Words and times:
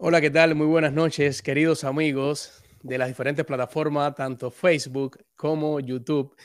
Hola, 0.00 0.20
¿qué 0.20 0.30
tal? 0.30 0.54
Muy 0.54 0.68
buenas 0.68 0.92
noches, 0.92 1.42
queridos 1.42 1.82
amigos 1.82 2.62
de 2.84 2.98
las 2.98 3.08
diferentes 3.08 3.44
plataformas, 3.44 4.14
tanto 4.14 4.48
Facebook 4.48 5.18
como 5.34 5.80
YouTube. 5.80 6.36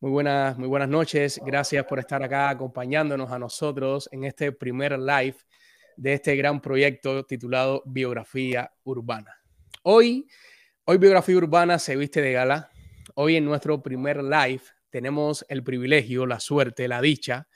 Muy 0.00 0.10
buenas, 0.10 0.58
muy 0.58 0.66
buenas 0.66 0.88
noches. 0.88 1.40
Gracias 1.46 1.84
por 1.84 2.00
estar 2.00 2.20
acá 2.24 2.50
acompañándonos 2.50 3.30
a 3.30 3.38
nosotros 3.38 4.08
en 4.10 4.24
este 4.24 4.50
primer 4.50 4.98
live 4.98 5.36
de 5.96 6.14
este 6.14 6.34
gran 6.34 6.60
proyecto 6.60 7.24
titulado 7.24 7.84
Biografía 7.86 8.72
Urbana. 8.82 9.32
Hoy, 9.84 10.26
hoy 10.84 10.98
Biografía 10.98 11.36
Urbana 11.36 11.78
se 11.78 11.94
viste 11.94 12.20
de 12.20 12.32
gala. 12.32 12.68
Hoy 13.14 13.36
en 13.36 13.44
nuestro 13.44 13.80
primer 13.80 14.24
live 14.24 14.62
tenemos 14.90 15.46
el 15.48 15.62
privilegio, 15.62 16.26
la 16.26 16.40
suerte, 16.40 16.88
la 16.88 17.00
dicha 17.00 17.46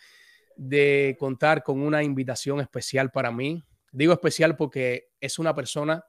de 0.57 1.17
contar 1.19 1.65
con 1.65 1.83
una 1.83 2.05
invitación 2.05 2.61
especial 2.61 3.11
para 3.11 3.33
mí, 3.33 3.65
Digo 3.93 4.15
especial 4.15 4.57
porque 4.57 5.11
es 5.21 5.39
una 5.39 5.55
persona 5.55 6.05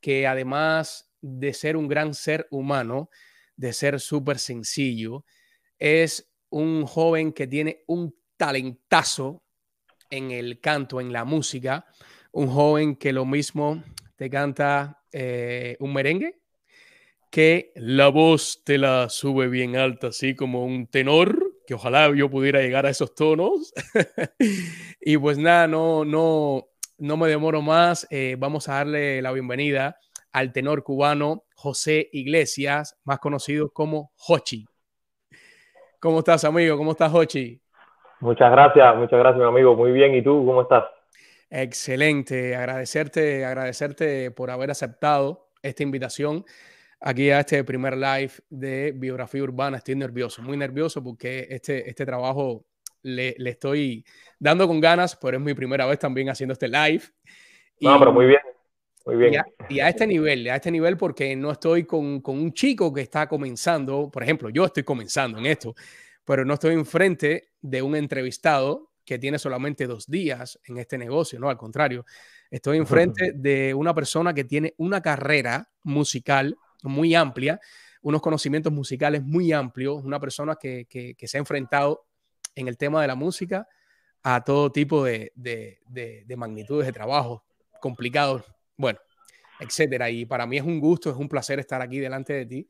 que 0.00 0.26
además 0.26 1.12
de 1.20 1.52
ser 1.52 1.76
un 1.76 1.88
gran 1.88 2.14
ser 2.14 2.48
humano, 2.50 3.10
de 3.54 3.72
ser 3.72 4.00
súper 4.00 4.38
sencillo, 4.38 5.24
es 5.78 6.32
un 6.48 6.86
joven 6.86 7.32
que 7.32 7.46
tiene 7.46 7.84
un 7.86 8.14
talentazo 8.36 9.44
en 10.10 10.30
el 10.30 10.60
canto, 10.60 11.00
en 11.00 11.12
la 11.12 11.24
música, 11.24 11.86
un 12.32 12.48
joven 12.48 12.96
que 12.96 13.12
lo 13.12 13.26
mismo 13.26 13.82
te 14.16 14.30
canta 14.30 15.02
eh, 15.12 15.76
un 15.80 15.92
merengue, 15.92 16.40
que 17.30 17.72
la 17.76 18.08
voz 18.08 18.62
te 18.64 18.78
la 18.78 19.10
sube 19.10 19.48
bien 19.48 19.76
alta, 19.76 20.08
así 20.08 20.34
como 20.34 20.64
un 20.64 20.86
tenor, 20.86 21.56
que 21.66 21.74
ojalá 21.74 22.14
yo 22.14 22.30
pudiera 22.30 22.60
llegar 22.60 22.86
a 22.86 22.90
esos 22.90 23.14
tonos. 23.14 23.74
y 25.00 25.16
pues 25.18 25.36
nada, 25.36 25.66
no, 25.66 26.04
no, 26.04 26.68
no 26.98 27.16
me 27.16 27.28
demoro 27.28 27.62
más, 27.62 28.06
eh, 28.10 28.36
vamos 28.38 28.68
a 28.68 28.74
darle 28.74 29.20
la 29.20 29.32
bienvenida 29.32 29.98
al 30.32 30.52
tenor 30.52 30.82
cubano 30.82 31.44
José 31.54 32.08
Iglesias, 32.12 32.98
más 33.04 33.18
conocido 33.18 33.70
como 33.70 34.12
Hochi. 34.28 34.66
¿Cómo 36.00 36.20
estás, 36.20 36.44
amigo? 36.44 36.76
¿Cómo 36.76 36.92
estás, 36.92 37.12
Hochi? 37.12 37.60
Muchas 38.20 38.50
gracias, 38.50 38.96
muchas 38.96 39.18
gracias, 39.18 39.38
mi 39.38 39.48
amigo. 39.48 39.74
Muy 39.76 39.92
bien, 39.92 40.14
¿y 40.14 40.22
tú 40.22 40.44
cómo 40.46 40.62
estás? 40.62 40.84
Excelente, 41.50 42.56
agradecerte, 42.56 43.44
agradecerte 43.44 44.30
por 44.30 44.50
haber 44.50 44.70
aceptado 44.70 45.50
esta 45.62 45.82
invitación 45.82 46.44
aquí 47.00 47.30
a 47.30 47.40
este 47.40 47.62
primer 47.64 47.96
live 47.96 48.32
de 48.48 48.92
biografía 48.92 49.42
urbana. 49.42 49.76
Estoy 49.78 49.96
nervioso, 49.96 50.42
muy 50.42 50.56
nervioso 50.56 51.02
porque 51.02 51.46
este, 51.50 51.88
este 51.88 52.06
trabajo 52.06 52.64
le, 53.02 53.34
le, 53.38 53.50
estoy 53.50 54.04
dando 54.38 54.66
con 54.66 54.80
ganas, 54.80 55.16
pero 55.16 55.36
es 55.36 55.42
mi 55.42 55.54
primera 55.54 55.86
vez 55.86 55.98
también 55.98 56.28
haciendo 56.28 56.52
este 56.52 56.68
live. 56.68 57.02
no, 57.80 57.98
pero 57.98 58.12
muy 58.12 58.26
bien. 58.26 58.40
Muy 59.06 59.16
bien. 59.16 59.44
Y 59.68 59.78
a, 59.78 59.88
este 59.88 60.04
nivel, 60.04 60.48
a 60.50 60.56
este 60.56 60.70
nivel, 60.70 60.96
porque 60.96 61.36
no 61.36 61.52
estoy 61.52 61.84
con, 61.84 62.20
con, 62.20 62.38
un 62.38 62.52
chico 62.52 62.92
que 62.92 63.02
está 63.02 63.28
comenzando, 63.28 64.10
por 64.10 64.24
ejemplo, 64.24 64.50
yo 64.50 64.64
estoy 64.64 64.82
comenzando 64.82 65.38
en 65.38 65.46
esto, 65.46 65.76
pero 66.24 66.44
no 66.44 66.54
estoy 66.54 66.74
enfrente 66.74 67.50
de 67.60 67.82
un 67.82 67.94
entrevistado 67.94 68.90
que 69.04 69.20
tiene 69.20 69.38
solamente 69.38 69.86
dos 69.86 70.08
días 70.08 70.58
en 70.64 70.78
este 70.78 70.98
negocio, 70.98 71.38
no, 71.38 71.48
al 71.48 71.56
contrario, 71.56 72.04
estoy 72.50 72.78
enfrente 72.78 73.32
de 73.32 73.72
una 73.72 73.94
persona 73.94 74.34
que 74.34 74.42
tiene 74.42 74.74
una 74.78 75.00
carrera 75.00 75.70
musical 75.84 76.56
muy 76.82 77.14
amplia, 77.14 77.60
unos 78.02 78.20
conocimientos 78.20 78.72
musicales 78.72 79.22
muy 79.22 79.52
amplios, 79.52 80.02
una 80.02 80.18
persona 80.18 80.56
que, 80.60 80.86
que, 80.86 81.14
que 81.14 81.28
se 81.28 81.38
ha 81.38 81.40
enfrentado 81.40 82.06
en 82.56 82.66
el 82.66 82.76
tema 82.76 83.00
de 83.00 83.06
la 83.06 83.14
música 83.14 83.68
a 84.28 84.40
todo 84.40 84.72
tipo 84.72 85.04
de, 85.04 85.30
de, 85.36 85.78
de, 85.86 86.36
magnitudes 86.36 86.84
de 86.84 86.92
trabajo 86.92 87.44
complicados, 87.80 88.42
bueno, 88.76 88.98
etcétera. 89.60 90.10
Y 90.10 90.24
para 90.24 90.46
mí 90.46 90.56
es 90.56 90.64
un 90.64 90.80
gusto, 90.80 91.10
es 91.10 91.16
un 91.16 91.28
placer 91.28 91.60
estar 91.60 91.80
aquí 91.80 92.00
delante 92.00 92.32
de 92.32 92.44
ti 92.44 92.68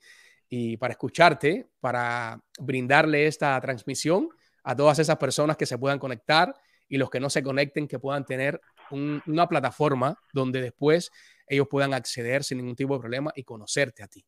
y 0.50 0.76
para 0.76 0.92
escucharte, 0.92 1.66
para 1.80 2.38
brindarle 2.60 3.26
esta 3.26 3.58
transmisión 3.58 4.28
a 4.64 4.76
todas 4.76 4.98
esas 4.98 5.16
personas 5.16 5.56
que 5.56 5.64
se 5.64 5.78
puedan 5.78 5.98
conectar 5.98 6.54
y 6.90 6.98
los 6.98 7.08
que 7.08 7.20
no 7.20 7.30
se 7.30 7.42
conecten, 7.42 7.88
que 7.88 7.98
puedan 7.98 8.26
tener 8.26 8.60
una 8.90 9.48
plataforma 9.48 10.14
donde 10.34 10.60
después 10.60 11.10
ellos 11.48 11.68
puedan 11.70 11.94
acceder 11.94 12.44
sin 12.44 12.58
ningún 12.58 12.76
tipo 12.76 12.92
de 12.92 13.00
problema 13.00 13.32
y 13.34 13.44
conocerte 13.44 14.02
a 14.02 14.08
ti. 14.08 14.22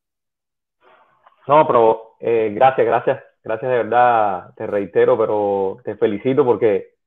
No, 1.46 1.66
pero 1.66 2.16
eh, 2.20 2.52
gracias, 2.54 2.86
gracias 2.86 3.22
gracias 3.44 3.70
de 3.70 3.78
verdad, 3.78 4.54
te 4.56 4.66
reitero, 4.66 5.16
pero 5.16 5.78
te 5.84 5.96
felicito 5.96 6.44
porque 6.44 6.97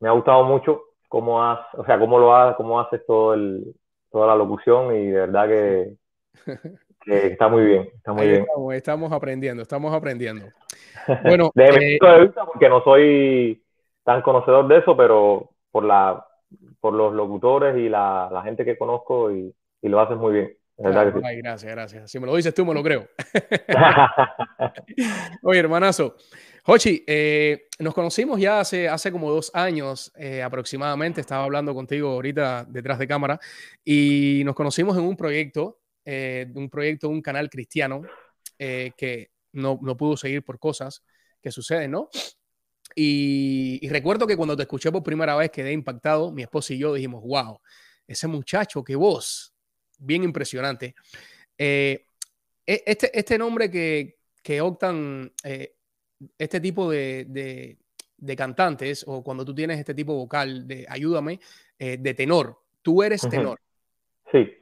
me 0.00 0.08
ha 0.08 0.12
gustado 0.12 0.44
mucho 0.44 0.82
cómo 1.08 1.42
has, 1.42 1.60
o 1.74 1.84
sea, 1.84 1.98
cómo 1.98 2.18
lo 2.18 2.34
has, 2.34 2.56
cómo 2.56 2.80
haces 2.80 3.04
todo 3.06 3.34
el, 3.34 3.74
toda 4.10 4.28
la 4.28 4.36
locución 4.36 4.94
y 4.94 5.06
de 5.06 5.20
verdad 5.20 5.48
que, 5.48 5.94
está 7.06 7.48
muy 7.48 7.64
bien, 7.64 7.88
está 7.94 8.12
muy 8.12 8.28
bien. 8.28 8.46
Estamos, 8.72 9.12
aprendiendo, 9.12 9.62
estamos 9.62 9.94
aprendiendo. 9.94 10.46
Bueno, 11.22 11.52
de 11.54 11.70
mi 11.70 11.84
eh, 11.84 11.98
punto 12.00 12.14
de 12.14 12.20
vista, 12.22 12.44
porque 12.46 12.68
no 12.68 12.82
soy 12.82 13.62
tan 14.02 14.22
conocedor 14.22 14.66
de 14.66 14.78
eso, 14.78 14.96
pero 14.96 15.50
por 15.70 15.84
la, 15.84 16.26
por 16.80 16.94
los 16.94 17.14
locutores 17.14 17.76
y 17.76 17.88
la, 17.88 18.28
la 18.32 18.42
gente 18.42 18.64
que 18.64 18.76
conozco 18.76 19.30
y, 19.30 19.54
y 19.82 19.88
lo 19.88 20.00
haces 20.00 20.16
muy 20.16 20.32
bien. 20.32 20.56
Ay, 21.24 21.38
gracias, 21.38 21.72
gracias. 21.72 22.10
Si 22.10 22.20
me 22.20 22.26
lo 22.26 22.36
dices 22.36 22.52
tú, 22.52 22.66
me 22.66 22.74
lo 22.74 22.82
creo. 22.82 23.08
Oye, 25.42 25.60
hermanazo. 25.60 26.16
Hochi, 26.68 27.04
eh, 27.06 27.68
nos 27.78 27.94
conocimos 27.94 28.40
ya 28.40 28.60
hace, 28.60 28.88
hace 28.88 29.12
como 29.12 29.30
dos 29.30 29.50
años 29.54 30.12
eh, 30.16 30.42
aproximadamente. 30.42 31.20
Estaba 31.20 31.44
hablando 31.44 31.74
contigo 31.74 32.10
ahorita 32.10 32.64
detrás 32.68 32.98
de 32.98 33.06
cámara 33.06 33.38
y 33.84 34.42
nos 34.44 34.56
conocimos 34.56 34.96
en 34.96 35.04
un 35.04 35.16
proyecto, 35.16 35.80
eh, 36.04 36.50
un 36.54 36.68
proyecto, 36.68 37.08
un 37.08 37.22
canal 37.22 37.48
cristiano 37.48 38.02
que 38.58 39.30
no, 39.52 39.78
no 39.82 39.96
pudo 39.96 40.16
seguir 40.16 40.42
por 40.42 40.58
cosas 40.58 41.04
que 41.40 41.52
suceden, 41.52 41.90
¿no? 41.90 42.08
Y, 42.94 43.78
y, 43.82 43.88
recuerdo 43.90 44.26
que 44.26 44.36
cuando 44.36 44.56
te 44.56 44.62
escuché 44.62 44.90
por 44.90 45.02
primera 45.02 45.36
vez 45.36 45.50
quedé 45.50 45.72
impactado. 45.72 46.32
Mi 46.32 46.42
esposa 46.42 46.72
y 46.72 46.78
yo 46.78 46.94
dijimos, 46.94 47.22
wow, 47.22 47.60
ese 48.06 48.26
muchacho, 48.26 48.82
qué 48.82 48.96
voz 48.96 49.54
bien 49.98 50.24
impresionante. 50.24 50.94
Eh, 51.58 52.06
e, 52.66 52.82
este, 52.86 53.18
este 53.18 53.38
nombre 53.38 53.70
que, 53.70 54.18
que 54.42 54.60
optan 54.60 55.32
eh, 55.44 55.75
este 56.38 56.60
tipo 56.60 56.90
de, 56.90 57.76
de, 58.18 58.36
cantantes, 58.36 59.04
o 59.06 59.22
cuando 59.22 59.44
tú 59.44 59.54
tienes 59.54 59.78
este 59.78 59.94
tipo 59.94 60.14
vocal 60.14 60.66
de 60.66 60.86
ayúdame, 60.88 61.40
eh, 61.78 61.96
de 61.98 62.14
tenor, 62.14 62.56
tú 62.82 63.02
eres 63.02 63.28
tenor. 63.28 63.58
Sí. 64.32 64.52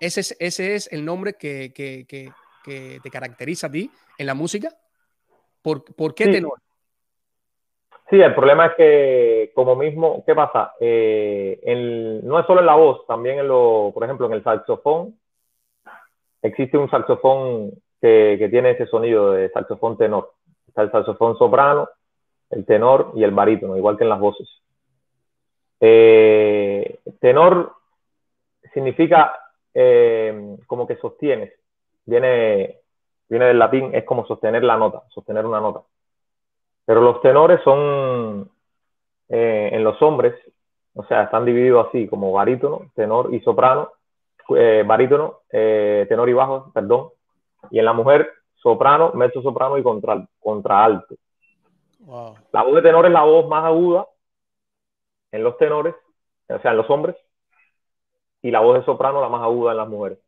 Ese 0.00 0.20
es, 0.20 0.36
ese 0.38 0.74
es 0.74 0.92
el 0.92 1.04
nombre 1.04 1.34
que, 1.34 1.72
que, 1.72 2.06
que, 2.06 2.32
te 3.02 3.10
caracteriza 3.10 3.68
a 3.68 3.70
ti 3.70 3.90
en 4.18 4.26
la 4.26 4.34
música. 4.34 4.68
¿Por, 5.62 5.84
por 5.84 6.14
qué 6.14 6.26
tenor? 6.26 6.58
Sí, 8.10 8.20
el 8.20 8.34
problema 8.34 8.66
es 8.66 8.74
que, 8.76 9.52
como 9.54 9.76
mismo, 9.76 10.22
¿qué 10.26 10.34
pasa? 10.34 10.72
Eh, 10.80 11.60
no 12.24 12.38
es 12.38 12.46
solo 12.46 12.60
en 12.60 12.66
la 12.66 12.74
voz, 12.74 13.06
también 13.06 13.38
en 13.38 13.48
lo, 13.48 13.90
por 13.92 14.04
ejemplo, 14.04 14.26
en 14.26 14.32
el 14.32 14.42
saxofón, 14.42 15.18
existe 16.42 16.78
un 16.78 16.90
saxofón 16.90 17.72
que, 18.00 18.36
que 18.38 18.48
tiene 18.48 18.70
ese 18.70 18.86
sonido 18.86 19.32
de 19.32 19.50
saxofón 19.50 19.98
tenor. 19.98 20.32
Está 20.78 20.82
el 21.00 21.04
saxofón 21.04 21.36
soprano, 21.36 21.88
el 22.50 22.64
tenor 22.64 23.10
y 23.16 23.24
el 23.24 23.32
barítono, 23.32 23.76
igual 23.76 23.96
que 23.96 24.04
en 24.04 24.10
las 24.10 24.20
voces. 24.20 24.48
Eh, 25.80 27.00
tenor 27.20 27.72
significa 28.72 29.34
eh, 29.74 30.56
como 30.68 30.86
que 30.86 30.94
sostienes, 30.98 31.52
viene, 32.06 32.76
viene 33.28 33.46
del 33.46 33.58
latín, 33.58 33.90
es 33.92 34.04
como 34.04 34.24
sostener 34.26 34.62
la 34.62 34.76
nota, 34.76 35.02
sostener 35.08 35.44
una 35.46 35.60
nota. 35.60 35.80
Pero 36.84 37.00
los 37.00 37.20
tenores 37.22 37.60
son, 37.64 38.48
eh, 39.30 39.70
en 39.72 39.82
los 39.82 40.00
hombres, 40.00 40.34
o 40.94 41.02
sea, 41.06 41.24
están 41.24 41.44
divididos 41.44 41.88
así, 41.88 42.06
como 42.06 42.30
barítono, 42.30 42.82
tenor 42.94 43.34
y 43.34 43.40
soprano, 43.40 43.90
eh, 44.56 44.84
barítono, 44.86 45.40
eh, 45.50 46.06
tenor 46.08 46.28
y 46.28 46.34
bajo, 46.34 46.70
perdón. 46.72 47.08
Y 47.72 47.80
en 47.80 47.84
la 47.84 47.92
mujer, 47.92 48.30
soprano, 48.62 49.12
mezzo 49.14 49.42
soprano 49.42 49.78
y 49.78 49.82
contra, 49.82 50.26
contralto. 50.40 51.14
La 52.52 52.62
voz 52.62 52.74
de 52.76 52.82
tenor 52.82 53.06
es 53.06 53.12
la 53.12 53.22
voz 53.22 53.46
más 53.48 53.64
aguda 53.64 54.06
en 55.32 55.44
los 55.44 55.56
tenores, 55.58 55.94
o 56.48 56.58
sea, 56.58 56.70
en 56.70 56.76
los 56.76 56.88
hombres, 56.88 57.16
y 58.42 58.50
la 58.50 58.60
voz 58.60 58.78
de 58.78 58.84
soprano 58.84 59.20
la 59.20 59.28
más 59.28 59.42
aguda 59.42 59.72
en 59.72 59.76
las 59.76 59.88
mujeres. 59.88 60.18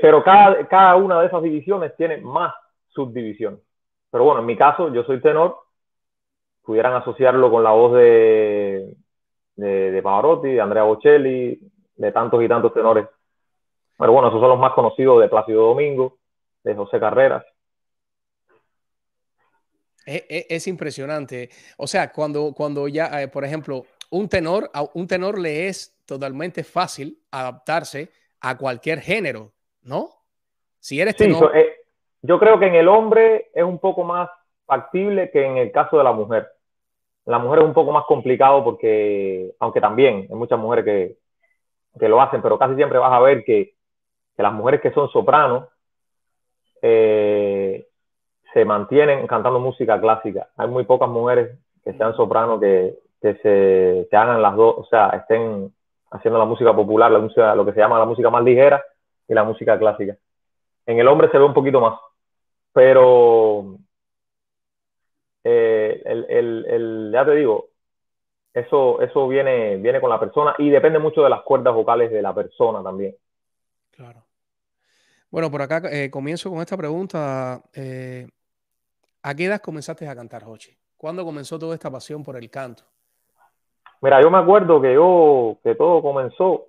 pero 0.00 0.22
cada, 0.22 0.66
cada 0.68 0.96
una 0.96 1.20
de 1.20 1.26
esas 1.26 1.42
divisiones 1.42 1.94
tiene 1.96 2.18
más 2.18 2.54
subdivisiones. 2.88 3.60
Pero 4.10 4.24
bueno, 4.24 4.40
en 4.40 4.46
mi 4.46 4.56
caso, 4.56 4.92
yo 4.92 5.04
soy 5.04 5.20
tenor. 5.20 5.56
Pudieran 6.62 6.94
asociarlo 6.94 7.50
con 7.50 7.64
la 7.64 7.72
voz 7.72 7.94
de, 7.94 8.94
de, 9.56 9.90
de 9.90 10.02
Pavarotti, 10.02 10.48
de 10.48 10.60
Andrea 10.60 10.84
Bocelli, 10.84 11.60
de 11.96 12.12
tantos 12.12 12.42
y 12.42 12.48
tantos 12.48 12.72
tenores. 12.72 13.08
Pero 13.98 14.12
bueno, 14.12 14.28
esos 14.28 14.40
son 14.40 14.50
los 14.50 14.58
más 14.58 14.72
conocidos 14.72 15.20
de 15.20 15.28
Plácido 15.28 15.66
Domingo, 15.66 16.18
de 16.64 16.74
José 16.74 16.98
Carreras. 17.00 17.44
Es, 20.04 20.66
impresionante. 20.66 21.48
O 21.76 21.86
sea, 21.86 22.12
cuando, 22.12 22.52
cuando 22.52 22.88
ya, 22.88 23.22
eh, 23.22 23.28
por 23.28 23.44
ejemplo, 23.44 23.84
un 24.10 24.28
tenor, 24.28 24.70
un 24.94 25.06
tenor 25.06 25.38
le 25.38 25.68
es 25.68 25.96
totalmente 26.04 26.64
fácil 26.64 27.18
adaptarse 27.30 28.10
a 28.40 28.58
cualquier 28.58 29.00
género, 29.00 29.52
¿no? 29.82 30.10
Si 30.80 31.00
eres 31.00 31.14
sí, 31.16 31.32
eh, 31.54 31.76
yo 32.22 32.40
creo 32.40 32.58
que 32.58 32.66
en 32.66 32.74
el 32.74 32.88
hombre 32.88 33.50
es 33.54 33.62
un 33.62 33.78
poco 33.78 34.02
más 34.02 34.28
factible 34.66 35.30
que 35.30 35.44
en 35.44 35.56
el 35.56 35.70
caso 35.70 35.98
de 35.98 36.04
la 36.04 36.12
mujer. 36.12 36.48
La 37.24 37.38
mujer 37.38 37.60
es 37.60 37.66
un 37.66 37.74
poco 37.74 37.92
más 37.92 38.04
complicado 38.06 38.64
porque, 38.64 39.54
aunque 39.60 39.80
también 39.80 40.26
hay 40.28 40.36
muchas 40.36 40.58
mujeres 40.58 40.84
que, 40.84 41.18
que 42.00 42.08
lo 42.08 42.20
hacen, 42.20 42.42
pero 42.42 42.58
casi 42.58 42.74
siempre 42.74 42.98
vas 42.98 43.12
a 43.12 43.20
ver 43.20 43.44
que, 43.44 43.76
que 44.36 44.42
las 44.42 44.52
mujeres 44.52 44.80
que 44.80 44.92
son 44.92 45.08
sopranos 45.10 45.68
eh, 46.82 47.86
se 48.52 48.64
mantienen 48.64 49.26
cantando 49.26 49.60
música 49.60 50.00
clásica. 50.00 50.48
Hay 50.56 50.68
muy 50.68 50.84
pocas 50.84 51.08
mujeres 51.08 51.58
que 51.84 51.92
sean 51.94 52.14
sopranos 52.14 52.60
que, 52.60 52.98
que 53.20 53.34
se 53.36 54.08
que 54.10 54.16
hagan 54.16 54.42
las 54.42 54.56
dos, 54.56 54.74
o 54.78 54.84
sea, 54.84 55.08
estén 55.10 55.72
haciendo 56.10 56.38
la 56.38 56.44
música 56.44 56.74
popular, 56.74 57.10
la 57.10 57.18
música, 57.20 57.54
lo 57.54 57.64
que 57.64 57.72
se 57.72 57.80
llama 57.80 57.98
la 57.98 58.04
música 58.04 58.28
más 58.30 58.44
ligera 58.44 58.84
y 59.26 59.34
la 59.34 59.44
música 59.44 59.78
clásica. 59.78 60.16
En 60.84 60.98
el 60.98 61.08
hombre 61.08 61.30
se 61.30 61.38
ve 61.38 61.44
un 61.44 61.54
poquito 61.54 61.80
más, 61.80 61.98
pero 62.72 63.76
eh, 65.44 66.02
el, 66.04 66.26
el, 66.28 66.66
el, 66.66 67.10
ya 67.12 67.24
te 67.24 67.36
digo, 67.36 67.68
eso, 68.52 69.00
eso 69.00 69.28
viene, 69.28 69.76
viene 69.76 70.00
con 70.00 70.10
la 70.10 70.20
persona 70.20 70.54
y 70.58 70.68
depende 70.68 70.98
mucho 70.98 71.22
de 71.22 71.30
las 71.30 71.42
cuerdas 71.42 71.74
vocales 71.74 72.10
de 72.10 72.20
la 72.20 72.34
persona 72.34 72.82
también. 72.82 73.16
Claro. 73.92 74.24
Bueno, 75.32 75.50
por 75.50 75.62
acá 75.62 75.80
eh, 75.90 76.10
comienzo 76.10 76.50
con 76.50 76.60
esta 76.60 76.76
pregunta. 76.76 77.62
Eh, 77.72 78.28
¿A 79.22 79.34
qué 79.34 79.46
edad 79.46 79.62
comenzaste 79.62 80.06
a 80.06 80.14
cantar, 80.14 80.44
Jochi? 80.44 80.76
¿Cuándo 80.94 81.24
comenzó 81.24 81.58
toda 81.58 81.74
esta 81.74 81.90
pasión 81.90 82.22
por 82.22 82.36
el 82.36 82.50
canto? 82.50 82.82
Mira, 84.02 84.20
yo 84.20 84.30
me 84.30 84.36
acuerdo 84.36 84.78
que 84.78 84.92
yo, 84.92 85.56
que 85.64 85.74
todo 85.74 86.02
comenzó 86.02 86.66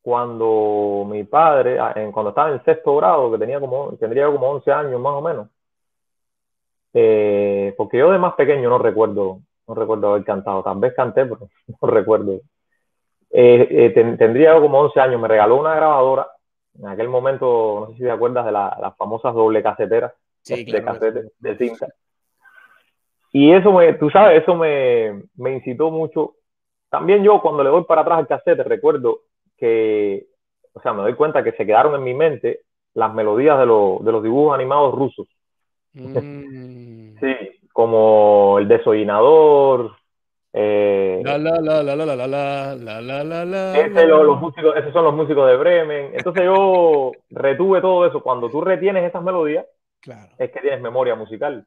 cuando 0.00 1.06
mi 1.10 1.24
padre, 1.24 1.78
ah, 1.78 1.92
cuando 2.10 2.30
estaba 2.30 2.50
en 2.52 2.64
sexto 2.64 2.96
grado, 2.96 3.32
que 3.32 3.38
tenía 3.38 3.60
como, 3.60 3.92
tendría 3.98 4.28
como 4.28 4.48
11 4.48 4.72
años 4.72 4.98
más 4.98 5.12
o 5.12 5.20
menos, 5.20 5.48
eh, 6.94 7.74
porque 7.76 7.98
yo 7.98 8.10
de 8.10 8.18
más 8.18 8.32
pequeño 8.32 8.70
no 8.70 8.78
recuerdo, 8.78 9.40
no 9.68 9.74
recuerdo 9.74 10.12
haber 10.12 10.24
cantado, 10.24 10.62
tal 10.62 10.78
vez 10.78 10.94
canté, 10.94 11.26
pero 11.26 11.50
no 11.82 11.88
recuerdo. 11.88 12.40
Eh, 13.30 13.68
eh, 13.70 13.90
tendría 14.16 14.58
como 14.58 14.80
11 14.80 15.00
años, 15.00 15.20
me 15.20 15.28
regaló 15.28 15.60
una 15.60 15.74
grabadora, 15.74 16.26
en 16.78 16.88
aquel 16.88 17.08
momento, 17.08 17.80
no 17.80 17.86
sé 17.88 17.98
si 17.98 18.02
te 18.02 18.10
acuerdas 18.10 18.46
de 18.46 18.52
las 18.52 18.96
famosas 18.96 19.34
doble 19.34 19.62
caseteras, 19.62 20.12
de 20.46 20.84
casete, 20.84 21.32
de 21.38 21.58
cinta. 21.58 21.88
Y 23.32 23.52
eso 23.52 23.72
me, 23.72 23.94
tú 23.94 24.10
sabes, 24.10 24.42
eso 24.42 24.54
me, 24.54 25.22
me 25.36 25.52
incitó 25.52 25.90
mucho. 25.90 26.34
También 26.88 27.22
yo 27.22 27.40
cuando 27.40 27.62
le 27.62 27.70
doy 27.70 27.84
para 27.84 28.00
atrás 28.00 28.18
al 28.18 28.26
casete 28.26 28.64
recuerdo 28.64 29.20
que, 29.56 30.26
o 30.72 30.80
sea, 30.80 30.92
me 30.92 31.02
doy 31.02 31.14
cuenta 31.14 31.44
que 31.44 31.52
se 31.52 31.64
quedaron 31.64 31.94
en 31.94 32.02
mi 32.02 32.14
mente 32.14 32.60
las 32.94 33.14
melodías 33.14 33.58
de, 33.58 33.64
de 33.64 34.12
los 34.12 34.22
dibujos 34.22 34.54
animados 34.54 34.94
rusos. 34.94 35.28
Mm. 35.92 37.18
sí, 37.20 37.36
como 37.72 38.58
el 38.58 38.68
desollinador. 38.68 39.92
Eh, 40.52 41.22
la, 41.24 41.38
la, 41.38 41.60
la, 41.60 41.82
la, 41.82 41.94
la, 41.94 42.06
la, 42.06 42.26
la, 42.26 42.74
la, 42.74 43.24
la, 43.24 43.44
la, 43.44 43.78
ese, 43.78 44.06
los 44.06 44.40
músicos, 44.40 44.76
esos 44.76 44.92
son 44.92 45.04
los 45.04 45.14
músicos 45.14 45.48
de 45.48 45.56
Bremen. 45.56 46.10
Entonces 46.14 46.44
yo 46.44 47.12
retuve 47.30 47.80
todo 47.80 48.06
eso. 48.06 48.22
Cuando 48.22 48.50
tú 48.50 48.60
retienes 48.60 49.04
esas 49.04 49.22
melodías, 49.22 49.66
claro. 50.00 50.32
es 50.38 50.50
que 50.50 50.60
tienes 50.60 50.80
memoria 50.80 51.14
musical. 51.14 51.66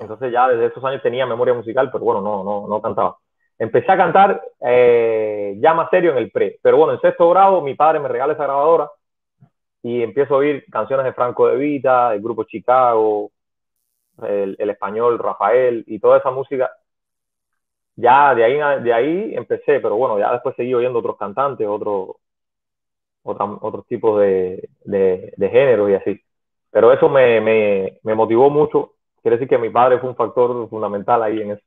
Entonces 0.00 0.32
ya 0.32 0.48
desde 0.48 0.66
esos 0.66 0.84
años 0.84 1.02
tenía 1.02 1.26
memoria 1.26 1.54
musical, 1.54 1.90
pero 1.90 2.04
bueno, 2.04 2.20
no, 2.20 2.44
no, 2.44 2.68
no 2.68 2.82
cantaba. 2.82 3.16
Empecé 3.58 3.92
a 3.92 3.96
cantar 3.96 4.42
eh, 4.60 5.56
ya 5.58 5.74
más 5.74 5.90
serio 5.90 6.12
en 6.12 6.18
el 6.18 6.30
pre, 6.30 6.58
pero 6.62 6.78
bueno, 6.78 6.94
en 6.94 7.00
sexto 7.00 7.28
grado 7.28 7.60
mi 7.60 7.74
padre 7.74 8.00
me 8.00 8.08
regala 8.08 8.32
esa 8.32 8.44
grabadora 8.44 8.90
y 9.82 10.02
empiezo 10.02 10.34
a 10.34 10.38
oír 10.38 10.64
canciones 10.70 11.04
de 11.04 11.12
Franco 11.12 11.48
de 11.48 11.56
Vita, 11.56 12.14
el 12.14 12.20
grupo 12.20 12.44
Chicago, 12.44 13.30
el, 14.22 14.56
español 14.58 15.18
Rafael 15.18 15.84
y 15.86 15.98
toda 15.98 16.18
esa 16.18 16.30
música. 16.30 16.70
Ya 18.00 18.34
de 18.34 18.44
ahí, 18.44 18.82
de 18.82 18.92
ahí 18.92 19.34
empecé, 19.34 19.80
pero 19.80 19.96
bueno, 19.96 20.18
ya 20.18 20.32
después 20.32 20.56
seguí 20.56 20.74
oyendo 20.74 20.98
otros 21.00 21.16
cantantes, 21.18 21.66
otros 21.68 22.16
otros 23.22 23.86
tipos 23.86 24.20
de, 24.20 24.68
de, 24.84 25.32
de 25.36 25.48
géneros 25.50 25.90
y 25.90 25.94
así. 25.94 26.20
Pero 26.70 26.92
eso 26.92 27.08
me, 27.08 27.40
me, 27.40 27.98
me 28.02 28.14
motivó 28.14 28.48
mucho. 28.48 28.94
Quiere 29.20 29.36
decir 29.36 29.48
que 29.48 29.58
mi 29.58 29.70
padre 29.70 29.98
fue 29.98 30.08
un 30.08 30.16
factor 30.16 30.68
fundamental 30.68 31.22
ahí 31.22 31.42
en 31.42 31.50
eso. 31.52 31.62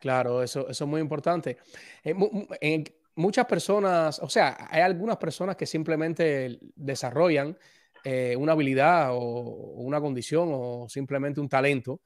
Claro, 0.00 0.42
eso, 0.42 0.68
eso 0.68 0.84
es 0.84 0.90
muy 0.90 1.00
importante. 1.00 1.56
Eh, 2.04 2.84
muchas 3.14 3.46
personas, 3.46 4.20
o 4.20 4.28
sea, 4.28 4.68
hay 4.70 4.82
algunas 4.82 5.16
personas 5.16 5.56
que 5.56 5.64
simplemente 5.64 6.58
desarrollan 6.76 7.56
eh, 8.04 8.36
una 8.36 8.52
habilidad 8.52 9.10
o, 9.12 9.20
una 9.20 10.00
condición 10.00 10.50
o 10.52 10.86
simplemente 10.90 11.40
un 11.40 11.48
talento 11.48 12.00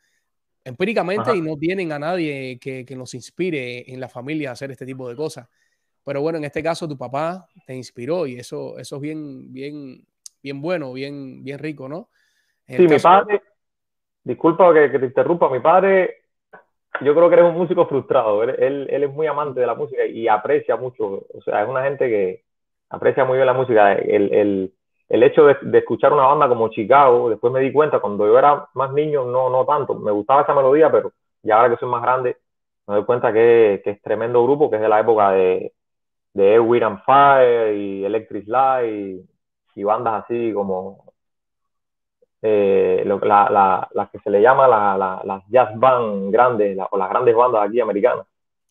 empíricamente 0.68 1.36
y 1.36 1.40
no 1.40 1.56
tienen 1.56 1.92
a 1.92 1.98
nadie 1.98 2.58
que, 2.60 2.84
que, 2.84 2.96
nos 2.96 3.14
inspire 3.14 3.92
en 3.92 4.00
la 4.00 4.08
familia 4.08 4.50
a 4.50 4.52
hacer 4.52 4.70
este 4.70 4.86
tipo 4.86 5.08
de 5.08 5.16
cosas. 5.16 5.48
Pero 6.04 6.20
bueno, 6.20 6.38
en 6.38 6.44
este 6.44 6.62
caso 6.62 6.88
tu 6.88 6.96
papá 6.96 7.46
te 7.66 7.74
inspiró 7.74 8.26
y 8.26 8.36
eso, 8.36 8.78
eso 8.78 8.96
es 8.96 9.02
bien, 9.02 9.52
bien, 9.52 10.06
bien 10.42 10.60
bueno, 10.60 10.92
bien, 10.92 11.42
bien 11.44 11.58
rico, 11.58 11.88
¿no? 11.88 12.08
sí, 12.66 12.86
mi 12.86 12.98
padre, 12.98 13.42
disculpa 14.24 14.72
que, 14.74 14.90
que, 14.90 14.98
te 14.98 15.06
interrumpa, 15.06 15.50
mi 15.50 15.60
padre 15.60 16.18
yo 17.00 17.14
creo 17.14 17.28
que 17.28 17.34
eres 17.34 17.46
un 17.46 17.56
músico 17.56 17.86
frustrado. 17.86 18.42
Él, 18.42 18.88
él, 18.90 19.02
es 19.04 19.10
muy 19.10 19.26
amante 19.26 19.60
de 19.60 19.66
la 19.66 19.74
música 19.74 20.04
y 20.04 20.28
aprecia 20.28 20.76
mucho. 20.76 21.26
O 21.32 21.42
sea, 21.44 21.62
es 21.62 21.68
una 21.68 21.84
gente 21.84 22.08
que 22.08 22.44
aprecia 22.90 23.24
muy 23.24 23.36
bien 23.36 23.46
la 23.46 23.52
música. 23.52 23.92
El, 23.92 24.32
el, 24.32 24.74
el 25.08 25.22
hecho 25.22 25.44
de, 25.46 25.78
escuchar 25.78 26.12
una 26.12 26.26
banda 26.26 26.48
como 26.48 26.68
Chicago, 26.68 27.30
después 27.30 27.52
me 27.52 27.60
di 27.60 27.72
cuenta, 27.72 28.00
cuando 28.00 28.26
yo 28.26 28.38
era 28.38 28.68
más 28.74 28.92
niño, 28.92 29.24
no, 29.24 29.48
no 29.48 29.64
tanto. 29.64 29.94
Me 29.94 30.10
gustaba 30.10 30.42
esa 30.42 30.54
melodía, 30.54 30.90
pero 30.90 31.12
ya 31.42 31.56
ahora 31.56 31.70
que 31.70 31.80
soy 31.80 31.88
más 31.88 32.02
grande, 32.02 32.36
me 32.86 32.96
doy 32.96 33.04
cuenta 33.04 33.32
que, 33.32 33.82
es 33.84 34.02
tremendo 34.02 34.42
grupo, 34.44 34.70
que 34.70 34.76
es 34.76 34.82
de 34.82 34.88
la 34.88 35.00
época 35.00 35.30
de, 35.32 35.72
de 36.34 36.54
Air, 36.54 36.84
and 36.84 37.02
Fire 37.04 37.74
y 37.74 38.04
Electric 38.04 38.46
Light 38.48 39.24
y, 39.74 39.84
bandas 39.84 40.24
así 40.24 40.52
como 40.52 41.04
eh, 42.42 43.04
la, 43.06 43.48
la, 43.48 43.88
las 43.92 44.10
que 44.10 44.18
se 44.18 44.30
le 44.30 44.42
llama 44.42 44.66
la, 44.66 45.22
las 45.24 45.42
jazz 45.48 45.70
band 45.78 46.32
grandes 46.32 46.76
o 46.90 46.98
las 46.98 47.08
grandes 47.08 47.34
bandas 47.36 47.68
aquí 47.68 47.80
americanas. 47.80 48.26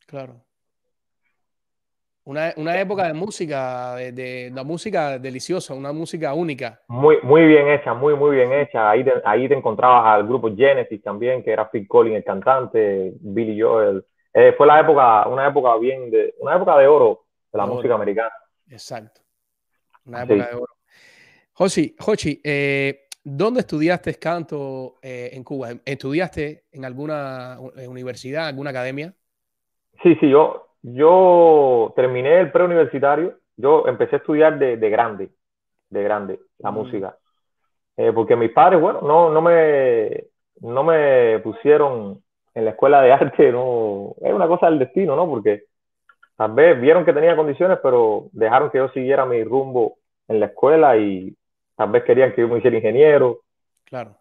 Claro. 0.05 0.46
Una, 2.27 2.53
una 2.57 2.77
época 2.77 3.07
de 3.07 3.13
música, 3.13 3.95
de, 3.95 4.11
de, 4.11 4.51
la 4.53 4.65
música 4.65 5.17
deliciosa, 5.17 5.73
una 5.73 5.93
música 5.93 6.33
única. 6.33 6.81
Muy, 6.89 7.19
muy 7.23 7.45
bien 7.45 7.69
hecha, 7.69 7.93
muy, 7.93 8.15
muy 8.15 8.35
bien 8.35 8.51
hecha. 8.51 8.89
Ahí 8.89 9.01
te, 9.01 9.13
ahí 9.23 9.47
te 9.47 9.53
encontrabas 9.53 10.05
al 10.07 10.27
grupo 10.27 10.53
Genesis 10.53 11.01
también, 11.01 11.41
que 11.41 11.53
era 11.53 11.71
Phil 11.71 11.87
Collins, 11.87 12.17
el 12.17 12.25
cantante, 12.25 13.13
Billy 13.21 13.61
Joel. 13.61 14.03
Eh, 14.33 14.53
fue 14.57 14.67
la 14.67 14.81
época, 14.81 15.25
una 15.29 15.47
época 15.47 15.77
bien 15.77 16.11
de, 16.11 16.35
una 16.39 16.57
época 16.57 16.77
de 16.77 16.87
oro 16.87 17.23
de 17.49 17.57
la 17.59 17.65
música 17.65 17.95
americana. 17.95 18.33
Exacto. 18.69 19.21
Una 20.03 20.23
época 20.23 20.49
de 20.49 20.55
oro. 20.55 20.73
Josi, 21.53 21.95
Jochi, 21.97 22.41
eh, 22.43 23.07
¿Dónde 23.23 23.61
estudiaste 23.61 24.15
canto 24.15 24.95
eh, 25.01 25.29
en 25.33 25.43
Cuba? 25.45 25.69
¿Estudiaste 25.85 26.65
en 26.71 26.85
alguna 26.85 27.57
universidad, 27.87 28.47
alguna 28.47 28.69
academia? 28.69 29.13
Sí, 30.01 30.15
sí, 30.21 30.29
yo, 30.29 30.66
yo 30.81 31.93
terminé 31.95 32.39
el 32.39 32.51
preuniversitario. 32.51 33.37
Yo 33.55 33.87
empecé 33.87 34.15
a 34.15 34.19
estudiar 34.19 34.59
de, 34.59 34.77
de 34.77 34.89
grande, 34.89 35.29
de 35.89 36.03
grande, 36.03 36.39
la 36.59 36.71
mm. 36.71 36.73
música. 36.73 37.17
Eh, 37.97 38.11
porque 38.13 38.35
mis 38.35 38.51
padres, 38.51 38.79
bueno, 38.79 39.01
no, 39.01 39.31
no, 39.31 39.41
me, 39.41 40.25
no 40.61 40.83
me 40.83 41.39
pusieron 41.39 42.21
en 42.53 42.65
la 42.65 42.71
escuela 42.71 43.01
de 43.01 43.11
arte, 43.13 43.51
no, 43.51 44.13
es 44.21 44.33
una 44.33 44.47
cosa 44.47 44.67
del 44.67 44.79
destino, 44.79 45.15
¿no? 45.15 45.27
Porque 45.27 45.63
tal 46.35 46.53
vez 46.53 46.79
vieron 46.79 47.03
que 47.03 47.13
tenía 47.13 47.35
condiciones, 47.35 47.79
pero 47.81 48.27
dejaron 48.31 48.69
que 48.69 48.77
yo 48.77 48.89
siguiera 48.89 49.25
mi 49.25 49.43
rumbo 49.43 49.97
en 50.27 50.39
la 50.39 50.47
escuela 50.47 50.95
y 50.97 51.35
tal 51.75 51.89
vez 51.89 52.03
querían 52.03 52.33
que 52.33 52.41
yo 52.41 52.47
me 52.47 52.59
hiciera 52.59 52.77
ingeniero. 52.77 53.39
Claro. 53.85 54.15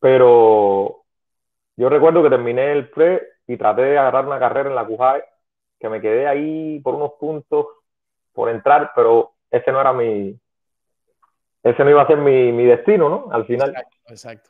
Pero 0.00 1.02
yo 1.76 1.88
recuerdo 1.88 2.22
que 2.22 2.30
terminé 2.30 2.72
el 2.72 2.90
pre 2.90 3.22
y 3.46 3.56
traté 3.56 3.82
de 3.82 3.98
agarrar 3.98 4.26
una 4.26 4.38
carrera 4.38 4.68
en 4.68 4.74
la 4.74 4.86
CUJAE, 4.86 5.24
que 5.80 5.88
me 5.88 6.00
quedé 6.00 6.28
ahí 6.28 6.78
por 6.80 6.94
unos 6.94 7.12
puntos 7.18 7.66
por 8.32 8.50
entrar, 8.50 8.92
pero 8.94 9.32
ese 9.50 9.72
no 9.72 9.80
era 9.80 9.92
mi, 9.92 10.38
ese 11.62 11.84
no 11.84 11.90
iba 11.90 12.02
a 12.02 12.06
ser 12.06 12.18
mi, 12.18 12.52
mi 12.52 12.64
destino, 12.64 13.08
¿no? 13.08 13.28
Al 13.32 13.44
final. 13.46 13.70
Exacto, 13.70 13.96
exacto. 14.08 14.48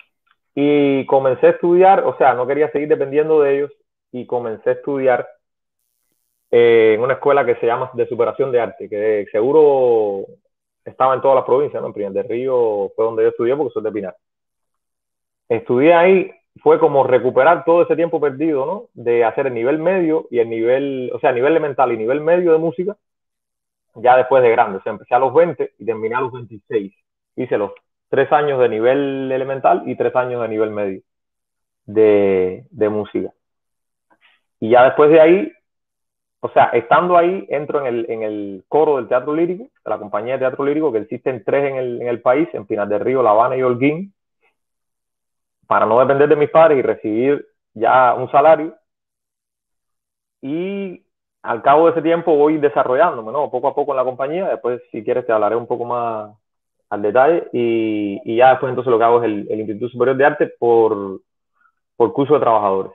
Y 0.54 1.06
comencé 1.06 1.46
a 1.46 1.50
estudiar, 1.50 2.04
o 2.04 2.16
sea, 2.18 2.34
no 2.34 2.46
quería 2.46 2.70
seguir 2.72 2.88
dependiendo 2.88 3.40
de 3.40 3.56
ellos 3.56 3.72
y 4.12 4.26
comencé 4.26 4.70
a 4.70 4.72
estudiar 4.75 5.28
eh, 6.50 6.94
en 6.94 7.00
una 7.00 7.14
escuela 7.14 7.46
que 7.46 7.54
se 7.56 7.66
llama 7.66 7.90
de 7.94 8.08
superación 8.08 8.50
de 8.50 8.60
arte, 8.60 8.88
que 8.88 9.26
seguro 9.30 10.26
estaba 10.84 11.14
en 11.14 11.20
todas 11.20 11.37
las 11.37 11.44
provincias, 11.44 11.80
¿no? 11.80 11.88
En 11.88 11.94
Primer 11.94 12.12
de 12.12 12.22
Río 12.25 12.90
fue 12.96 13.04
donde 13.04 13.22
yo 13.22 13.28
estudié 13.28 13.56
porque 13.56 13.72
soy 13.72 13.82
de 13.84 13.92
Pinar. 13.92 14.16
Estudié 15.49 15.94
ahí, 15.94 16.30
fue 16.62 16.78
como 16.78 17.04
recuperar 17.04 17.64
todo 17.64 17.83
ese 17.83 17.97
tiempo 17.97 18.21
perdido, 18.21 18.66
¿no? 18.66 18.88
De 18.95 19.25
hacer 19.25 19.47
el 19.47 19.54
nivel 19.54 19.78
medio 19.78 20.26
y 20.30 20.40
el 20.40 20.50
nivel, 20.50 21.11
o 21.14 21.21
sea, 21.21 21.33
nivel 21.33 21.52
elemental 21.52 21.92
y 21.92 21.97
nivel 21.97 22.21
medio 22.21 22.52
de 22.52 22.59
música 22.59 22.97
ya 23.95 24.16
después 24.16 24.42
de 24.42 24.50
grande. 24.50 24.78
O 24.78 24.83
sea, 24.83 24.92
empecé 24.92 25.14
a 25.14 25.19
los 25.19 25.35
20 25.35 25.75
y 25.78 25.85
terminé 25.85 26.14
a 26.14 26.21
los 26.21 26.33
26. 26.33 26.92
Hice 27.37 27.59
los 27.59 27.73
tres 28.09 28.30
años 28.33 28.61
de 28.61 28.69
nivel 28.69 29.30
elemental 29.33 29.83
y 29.87 29.97
tres 29.97 30.14
años 30.16 30.42
de 30.42 30.49
nivel 30.49 30.71
medio 30.71 31.02
de, 31.87 32.66
de 32.71 32.88
música. 32.88 33.33
Y 34.59 34.71
ya 34.71 34.85
después 34.85 35.11
de 35.11 35.21
ahí, 35.21 35.52
o 36.40 36.50
sea, 36.50 36.66
estando 36.66 37.16
ahí, 37.16 37.47
entro 37.50 37.80
en 37.80 37.87
el, 37.87 38.11
en 38.11 38.23
el 38.23 38.64
coro 38.69 38.97
del 38.97 39.09
teatro 39.09 39.35
lírico, 39.35 39.64
de 39.64 39.90
la 39.90 39.99
compañía 39.99 40.35
de 40.35 40.40
teatro 40.40 40.64
lírico, 40.64 40.92
que 40.92 40.99
existen 40.99 41.42
tres 41.45 41.71
en 41.71 41.76
el, 41.76 42.02
en 42.02 42.09
el 42.09 42.21
país, 42.21 42.49
en 42.52 42.66
Pinar 42.66 42.88
del 42.88 43.00
Río, 43.00 43.23
La 43.23 43.30
Habana 43.30 43.57
y 43.57 43.62
Holguín, 43.62 44.12
para 45.70 45.86
no 45.86 46.00
depender 46.00 46.28
de 46.28 46.34
mis 46.34 46.50
padres 46.50 46.78
y 46.78 46.82
recibir 46.82 47.46
ya 47.74 48.12
un 48.14 48.28
salario. 48.32 48.76
Y 50.42 51.06
al 51.42 51.62
cabo 51.62 51.84
de 51.86 51.92
ese 51.92 52.02
tiempo 52.02 52.34
voy 52.34 52.58
desarrollándome, 52.58 53.30
¿no? 53.30 53.48
Poco 53.52 53.68
a 53.68 53.74
poco 53.76 53.92
en 53.92 53.98
la 53.98 54.04
compañía. 54.04 54.48
Después, 54.48 54.82
si 54.90 55.04
quieres, 55.04 55.24
te 55.26 55.32
hablaré 55.32 55.54
un 55.54 55.68
poco 55.68 55.84
más 55.84 56.36
al 56.88 57.02
detalle. 57.02 57.46
Y, 57.52 58.20
y 58.24 58.36
ya 58.38 58.50
después, 58.50 58.70
entonces, 58.70 58.90
lo 58.90 58.98
que 58.98 59.04
hago 59.04 59.18
es 59.22 59.26
el, 59.26 59.46
el 59.48 59.60
Instituto 59.60 59.88
Superior 59.90 60.16
de 60.16 60.24
Arte 60.24 60.46
por, 60.58 61.20
por 61.94 62.12
curso 62.14 62.34
de 62.34 62.40
trabajadores. 62.40 62.90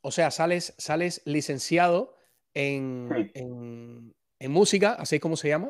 O 0.00 0.10
sea, 0.10 0.30
sales, 0.30 0.74
sales 0.78 1.20
licenciado 1.26 2.14
en, 2.54 3.10
Sí. 3.14 3.30
en, 3.34 4.14
en 4.38 4.50
música, 4.52 4.94
así 4.98 5.16
es 5.16 5.20
como 5.20 5.36
se 5.36 5.48
llama, 5.48 5.68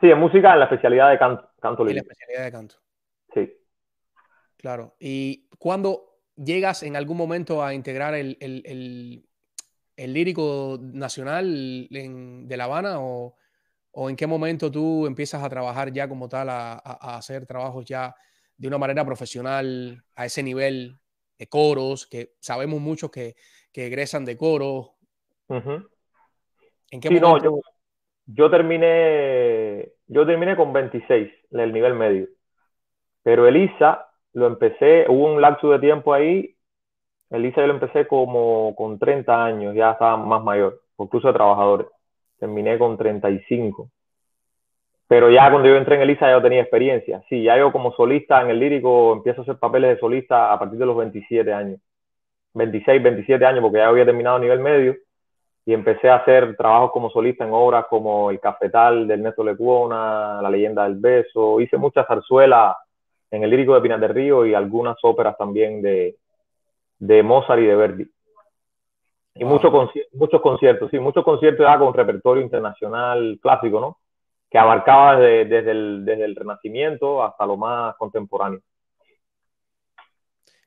Sí, 0.00 0.08
en 0.08 0.20
música, 0.20 0.52
en 0.52 0.60
la 0.60 0.66
especialidad 0.66 1.10
de 1.10 1.18
canto, 1.18 1.50
canto 1.60 1.82
en 1.84 1.94
la 1.96 2.00
especialidad 2.00 2.44
de 2.44 2.52
canto. 2.52 2.76
Sí. 3.34 3.59
Claro. 4.60 4.94
¿Y 5.00 5.48
cuando 5.58 6.18
llegas 6.36 6.82
en 6.82 6.94
algún 6.94 7.16
momento 7.16 7.64
a 7.64 7.72
integrar 7.72 8.14
el, 8.14 8.36
el- 8.40 8.62
el- 8.66 9.26
el 9.96 10.12
lírico 10.12 10.78
nacional 10.80 11.88
en- 11.90 12.46
de 12.46 12.56
La 12.56 12.64
Habana 12.64 13.00
o, 13.00 13.36
o 13.92 14.10
en 14.10 14.16
qué 14.16 14.26
momento 14.26 14.70
tú 14.70 15.06
empiezas 15.06 15.42
a 15.42 15.48
trabajar 15.48 15.92
ya 15.92 16.08
como 16.08 16.28
tal, 16.28 16.48
a, 16.50 16.74
hacer 17.16 17.46
trabajos 17.46 17.86
ya 17.86 18.14
de 18.56 18.68
una 18.68 18.76
manera 18.78 19.04
profesional 19.04 20.04
a 20.14 20.26
ese 20.26 20.42
nivel 20.42 20.98
de 21.38 21.46
coros, 21.48 22.06
que 22.06 22.34
sabemos 22.38 22.80
muchos 22.80 23.10
que, 23.10 23.34
que 23.72 23.86
egresan 23.86 24.26
de 24.26 24.36
coros? 24.36 24.90
¿En 26.90 27.00
qué 27.00 27.08
Sí, 27.08 27.18
no, 27.18 27.38
yo 28.26 28.50
terminé, 28.50 29.92
yo 30.06 30.26
terminé 30.26 30.54
con 30.54 30.72
26 30.72 31.32
en 31.50 31.60
el 31.60 31.72
nivel 31.72 31.94
medio. 31.94 32.28
Pero 33.22 33.48
Elisa 33.48 34.09
lo 34.32 34.46
empecé, 34.46 35.06
hubo 35.08 35.32
un 35.32 35.40
lapso 35.40 35.70
de 35.70 35.78
tiempo 35.78 36.12
ahí. 36.12 36.54
Elisa 37.30 37.60
yo 37.60 37.68
lo 37.68 37.74
empecé 37.74 38.06
como 38.06 38.74
con 38.76 38.98
30 38.98 39.44
años, 39.44 39.74
ya 39.74 39.92
estaba 39.92 40.16
más 40.16 40.42
mayor, 40.42 40.80
por 40.96 41.08
curso 41.08 41.28
de 41.28 41.34
trabajadores. 41.34 41.86
Terminé 42.38 42.78
con 42.78 42.96
35. 42.96 43.88
Pero 45.06 45.30
ya 45.30 45.50
cuando 45.50 45.68
yo 45.68 45.76
entré 45.76 45.96
en 45.96 46.02
Elisa 46.02 46.26
ya 46.26 46.32
yo 46.32 46.42
tenía 46.42 46.60
experiencia. 46.62 47.22
Sí, 47.28 47.42
ya 47.42 47.58
yo 47.58 47.72
como 47.72 47.92
solista 47.92 48.40
en 48.42 48.50
el 48.50 48.60
lírico 48.60 49.12
empiezo 49.12 49.40
a 49.40 49.42
hacer 49.42 49.58
papeles 49.58 49.94
de 49.94 50.00
solista 50.00 50.52
a 50.52 50.58
partir 50.58 50.78
de 50.78 50.86
los 50.86 50.96
27 50.96 51.52
años. 51.52 51.80
26, 52.54 53.02
27 53.02 53.44
años, 53.44 53.60
porque 53.60 53.78
ya 53.78 53.88
había 53.88 54.04
terminado 54.04 54.38
nivel 54.38 54.60
medio 54.60 54.96
y 55.66 55.72
empecé 55.74 56.08
a 56.08 56.16
hacer 56.16 56.56
trabajos 56.56 56.90
como 56.92 57.10
solista 57.10 57.44
en 57.44 57.52
obras 57.52 57.86
como 57.88 58.30
El 58.30 58.40
Cafetal 58.40 59.06
de 59.06 59.14
Ernesto 59.14 59.44
Lecuona, 59.44 60.40
La 60.42 60.50
Leyenda 60.50 60.84
del 60.84 60.96
Beso. 60.96 61.60
Hice 61.60 61.76
muchas 61.76 62.06
zarzuelas 62.06 62.76
en 63.30 63.42
el 63.44 63.50
lírico 63.50 63.74
de 63.74 63.80
Pinar 63.80 64.00
del 64.00 64.14
Río 64.14 64.44
y 64.46 64.54
algunas 64.54 64.96
óperas 65.02 65.36
también 65.38 65.82
de, 65.82 66.16
de 66.98 67.22
Mozart 67.22 67.60
y 67.60 67.66
de 67.66 67.76
Verdi. 67.76 68.10
Y 69.34 69.44
Wow. 69.44 69.52
muchos, 69.52 69.72
conci- 69.72 70.06
muchos 70.12 70.40
conciertos, 70.42 70.90
sí, 70.90 70.98
muchos 70.98 71.24
conciertos 71.24 71.64
ya 71.64 71.78
con 71.78 71.94
repertorio 71.94 72.42
internacional 72.42 73.38
clásico, 73.40 73.80
¿no? 73.80 73.98
Que 74.50 74.58
abarcaba 74.58 75.16
desde, 75.18 75.44
desde, 75.44 75.70
el, 75.70 76.04
desde 76.04 76.24
el 76.24 76.34
Renacimiento 76.36 77.22
hasta 77.22 77.46
lo 77.46 77.56
más 77.56 77.94
contemporáneo. 77.96 78.60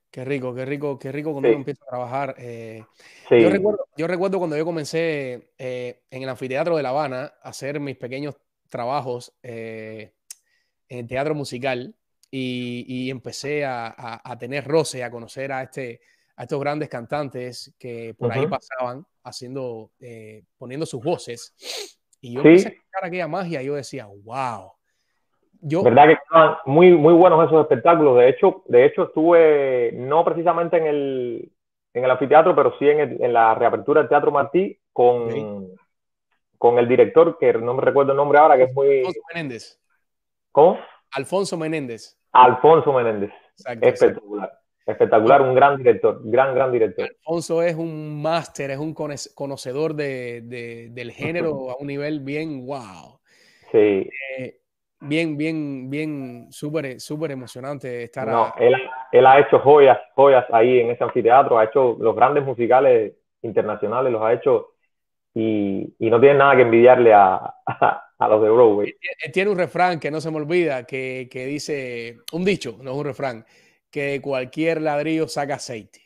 Qué 0.09 0.23
rico, 0.23 0.53
qué 0.53 0.63
rico, 0.65 0.97
qué 0.99 1.11
rico 1.11 1.31
cuando 1.31 1.49
Sí. 1.49 1.53
uno 1.55 1.59
empieza 1.61 1.83
a 1.83 1.89
trabajar. 1.89 2.35
eh, 2.37 2.83
Sí, 3.29 3.41
Yo 3.41 3.49
recuerdo, 3.49 3.85
yo 3.97 4.07
recuerdo 4.07 4.37
cuando 4.37 4.55
yo 4.55 4.63
comencé 4.63 5.49
eh, 5.57 6.01
en 6.11 6.23
el 6.23 6.29
anfiteatro 6.29 6.77
de 6.77 6.83
La 6.83 6.89
Habana 6.89 7.33
a 7.41 7.49
hacer 7.49 7.79
mis 7.79 7.97
pequeños 7.97 8.35
trabajos 8.69 9.33
eh, 9.43 10.13
en 10.87 10.99
el 10.99 11.07
teatro 11.07 11.33
musical 11.35 11.95
y, 12.35 12.83
y 12.87 13.11
empecé 13.11 13.63
a, 13.63 13.85
a- 13.95 14.21
a 14.31 14.37
tener 14.39 14.65
roce, 14.65 15.03
a 15.03 15.11
conocer 15.11 15.51
a, 15.51 15.61
este, 15.61 16.01
a 16.35 16.43
estos 16.43 16.59
grandes 16.59 16.89
cantantes 16.89 17.75
que 17.77 18.15
por 18.17 18.31
ahí 18.31 18.47
pasaban 18.47 19.05
haciendo, 19.23 19.91
eh, 19.99 20.41
poniendo 20.57 20.87
sus 20.87 21.03
voces. 21.03 21.53
Y 22.21 22.33
yo 22.33 22.41
Sí. 22.41 22.47
empecé 22.47 22.67
a 22.69 22.71
escuchar 22.71 23.05
aquella 23.05 23.27
magia 23.27 23.61
y 23.61 23.65
yo 23.67 23.75
decía, 23.75 24.07
wow. 24.07 24.71
Yo, 25.61 25.83
verdad 25.83 26.07
que 26.07 26.13
estaban 26.13 26.55
muy, 26.65 26.91
muy 26.93 27.13
buenos 27.13 27.45
esos 27.45 27.61
espectáculos. 27.61 28.17
De 28.17 28.29
hecho, 28.29 28.63
de 28.67 28.85
hecho 28.85 29.03
estuve 29.03 29.91
no 29.93 30.25
precisamente 30.25 30.77
en 30.77 30.87
el, 30.87 31.51
en 31.93 32.03
el 32.03 32.09
anfiteatro, 32.09 32.55
pero 32.55 32.73
sí 32.79 32.89
en, 32.89 32.99
el- 32.99 33.21
en 33.23 33.31
la 33.31 33.53
reapertura 33.53 34.01
del 34.01 34.09
Teatro 34.09 34.31
Martí 34.31 34.79
con, 34.91 35.69
con 36.57 36.79
el 36.79 36.87
director, 36.87 37.37
que 37.37 37.53
no 37.53 37.75
me 37.75 37.81
recuerdo 37.83 38.13
el 38.13 38.17
nombre 38.17 38.39
ahora, 38.39 38.57
que 38.57 38.63
es 38.63 38.73
muy... 38.73 38.97
Alfonso 39.01 39.21
Menéndez. 39.31 39.79
¿Cómo? 40.51 40.79
Alfonso 41.11 41.57
Menéndez. 41.57 42.17
Alfonso 42.33 42.93
Menéndez. 42.93 43.31
Exacto, 43.31 43.71
exacto. 43.87 43.87
Espectacular. 43.87 44.59
Espectacular, 44.85 45.41
un 45.41 45.55
gran 45.55 45.77
director, 45.77 46.19
gran, 46.25 46.53
gran 46.53 46.71
director. 46.71 47.05
Alfonso 47.05 47.61
es 47.63 47.75
un 47.75 48.21
máster, 48.21 48.71
es 48.71 48.77
un 48.77 48.93
cono- 48.93 49.15
conocedor 49.33 49.93
de, 49.95 50.41
de- 50.41 50.89
del 50.91 51.11
género 51.11 51.71
a 51.71 51.77
un 51.79 51.87
nivel 51.87 52.19
bien 52.19 52.65
wow. 52.65 53.19
Sí. 53.71 54.09
Eh, 54.37 54.59
bien, 54.99 55.37
bien, 55.37 55.89
bien, 55.89 56.47
súper, 56.51 56.99
súper 56.99 57.31
emocionante 57.31 58.03
estar 58.03 58.27
No, 58.27 58.45
a- 58.45 58.55
él, 58.59 58.75
él 59.11 59.25
ha 59.25 59.39
hecho 59.39 59.59
joyas, 59.59 59.99
joyas 60.15 60.45
ahí 60.51 60.79
en 60.79 60.91
ese 60.91 61.03
anfiteatro, 61.03 61.57
ha 61.57 61.65
hecho 61.65 61.95
los 61.99 62.15
grandes 62.15 62.43
musicales 62.43 63.13
internacionales, 63.41 64.11
los 64.11 64.21
ha 64.21 64.33
hecho 64.33 64.73
y, 65.33 65.95
y 65.99 66.09
no 66.09 66.19
tiene 66.19 66.39
nada 66.39 66.55
que 66.55 66.61
envidiarle 66.63 67.13
a, 67.13 67.35
a, 67.67 68.02
a 68.19 68.27
los 68.27 68.41
de 68.41 68.49
Broadway. 68.49 68.95
Él 69.23 69.31
tiene 69.31 69.51
un 69.51 69.57
refrán 69.57 69.99
que 69.99 70.11
no 70.11 70.21
se 70.21 70.31
me 70.31 70.37
olvida, 70.37 70.85
que, 70.85 71.27
que 71.31 71.45
dice, 71.45 72.17
un 72.31 72.45
dicho, 72.45 72.77
no 72.81 72.91
es 72.91 72.97
un 72.97 73.05
refrán, 73.05 73.45
que 73.89 74.21
cualquier 74.21 74.81
ladrillo 74.81 75.27
saca 75.27 75.55
aceite. 75.55 76.01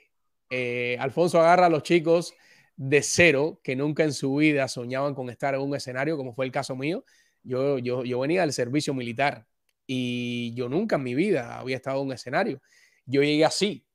Eh, 0.49 0.97
Alfonso 0.99 1.39
agarra 1.39 1.65
a 1.67 1.69
los 1.69 1.83
chicos 1.83 2.33
de 2.75 3.01
cero, 3.01 3.59
que 3.63 3.75
nunca 3.75 4.03
en 4.03 4.13
su 4.13 4.35
vida 4.35 4.67
soñaban 4.67 5.13
con 5.15 5.29
estar 5.29 5.55
en 5.55 5.61
un 5.61 5.75
escenario, 5.75 6.17
como 6.17 6.33
fue 6.33 6.45
el 6.45 6.51
caso 6.51 6.75
mío. 6.75 7.03
Yo, 7.43 7.79
yo, 7.79 8.03
yo 8.03 8.19
venía 8.19 8.41
del 8.41 8.53
servicio 8.53 8.93
militar 8.93 9.45
y 9.85 10.53
yo 10.53 10.69
nunca 10.69 10.97
en 10.97 11.03
mi 11.03 11.15
vida 11.15 11.59
había 11.59 11.77
estado 11.77 12.01
en 12.01 12.07
un 12.07 12.13
escenario. 12.13 12.61
Yo 13.05 13.21
llegué 13.23 13.45
así, 13.45 13.85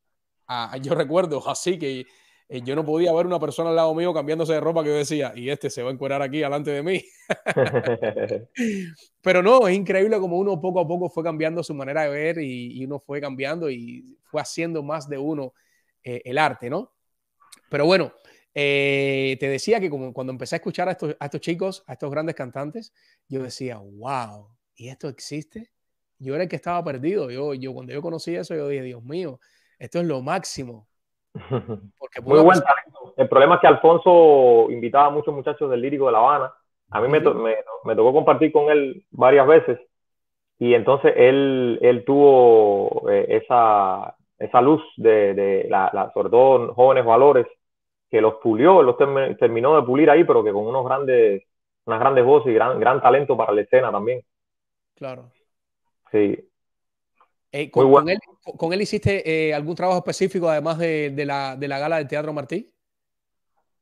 a- 0.47 0.76
yo 0.78 0.95
recuerdo 0.95 1.49
así 1.49 1.78
que 1.78 2.07
eh, 2.52 2.61
yo 2.62 2.76
no 2.76 2.85
podía 2.85 3.14
ver 3.14 3.25
una 3.25 3.40
persona 3.40 3.71
al 3.71 3.76
lado 3.76 3.94
mío 3.94 4.12
cambiándose 4.12 4.52
de 4.52 4.61
ropa 4.61 4.82
que 4.82 4.90
yo 4.90 4.97
decía, 4.97 5.32
y 5.35 5.49
este 5.49 5.71
se 5.71 5.82
va 5.82 5.88
a 5.88 5.92
encuerar 5.94 6.21
aquí 6.21 6.40
delante 6.40 6.71
de 6.71 6.82
mí. 6.82 7.02
Pero 9.23 9.42
no, 9.42 9.66
es 9.66 9.75
increíble 9.75 10.18
como 10.18 10.37
uno 10.37 10.61
poco 10.61 10.80
a 10.80 10.87
poco 10.87 11.09
fue 11.09 11.25
cambiando 11.25 11.62
su 11.62 11.73
manera 11.73 12.02
de 12.02 12.11
ver 12.11 12.38
y, 12.38 12.78
y 12.78 12.85
uno 12.85 13.00
fue 13.00 13.23
cambiando 13.23 13.71
y 13.71 14.18
fue 14.25 14.42
haciendo 14.42 14.82
más 14.82 15.09
de 15.09 15.16
uno 15.16 15.54
eh, 16.04 16.21
el 16.26 16.37
arte, 16.37 16.68
¿no? 16.68 16.92
Pero 17.71 17.87
bueno, 17.87 18.12
eh, 18.54 19.38
te 19.40 19.49
decía 19.49 19.80
que 19.80 19.88
como 19.88 20.12
cuando 20.12 20.35
empecé 20.35 20.56
a 20.56 20.59
escuchar 20.59 20.90
a 20.90 20.92
estos, 20.92 21.16
a 21.18 21.25
estos 21.25 21.40
chicos, 21.40 21.82
a 21.87 21.94
estos 21.94 22.11
grandes 22.11 22.35
cantantes, 22.35 22.92
yo 23.28 23.42
decía, 23.42 23.78
wow, 23.78 24.49
¿y 24.75 24.90
esto 24.90 25.09
existe? 25.09 25.71
Yo 26.18 26.35
era 26.35 26.44
el 26.44 26.50
que 26.50 26.56
estaba 26.56 26.85
perdido. 26.85 27.30
Yo, 27.30 27.54
yo 27.54 27.73
cuando 27.73 27.94
yo 27.94 28.02
conocí 28.02 28.37
eso, 28.37 28.54
yo 28.54 28.68
dije, 28.68 28.82
Dios 28.82 29.02
mío, 29.02 29.40
esto 29.78 30.00
es 30.00 30.06
lo 30.06 30.21
máximo. 30.21 30.87
Porque 31.98 32.20
Muy 32.20 32.40
buen 32.40 32.60
talento. 32.60 33.14
El 33.16 33.28
problema 33.28 33.56
es 33.56 33.60
que 33.60 33.66
Alfonso 33.66 34.70
invitaba 34.70 35.06
a 35.06 35.10
muchos 35.10 35.34
muchachos 35.34 35.70
del 35.70 35.80
lírico 35.80 36.06
de 36.06 36.12
La 36.12 36.18
Habana. 36.18 36.52
A 36.90 37.00
mí 37.00 37.08
me, 37.08 37.20
to 37.20 37.34
me, 37.34 37.56
me 37.84 37.96
tocó 37.96 38.12
compartir 38.12 38.52
con 38.52 38.70
él 38.70 39.04
varias 39.10 39.46
veces 39.46 39.80
y 40.62 40.74
entonces 40.74 41.12
él, 41.16 41.78
él 41.82 42.04
tuvo 42.04 43.10
eh, 43.10 43.26
esa, 43.42 44.14
esa 44.38 44.60
luz 44.60 44.80
de, 44.96 45.34
de 45.34 45.66
la, 45.68 45.90
la, 45.92 46.12
sobre 46.12 46.30
todo 46.30 46.72
jóvenes 46.74 47.04
valores 47.04 47.48
que 48.08 48.20
los 48.20 48.34
pulió, 48.34 48.80
los 48.80 48.96
term 48.96 49.36
terminó 49.38 49.74
de 49.74 49.82
pulir 49.82 50.08
ahí, 50.08 50.22
pero 50.22 50.44
que 50.44 50.52
con 50.52 50.64
unos 50.64 50.84
grandes, 50.84 51.42
unas 51.86 51.98
grandes 51.98 52.24
voces 52.24 52.52
y 52.52 52.54
gran, 52.54 52.78
gran 52.78 53.02
talento 53.02 53.36
para 53.36 53.52
la 53.52 53.62
escena 53.62 53.90
también. 53.90 54.22
Claro. 54.94 55.24
Sí. 56.12 56.48
Eh, 57.52 57.71
con, 57.71 57.90
bueno. 57.90 58.06
con, 58.06 58.09
él, 58.09 58.18
con, 58.59 58.73
él, 58.73 58.80
hiciste 58.82 59.49
eh, 59.49 59.54
algún 59.54 59.75
trabajo 59.75 59.99
específico 59.99 60.49
además 60.49 60.78
de, 60.78 61.11
de, 61.11 61.26
la, 61.26 61.56
de 61.56 61.68
la 61.68 61.78
gala 61.78 61.99
del 61.99 62.09
Teatro 62.09 62.32
Martí? 62.32 62.73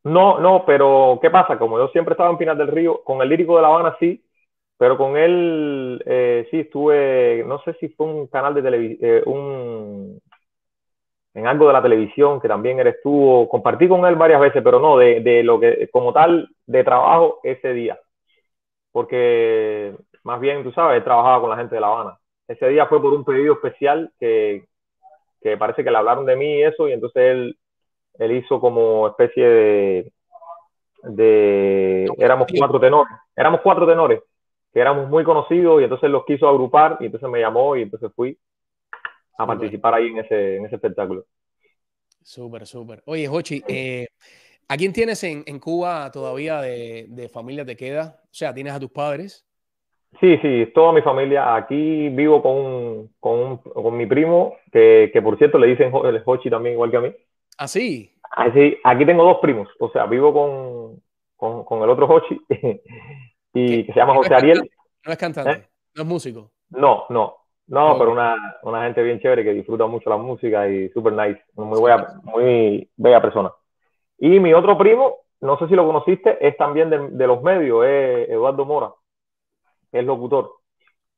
No, 0.05 0.41
no, 0.41 0.65
pero 0.67 1.19
¿qué 1.23 1.31
pasa? 1.31 1.59
Como 1.59 1.79
yo 1.79 1.89
siempre 1.89 2.15
estaba 2.15 2.31
en 2.31 2.39
Pinar 2.39 2.57
del 2.57 2.69
Río, 2.69 3.03
con 3.05 3.21
el 3.23 3.29
lírico 3.29 3.57
de 3.57 3.63
La 3.63 3.69
Habana 3.69 3.97
sí, 4.01 4.25
pero 4.79 4.97
con 4.97 5.17
él 5.17 6.03
eh, 6.07 6.49
sí 6.51 6.61
estuve, 6.61 7.45
no 7.47 7.61
sé 7.63 7.75
si 7.81 7.89
fue 7.91 8.07
un 8.07 8.27
canal 8.29 8.55
de 8.55 8.63
televisión, 8.63 9.23
un 9.27 10.21
en 11.35 11.47
algo 11.47 11.67
de 11.69 11.73
la 11.73 11.83
televisión 11.83 12.41
que 12.41 12.49
también 12.49 12.81
él 12.81 12.89
estuvo, 12.89 13.49
compartí 13.49 13.89
con 13.89 14.05
él 14.07 14.17
varias 14.17 14.41
veces, 14.41 14.63
pero 14.65 14.81
no, 14.81 14.97
de, 14.99 15.21
de 15.21 15.43
lo 15.43 15.61
que 15.61 15.89
como 15.93 16.13
tal 16.13 16.49
de 16.67 16.85
trabajo 16.85 17.41
ese 17.45 17.73
día. 17.73 17.99
porque 18.93 19.97
más 20.25 20.41
bien, 20.41 20.65
tú 20.65 20.73
sabes, 20.73 21.01
he 21.01 21.05
trabajado 21.05 21.43
con 21.43 21.51
la 21.51 21.59
gente 21.59 21.77
de 21.77 21.83
La 21.83 21.89
Habana. 21.89 22.20
Ese 22.51 22.67
día 22.67 22.87
fue 22.87 23.01
por 23.01 23.13
un 23.13 23.25
pedido 23.25 23.55
especial 23.55 24.13
que, 24.19 24.65
que 25.41 25.57
parece 25.57 25.85
que 25.85 25.91
le 25.93 25.97
hablaron 25.97 26.27
de 26.27 26.35
mí 26.35 26.57
y 26.57 26.63
eso, 26.63 26.89
y 26.89 26.93
entonces 26.93 27.23
él, 27.23 27.59
él 28.19 28.33
hizo 28.33 28.59
como 28.61 29.07
especie 29.07 29.49
de, 29.49 30.13
de, 31.05 32.09
éramos 32.19 32.49
cuatro 32.59 32.81
tenores, 32.81 33.13
éramos 33.37 33.61
cuatro 33.63 33.87
tenores, 33.87 34.21
que 34.73 34.81
éramos 34.81 35.09
muy 35.09 35.23
conocidos, 35.23 35.81
y 35.81 35.85
entonces 35.85 36.11
los 36.11 36.25
quiso 36.25 36.49
agrupar, 36.49 36.97
y 36.99 37.07
entonces 37.07 37.31
me 37.31 37.39
llamó, 37.39 37.77
y 37.77 37.83
entonces 37.83 38.11
fui 38.17 38.37
a 39.39 39.47
participar 39.47 39.95
ahí 39.95 40.09
en 40.09 40.19
ese, 40.19 40.57
en 40.57 40.67
ese 40.67 40.75
espectáculo. 40.75 41.27
Súper, 42.21 42.67
súper. 42.67 43.01
Oye, 43.07 43.29
Jochi, 43.29 43.63
eh, 43.69 44.09
¿a 44.67 44.77
quién 44.77 44.93
tienes 44.93 45.23
en, 45.23 45.45
en 45.47 45.61
Cuba 45.61 46.11
todavía 46.11 46.61
de, 46.63 47.07
de, 47.11 47.29
familia 47.29 47.65
te 47.65 47.77
queda? 47.77 48.21
O 48.25 48.35
sea, 48.35 48.53
¿tienes 48.53 48.73
a 48.73 48.81
tus 48.81 48.91
padres? 48.91 49.47
Sí, 50.19 50.39
sí, 50.43 50.67
toda 50.75 50.93
mi 50.93 51.03
familia. 51.03 51.55
Aquí 51.55 52.09
vivo 52.09 52.43
con, 52.43 53.11
con, 53.21 53.59
con 53.59 53.97
mi 53.97 54.07
primo, 54.07 54.57
que, 54.73 55.11
que, 55.13 55.23
por 55.23 55.39
cierto 55.39 55.59
le 55.59 55.69
dicen 55.69 55.93
el 56.05 56.23
Hochi 56.25 56.51
también 56.51 56.75
igual 56.75 56.91
que 56.91 56.97
a 56.97 57.01
mí. 57.01 57.15
¿Ah, 57.59 57.69
sí? 57.69 58.15
Así, 58.31 58.77
aquí 58.85 59.07
tengo 59.07 59.25
dos 59.25 59.39
primos, 59.41 59.69
o 59.79 59.91
sea, 59.91 60.07
vivo 60.07 60.33
con, 60.33 61.03
con, 61.37 61.65
con 61.65 61.83
el 61.83 61.91
otro 61.91 62.07
Hochi, 62.07 62.41
y 63.55 63.85
que 63.85 63.93
se 63.93 63.99
llama 63.99 64.15
José 64.15 64.35
Ariel. 64.35 64.71
¿No 65.05 65.13
es 65.13 65.19
cantante? 65.19 65.53
¿Eh? 65.53 65.69
¿No 65.97 66.03
es 66.03 66.09
músico? 66.09 66.51
No, 66.71 67.07
no, 67.09 67.37
no, 67.67 67.99
pero 67.99 68.13
una, 68.13 68.59
una, 68.63 68.85
gente 68.85 69.03
bien 69.03 69.21
chévere 69.21 69.43
que 69.43 69.55
disfruta 69.55 69.87
mucho 69.87 70.11
la 70.11 70.17
música 70.17 70.69
y 70.69 70.91
super 70.91 71.13
nice, 71.13 71.43
muy 71.55 71.83
bella, 71.83 72.07
muy 72.23 72.89
bella 72.97 73.23
persona. 73.23 73.53
Y 74.19 74.39
mi 74.39 74.53
otro 74.53 74.77
primo, 74.77 75.17
no 75.41 75.59
sé 75.59 75.67
si 75.69 75.75
lo 75.75 75.87
conociste, 75.87 76.47
es 76.47 76.57
también 76.57 76.91
de, 76.91 77.09
de 77.09 77.27
los 77.27 77.43
medios, 77.43 77.85
es 77.85 78.29
Eduardo 78.29 78.65
Mora 78.65 78.93
es 79.93 80.05
locutor. 80.05 80.53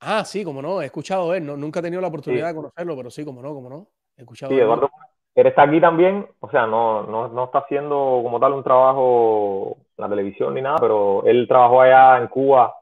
Ah, 0.01 0.25
sí, 0.25 0.45
como 0.45 0.61
no, 0.61 0.83
he 0.83 0.87
escuchado 0.87 1.33
él, 1.35 1.47
no, 1.47 1.57
nunca 1.57 1.81
he 1.81 1.83
tenido 1.83 2.03
la 2.03 2.09
oportunidad 2.09 2.49
de 2.49 2.55
conocerlo, 2.55 2.97
pero 2.97 3.11
sí, 3.11 3.25
como 3.25 3.41
no, 3.41 3.55
como 3.55 3.71
no. 3.71 3.89
He 4.17 4.23
escuchado 4.23 4.51
sí, 4.51 4.59
Eduardo, 4.59 4.91
él 5.35 5.47
está 5.47 5.63
aquí 5.63 5.81
también, 5.81 6.27
o 6.41 6.51
sea, 6.51 6.67
no, 6.67 7.05
no, 7.05 7.29
no 7.29 7.45
está 7.45 7.61
haciendo 7.61 8.21
como 8.23 8.39
tal 8.39 8.53
un 8.53 8.63
trabajo 8.63 9.77
en 9.97 10.03
la 10.03 10.09
televisión 10.09 10.55
ni 10.55 10.63
nada, 10.63 10.77
pero 10.79 11.25
él 11.25 11.47
trabajó 11.49 11.81
allá 11.81 12.19
en 12.19 12.29
Cuba 12.29 12.75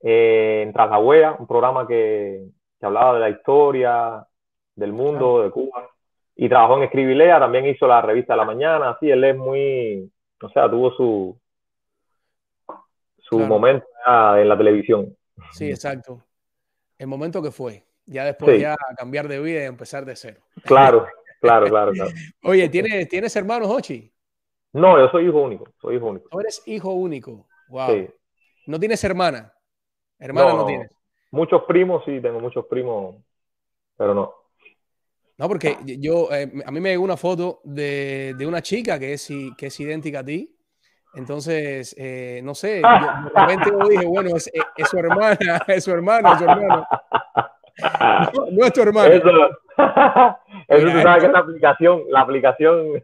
eh, 0.00 0.62
en 0.62 0.72
Tras 0.72 0.90
la 0.90 0.98
Huella, 0.98 1.36
un 1.38 1.46
programa 1.46 1.86
que, 1.86 2.46
que, 2.78 2.86
hablaba 2.86 3.14
de 3.14 3.20
la 3.20 3.30
historia 3.30 4.26
del 4.74 4.92
mundo, 4.92 5.42
de 5.42 5.50
Cuba, 5.50 5.90
y 6.36 6.48
trabajó 6.48 6.78
en 6.78 6.84
Escribilea, 6.84 7.38
también 7.38 7.66
hizo 7.66 7.86
la 7.86 8.00
revista 8.00 8.32
de 8.32 8.38
la 8.38 8.44
mañana, 8.46 8.90
así, 8.90 9.10
él 9.10 9.22
es 9.24 9.36
muy, 9.36 10.10
o 10.42 10.48
sea, 10.50 10.70
tuvo 10.70 10.92
su, 10.92 11.38
su 13.18 13.36
claro. 13.36 13.48
momento 13.48 13.86
en 14.36 14.48
la 14.48 14.56
televisión. 14.56 15.14
Sí, 15.52 15.70
exacto. 15.70 16.22
El 16.98 17.06
momento 17.06 17.42
que 17.42 17.50
fue. 17.50 17.84
Ya 18.06 18.24
después 18.24 18.56
sí. 18.56 18.62
ya 18.62 18.76
cambiar 18.96 19.28
de 19.28 19.40
vida 19.40 19.62
y 19.62 19.66
empezar 19.66 20.04
de 20.04 20.16
cero. 20.16 20.40
Claro, 20.64 21.06
claro, 21.40 21.66
claro, 21.66 21.92
claro. 21.92 22.10
Oye, 22.42 22.68
¿tienes, 22.68 23.08
¿tienes 23.08 23.34
hermanos, 23.36 23.68
Ochi? 23.70 24.12
No, 24.72 24.98
yo 24.98 25.08
soy 25.10 25.26
hijo 25.26 25.42
único. 25.42 25.64
Soy 25.80 25.96
hijo 25.96 26.06
único. 26.06 26.28
Tú 26.28 26.40
eres 26.40 26.62
hijo 26.66 26.92
único. 26.92 27.46
Wow. 27.68 27.90
Sí. 27.90 28.08
¿No 28.66 28.78
tienes 28.78 29.02
hermana? 29.04 29.52
Hermana 30.18 30.50
no, 30.50 30.56
no, 30.58 30.66
tienes. 30.66 30.90
Muchos 31.30 31.62
primos, 31.64 32.04
sí, 32.04 32.20
tengo 32.20 32.40
muchos 32.40 32.66
primos, 32.66 33.16
pero 33.96 34.14
no. 34.14 34.34
No, 35.38 35.48
porque 35.48 35.78
yo, 35.98 36.30
eh, 36.32 36.52
a 36.66 36.70
mí 36.70 36.80
me 36.80 36.90
llegó 36.90 37.02
una 37.02 37.16
foto 37.16 37.62
de, 37.64 38.34
de 38.36 38.46
una 38.46 38.60
chica 38.60 38.98
que 38.98 39.14
es, 39.14 39.26
que 39.56 39.66
es 39.66 39.80
idéntica 39.80 40.18
a 40.18 40.24
ti. 40.24 40.54
Entonces, 41.14 41.94
eh, 41.98 42.40
no 42.44 42.54
sé, 42.54 42.82
yo, 42.82 42.88
de 42.88 43.30
repente 43.40 43.70
yo 43.70 43.88
dije, 43.88 44.06
bueno, 44.06 44.36
es, 44.36 44.50
es, 44.76 44.88
su 44.88 44.98
hermana, 44.98 45.36
es 45.66 45.84
su 45.84 45.90
hermana, 45.90 46.32
es 46.32 46.38
su 46.38 46.44
hermano. 46.44 46.86
No, 48.34 48.44
no 48.50 48.66
es 48.66 48.72
tu 48.74 48.82
hermano. 48.82 49.08
Eso, 49.08 49.30
eso 50.68 50.86
tú 50.86 51.00
sabes 51.00 51.20
que 51.20 51.26
es 51.26 51.32
la 51.32 51.38
aplicación, 51.38 52.02
la 52.10 52.20
aplicación. 52.20 53.02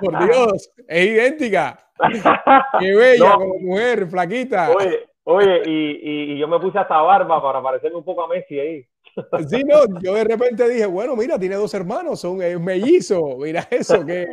Por 0.00 0.24
Dios, 0.24 0.72
es 0.88 1.06
idéntica. 1.06 1.78
Qué 2.80 2.94
bella, 2.96 3.28
no. 3.28 3.38
como 3.38 3.58
mujer, 3.60 4.08
flaquita. 4.08 4.70
Oye, 4.70 5.06
oye 5.22 5.62
y, 5.66 6.32
y, 6.32 6.38
yo 6.38 6.48
me 6.48 6.58
puse 6.58 6.80
hasta 6.80 7.00
barba 7.00 7.40
para 7.40 7.62
parecerme 7.62 7.98
un 7.98 8.04
poco 8.04 8.24
a 8.24 8.28
Messi 8.28 8.58
ahí. 8.58 8.86
Sí, 9.48 9.64
no, 9.64 10.00
yo 10.00 10.14
de 10.14 10.24
repente 10.24 10.68
dije, 10.68 10.86
bueno, 10.86 11.16
mira, 11.16 11.38
tiene 11.38 11.56
dos 11.56 11.72
hermanos, 11.74 12.20
son 12.20 12.40
un 12.40 12.64
mellizo, 12.64 13.36
mira 13.38 13.66
eso, 13.70 14.04
que... 14.04 14.26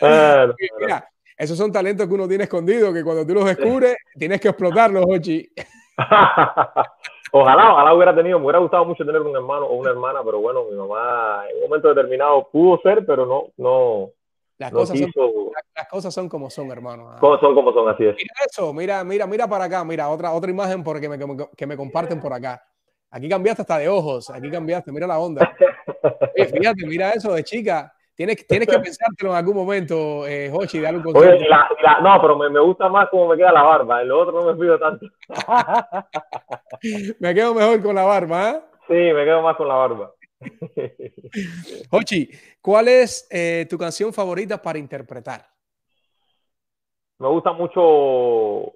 Ah, 0.00 0.46
mira, 0.80 1.08
esos 1.36 1.56
son 1.56 1.72
talentos 1.72 2.06
que 2.06 2.14
uno 2.14 2.28
tiene 2.28 2.44
escondido, 2.44 2.92
que 2.92 3.04
cuando 3.04 3.26
tú 3.26 3.34
los 3.34 3.44
descubres, 3.44 3.96
tienes 4.18 4.40
que 4.40 4.48
explotarlos, 4.48 5.04
Ochi. 5.06 5.48
ojalá, 7.32 7.72
ojalá 7.72 7.94
hubiera 7.94 8.14
tenido, 8.14 8.38
me 8.38 8.46
hubiera 8.46 8.58
gustado 8.58 8.84
mucho 8.84 9.04
tener 9.04 9.20
un 9.20 9.34
hermano 9.34 9.66
o 9.66 9.76
una 9.76 9.90
hermana, 9.90 10.20
pero 10.24 10.40
bueno, 10.40 10.64
mi 10.64 10.76
mamá 10.76 11.44
en 11.50 11.56
un 11.56 11.62
momento 11.64 11.88
determinado 11.88 12.48
pudo 12.50 12.80
ser, 12.82 13.04
pero 13.04 13.26
no, 13.26 13.44
no, 13.56 14.10
las, 14.58 14.72
cosas 14.72 14.98
son, 14.98 15.10
las, 15.74 15.88
cosas 15.88 16.14
son, 16.14 16.28
como 16.28 16.50
son, 16.50 16.70
hermano. 16.70 17.10
Ah. 17.10 17.18
Son 17.20 17.54
como 17.54 17.72
son, 17.72 17.88
así 17.88 18.04
es. 18.04 18.16
Mira 18.16 18.34
eso, 18.50 18.72
mira, 18.72 19.04
mira, 19.04 19.26
mira 19.26 19.46
para 19.46 19.64
acá, 19.64 19.84
mira, 19.84 20.08
otra, 20.08 20.32
otra 20.32 20.50
imagen 20.50 20.82
porque 20.82 21.08
me, 21.08 21.18
que 21.56 21.66
me 21.66 21.76
comparten 21.76 22.20
por 22.20 22.32
acá. 22.32 22.62
Aquí 23.10 23.28
cambiaste 23.28 23.62
hasta 23.62 23.78
de 23.78 23.88
ojos, 23.88 24.30
aquí 24.30 24.50
cambiaste, 24.50 24.92
mira 24.92 25.06
la 25.06 25.18
onda. 25.18 25.54
Eh, 26.36 26.44
fíjate, 26.44 26.86
mira 26.86 27.12
eso 27.12 27.32
de 27.32 27.42
chica. 27.42 27.92
Tienes, 28.14 28.46
tienes 28.46 28.68
que 28.68 28.78
pensártelo 28.78 29.30
en 29.30 29.36
algún 29.36 29.56
momento, 29.56 30.26
eh, 30.26 30.50
Hochi, 30.52 30.80
dar 30.80 30.94
un 30.94 31.02
consejo. 31.02 31.34
Oye, 31.34 31.48
la, 31.48 31.68
la, 31.82 32.00
no, 32.00 32.20
pero 32.20 32.36
me, 32.36 32.48
me, 32.50 32.60
gusta 32.60 32.88
más 32.88 33.08
cómo 33.10 33.28
me 33.28 33.36
queda 33.36 33.52
la 33.52 33.62
barba. 33.62 34.02
En 34.02 34.08
lo 34.08 34.20
otro 34.20 34.40
no 34.40 34.52
me 34.52 34.60
pido 34.60 34.78
tanto. 34.78 35.06
me 37.20 37.34
quedo 37.34 37.54
mejor 37.54 37.82
con 37.82 37.94
la 37.94 38.04
barba, 38.04 38.50
¿eh? 38.50 38.60
Sí, 38.86 38.94
me 38.94 39.24
quedo 39.24 39.42
más 39.42 39.56
con 39.56 39.68
la 39.68 39.74
barba. 39.74 40.12
Hochi, 41.90 42.30
¿cuál 42.60 42.88
es 42.88 43.26
eh, 43.30 43.66
tu 43.68 43.78
canción 43.78 44.12
favorita 44.12 44.60
para 44.60 44.78
interpretar? 44.78 45.46
Me 47.18 47.28
gusta 47.28 47.52
mucho 47.52 48.74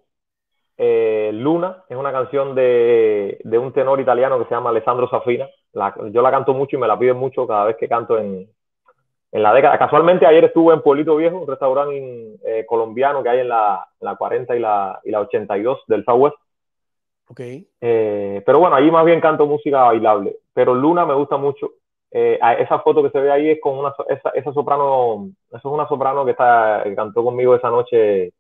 eh, 0.77 1.31
Luna, 1.35 1.85
es 1.89 1.97
una 1.97 2.11
canción 2.11 2.55
de, 2.55 3.39
de, 3.45 3.59
un 3.59 3.73
tenor 3.73 4.01
italiano 4.01 4.39
que 4.39 4.47
se 4.47 4.55
llama 4.55 4.71
Alessandro 4.71 5.11
Safina. 5.11 5.47
La, 5.73 5.95
yo 6.11 6.23
la 6.23 6.31
canto 6.31 6.55
mucho 6.55 6.77
y 6.77 6.81
me 6.81 6.89
la 6.89 6.99
piden 6.99 7.19
mucho 7.19 7.47
cada 7.47 7.67
vez 7.67 7.77
que 7.77 7.89
canto 7.89 8.19
en, 8.19 8.49
en 9.33 9.43
la 9.43 9.53
década. 9.53 9.79
Casualmente 9.79 10.27
ayer 10.27 10.45
estuve 10.45 10.75
en 10.75 10.83
Pueblito 10.83 11.17
Viejo, 11.17 11.39
un 11.39 11.49
restaurante 11.49 12.39
eh, 12.45 12.65
colombiano 12.67 13.23
que 13.23 13.29
hay 13.29 13.41
en 13.41 13.49
la, 13.49 13.87
la 14.01 14.17
40 14.17 14.57
y 14.57 14.59
la, 14.59 15.01
y 15.05 15.11
la 15.11 15.21
82 15.21 15.81
del 15.87 16.05
Southwest. 16.05 16.37
Okay. 17.29 17.69
Eh, 17.81 18.43
pero 18.45 18.59
bueno, 18.59 18.75
ahí 18.75 18.91
más 18.91 19.05
bien 19.05 19.21
canto 19.21 19.47
música 19.47 19.83
bailable. 19.83 20.37
Pero 20.61 20.75
Luna 20.75 21.07
me 21.07 21.15
gusta 21.15 21.39
mucho. 21.39 21.71
Eh, 22.11 22.39
esa 22.59 22.81
foto 22.81 23.03
que 23.03 23.09
se 23.09 23.19
ve 23.19 23.33
ahí 23.33 23.49
es 23.49 23.61
con 23.63 23.79
una 23.79 23.95
esa, 24.11 24.29
esa 24.35 24.53
soprano, 24.53 25.31
eso 25.49 25.57
es 25.57 25.65
una 25.65 25.89
soprano 25.89 26.23
que 26.27 26.33
está 26.33 26.83
que 26.85 26.95
cantó 26.95 27.25
conmigo 27.25 27.55
esa 27.55 27.71
noche 27.71 28.35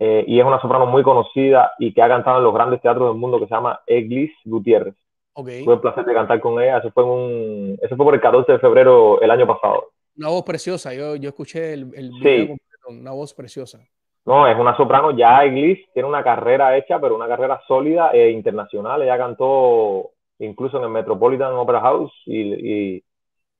eh, 0.00 0.24
y 0.26 0.38
es 0.38 0.44
una 0.44 0.60
soprano 0.60 0.84
muy 0.84 1.02
conocida 1.02 1.72
y 1.78 1.94
que 1.94 2.02
ha 2.02 2.08
cantado 2.08 2.38
en 2.38 2.44
los 2.44 2.52
grandes 2.52 2.82
teatros 2.82 3.08
del 3.08 3.18
mundo 3.18 3.40
que 3.40 3.46
se 3.46 3.54
llama 3.54 3.80
Eglis 3.86 4.32
Gutiérrez. 4.44 4.96
Okay. 5.32 5.64
Tuve 5.64 5.76
el 5.76 5.80
placer 5.80 6.04
de 6.04 6.12
cantar 6.12 6.40
con 6.40 6.60
ella. 6.60 6.76
Eso 6.76 6.90
fue, 6.90 7.04
un, 7.04 7.78
eso 7.80 7.96
fue 7.96 8.04
por 8.04 8.14
el 8.14 8.20
14 8.20 8.52
de 8.52 8.58
febrero 8.58 9.18
el 9.22 9.30
año 9.30 9.46
pasado. 9.46 9.92
Una 10.18 10.28
voz 10.28 10.42
preciosa. 10.42 10.92
Yo, 10.92 11.16
yo 11.16 11.30
escuché 11.30 11.72
el, 11.72 11.90
el 11.94 12.10
video 12.10 12.42
sí. 12.42 12.48
completo. 12.48 12.88
Una 12.90 13.12
voz 13.12 13.32
preciosa. 13.32 13.78
No, 14.26 14.46
es 14.46 14.58
una 14.58 14.76
soprano, 14.76 15.16
ya 15.16 15.42
Eglis 15.42 15.78
tiene 15.94 16.06
una 16.06 16.22
carrera 16.22 16.76
hecha, 16.76 17.00
pero 17.00 17.16
una 17.16 17.26
carrera 17.26 17.62
sólida 17.66 18.10
e 18.10 18.30
internacional. 18.30 19.00
Ella 19.00 19.16
cantó 19.16 20.10
incluso 20.38 20.78
en 20.78 20.84
el 20.84 20.90
Metropolitan 20.90 21.54
Opera 21.54 21.80
House 21.80 22.12
y, 22.26 22.40
y, 22.40 23.04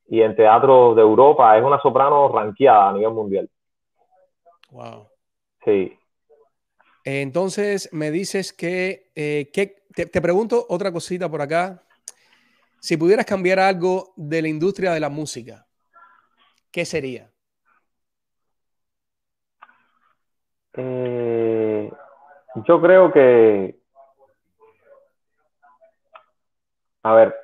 y 0.09 0.23
en 0.23 0.37
teatros 0.37 0.97
de 0.97 1.03
Europa. 1.03 1.57
Es 1.57 1.64
una 1.64 1.81
soprano 1.81 2.29
ranqueada 2.29 2.91
a 2.91 2.93
nivel 2.93 3.12
mundial. 3.12 3.49
Wow. 4.71 5.09
Sí. 5.64 5.99
Entonces, 7.05 7.88
me 7.93 8.11
dices 8.11 8.53
que, 8.53 9.11
eh, 9.14 9.51
que 9.53 9.85
te, 9.95 10.07
te, 10.07 10.21
pregunto 10.21 10.67
otra 10.69 10.93
cosita 10.93 11.29
por 11.29 11.41
acá. 11.41 11.83
Si 12.81 12.97
pudieras 12.97 13.27
cambiar 13.27 13.59
algo 13.59 14.12
de 14.17 14.43
la 14.43 14.49
industria 14.49 14.93
de 14.93 15.01
la 15.01 15.09
música, 15.09 15.67
¿qué 16.71 16.85
sería? 16.85 17.31
Eh, 20.75 21.91
yo 22.67 22.81
creo 22.81 23.12
que, 23.12 23.78
a 27.09 27.14
ver, 27.14 27.35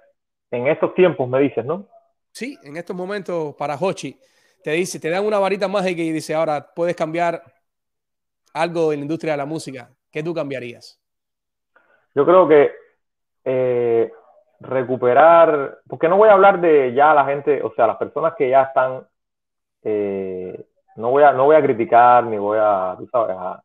en 0.50 0.66
estos 0.68 0.94
tiempos 0.94 1.28
me 1.28 1.40
dices, 1.40 1.64
¿no? 1.64 1.86
Sí, 2.32 2.58
en 2.62 2.76
estos 2.76 2.94
momentos 2.94 3.54
para 3.54 3.76
Hochi, 3.76 4.18
te 4.62 4.72
dice, 4.72 4.98
te 5.00 5.10
dan 5.10 5.24
una 5.24 5.38
varita 5.38 5.68
mágica 5.68 6.02
y 6.02 6.12
dice, 6.12 6.34
ahora 6.34 6.66
puedes 6.74 6.96
cambiar 6.96 7.42
algo 8.52 8.92
en 8.92 9.00
la 9.00 9.04
industria 9.04 9.32
de 9.32 9.38
la 9.38 9.46
música. 9.46 9.90
¿Qué 10.10 10.22
tú 10.22 10.34
cambiarías? 10.34 11.00
Yo 12.14 12.24
creo 12.24 12.46
que 12.46 12.72
eh, 13.44 14.12
recuperar, 14.60 15.78
porque 15.88 16.08
no 16.08 16.16
voy 16.16 16.28
a 16.28 16.34
hablar 16.34 16.60
de 16.60 16.92
ya 16.94 17.12
la 17.14 17.24
gente, 17.24 17.62
o 17.62 17.72
sea, 17.74 17.86
las 17.86 17.96
personas 17.96 18.34
que 18.36 18.50
ya 18.50 18.62
están 18.62 19.06
eh, 19.82 20.64
no 20.96 21.10
voy 21.10 21.22
a, 21.22 21.32
no 21.32 21.44
voy 21.44 21.56
a 21.56 21.62
criticar 21.62 22.24
ni 22.24 22.38
voy 22.38 22.58
a, 22.60 22.94
tú 22.98 23.06
sabes, 23.10 23.36
a, 23.38 23.62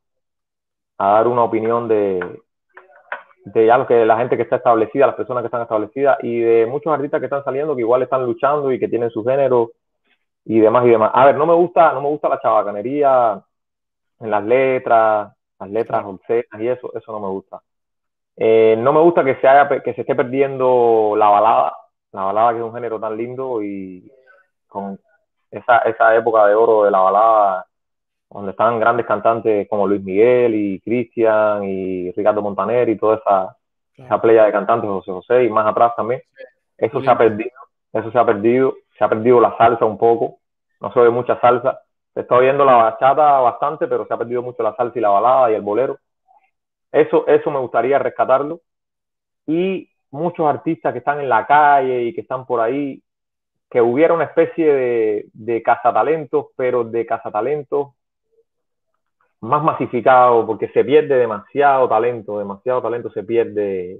a 0.97 1.12
dar 1.13 1.27
una 1.27 1.43
opinión 1.43 1.88
de, 1.88 2.19
de 3.53 3.65
ya 3.65 3.77
lo 3.77 3.88
que 3.88 4.05
la 4.05 4.17
gente 4.17 4.35
que 4.38 4.43
está 4.43 4.57
establecida, 4.57 5.07
las 5.07 5.15
personas 5.15 5.41
que 5.41 5.47
están 5.47 5.62
establecidas 5.62 6.17
y 6.21 6.39
de 6.39 6.65
muchos 6.65 6.93
artistas 6.93 7.19
que 7.19 7.25
están 7.25 7.43
saliendo 7.43 7.75
que 7.75 7.81
igual 7.81 8.03
están 8.03 8.25
luchando 8.25 8.71
y 8.71 8.79
que 8.79 8.88
tienen 8.88 9.09
su 9.09 9.23
género 9.23 9.71
y 10.45 10.59
demás 10.59 10.85
y 10.85 10.89
demás. 10.89 11.12
A 11.13 11.25
ver, 11.25 11.35
no 11.35 11.45
me 11.45 11.53
gusta, 11.53 11.93
no 11.93 12.01
me 12.01 12.09
gusta 12.09 12.29
la 12.29 12.39
chabacanería 12.39 13.41
en 14.19 14.31
las 14.31 14.43
letras, 14.43 15.33
las 15.59 15.69
letras 15.69 16.03
obscenas 16.05 16.59
y 16.59 16.67
eso, 16.67 16.91
eso 16.95 17.12
no 17.12 17.19
me 17.19 17.27
gusta. 17.27 17.62
Eh, 18.35 18.75
no 18.79 18.93
me 18.93 19.01
gusta 19.01 19.23
que 19.23 19.35
se 19.35 19.47
haya, 19.47 19.67
que 19.81 19.93
se 19.93 20.01
esté 20.01 20.15
perdiendo 20.15 21.15
la 21.17 21.29
balada, 21.29 21.73
la 22.12 22.23
balada 22.25 22.53
que 22.53 22.59
es 22.59 22.63
un 22.63 22.73
género 22.73 22.99
tan 22.99 23.17
lindo 23.17 23.62
y 23.62 24.12
con 24.67 24.99
esa, 25.51 25.79
esa 25.79 26.15
época 26.15 26.47
de 26.47 26.55
oro 26.55 26.83
de 26.83 26.91
la 26.91 26.99
balada 26.99 27.65
donde 28.29 28.51
están 28.51 28.79
grandes 28.79 29.05
cantantes 29.05 29.67
como 29.69 29.87
Luis 29.87 30.03
Miguel 30.03 30.53
y 30.53 30.79
Cristian 30.81 31.63
y 31.63 32.11
Ricardo 32.11 32.41
Montaner 32.41 32.87
y 32.89 32.97
toda 32.97 33.17
esa, 33.17 33.57
esa 33.95 34.21
playa 34.21 34.45
de 34.45 34.51
cantantes, 34.51 34.89
José 34.89 35.11
José 35.11 35.43
y 35.45 35.49
más 35.49 35.65
atrás 35.65 35.93
también. 35.95 36.21
Eso 36.77 37.01
se 37.01 37.09
ha 37.09 37.17
perdido, 37.17 37.51
eso 37.91 38.11
se 38.11 38.17
ha 38.17 38.25
perdido, 38.25 38.75
se 38.97 39.03
ha 39.03 39.09
perdido 39.09 39.41
la 39.41 39.57
salsa 39.57 39.85
un 39.85 39.97
poco, 39.97 40.37
no 40.79 40.93
se 40.93 40.99
ve 40.99 41.09
mucha 41.09 41.39
salsa. 41.41 41.81
Se 42.13 42.21
está 42.21 42.35
oyendo 42.35 42.65
la 42.65 42.75
bachata 42.75 43.39
bastante, 43.39 43.87
pero 43.87 44.05
se 44.05 44.13
ha 44.13 44.17
perdido 44.17 44.41
mucho 44.41 44.63
la 44.63 44.75
salsa 44.75 44.97
y 44.97 45.01
la 45.01 45.09
balada 45.09 45.51
y 45.51 45.55
el 45.55 45.61
bolero. 45.61 45.97
Eso, 46.91 47.25
eso 47.27 47.51
me 47.51 47.59
gustaría 47.59 47.99
rescatarlo. 47.99 48.61
Y 49.45 49.89
muchos 50.11 50.47
artistas 50.47 50.93
que 50.93 50.99
están 50.99 51.19
en 51.19 51.29
la 51.29 51.45
calle 51.45 52.03
y 52.03 52.13
que 52.13 52.21
están 52.21 52.45
por 52.45 52.61
ahí, 52.61 53.01
que 53.69 53.81
hubiera 53.81 54.13
una 54.13 54.25
especie 54.25 54.73
de, 54.73 55.25
de 55.33 55.61
cazatalentos, 55.61 56.47
pero 56.55 56.83
de 56.83 57.05
cazatalentos 57.05 57.89
más 59.41 59.63
masificado, 59.63 60.45
porque 60.45 60.67
se 60.69 60.84
pierde 60.84 61.15
demasiado 61.15 61.88
talento, 61.88 62.39
demasiado 62.39 62.82
talento 62.82 63.10
se 63.12 63.23
pierde 63.23 63.99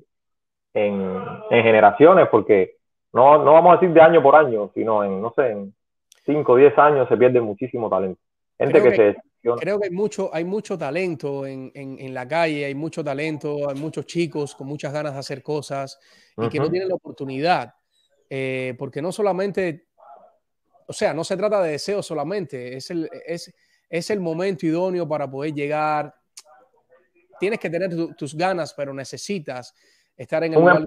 en, 0.74 1.22
generaciones, 1.50 2.28
porque 2.30 2.76
no, 3.14 3.44
no 3.44 3.54
vamos 3.54 3.72
a 3.72 3.80
decir 3.80 3.94
de 3.94 4.02
año 4.02 4.22
por 4.22 4.36
año, 4.36 4.72
sino 4.74 5.04
en, 5.04 5.22
no 5.22 5.34
sé, 5.36 5.52
en 5.52 5.74
5 6.26 6.52
o 6.52 6.56
10 6.56 6.78
años 6.78 7.08
se 7.08 7.18
pierde 7.18 7.42
muchísimo 7.42 7.90
talento. 7.90 8.22
Gente 8.58 8.82
creo 8.82 8.92
que, 8.94 9.16
Creo 9.42 9.80
que 9.80 9.86
hay 9.86 9.92
mucho, 9.92 10.30
hay 10.34 10.44
mucho 10.44 10.78
talento 10.78 11.46
en, 11.46 11.72
en, 11.74 12.14
la 12.14 12.28
calle, 12.28 12.66
hay 12.66 12.76
mucho 12.76 13.02
talento, 13.02 13.70
hay 13.70 13.80
muchos 13.80 14.06
chicos 14.06 14.54
con 14.54 14.68
muchas 14.68 14.92
ganas 14.92 15.14
de 15.14 15.20
hacer 15.20 15.42
cosas 15.42 15.98
y 16.36 16.50
que 16.50 16.60
no 16.60 16.70
tienen 16.70 16.90
la 16.90 16.96
oportunidad, 16.96 17.74
eh, 18.30 18.76
porque 18.78 19.02
no 19.02 19.14
solamente, 19.14 19.88
o 20.86 20.92
sea, 20.92 21.14
no 21.14 21.24
se 21.24 21.38
trata 21.38 21.64
de 21.64 21.72
deseo 21.72 22.04
solamente, 22.04 22.76
es 22.76 22.92
el... 22.92 23.10
Es, 23.26 23.54
es 23.90 24.10
el 24.10 24.20
momento 24.20 24.66
idóneo 24.66 25.08
para 25.08 25.30
poder 25.30 25.54
llegar. 25.54 26.14
Tienes 27.40 27.60
que 27.60 27.70
tener 27.70 28.16
tus 28.16 28.36
ganas, 28.36 28.74
pero 28.74 28.94
necesitas 28.94 29.74
estar 30.16 30.44
en 30.44 30.54
el 30.54 30.60
un, 30.60 30.86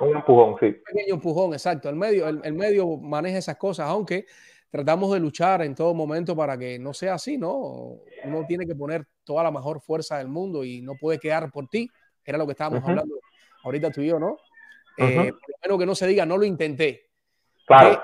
un 0.00 0.16
empujón, 0.16 0.56
sí. 0.60 0.66
Un 0.66 0.82
pequeño 0.82 1.14
empujón, 1.14 1.52
exacto. 1.52 1.88
El 1.88 1.96
medio, 1.96 2.28
el, 2.28 2.52
medio 2.52 2.96
maneja 2.96 3.38
esas 3.38 3.56
cosas, 3.56 3.88
aunque 3.88 4.26
tratamos 4.70 5.12
de 5.12 5.20
luchar 5.20 5.62
en 5.62 5.74
todo 5.74 5.94
momento 5.94 6.36
para 6.36 6.58
que 6.58 6.78
no 6.78 6.92
sea 6.92 7.14
así, 7.14 7.38
¿no? 7.38 8.00
Uno 8.24 8.44
tiene 8.46 8.66
que 8.66 8.74
poner 8.74 9.06
toda 9.24 9.44
la 9.44 9.50
mejor 9.50 9.80
fuerza 9.80 10.18
del 10.18 10.28
mundo 10.28 10.64
y 10.64 10.82
no 10.82 10.94
puede 11.00 11.18
quedar 11.18 11.50
por 11.50 11.68
ti. 11.68 11.88
Era 12.24 12.36
lo 12.36 12.46
que 12.46 12.52
estábamos 12.52 12.82
hablando 12.82 13.16
ahorita 13.62 13.90
tú 13.90 14.00
y 14.00 14.08
yo, 14.08 14.18
¿no? 14.18 14.36
Eh, 14.98 15.32
por 15.32 15.50
lo 15.50 15.56
menos 15.62 15.78
que 15.78 15.86
no 15.86 15.94
se 15.94 16.06
diga, 16.06 16.26
no 16.26 16.36
lo 16.36 16.44
intenté. 16.44 17.04
Claro. 17.66 18.00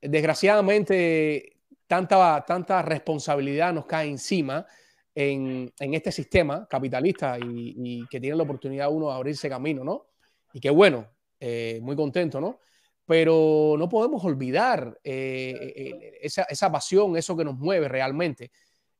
desgraciadamente, 0.00 1.59
tanta, 1.90 2.44
tanta 2.46 2.82
responsabilidad 2.82 3.72
nos 3.72 3.84
cae 3.84 4.08
encima 4.08 4.64
en, 5.12 5.72
en 5.76 5.94
este 5.94 6.12
sistema 6.12 6.64
capitalista 6.68 7.36
y, 7.36 8.06
que 8.08 8.20
tiene 8.20 8.36
la 8.36 8.44
oportunidad 8.44 8.92
uno 8.92 9.08
de 9.08 9.14
abrirse 9.14 9.48
camino, 9.48 9.82
¿no? 9.82 10.06
Y 10.52 10.60
qué 10.60 10.70
bueno, 10.70 11.10
eh, 11.40 11.80
muy 11.82 11.96
contento, 11.96 12.40
¿no? 12.40 12.60
Pero 13.04 13.74
no 13.76 13.88
podemos 13.88 14.24
olvidar 14.24 15.00
eh, 15.02 15.72
eh, 15.74 16.18
esa, 16.22 16.44
esa, 16.44 16.70
pasión, 16.70 17.16
eso 17.16 17.36
que 17.36 17.44
nos 17.44 17.58
mueve 17.58 17.88
realmente. 17.88 18.52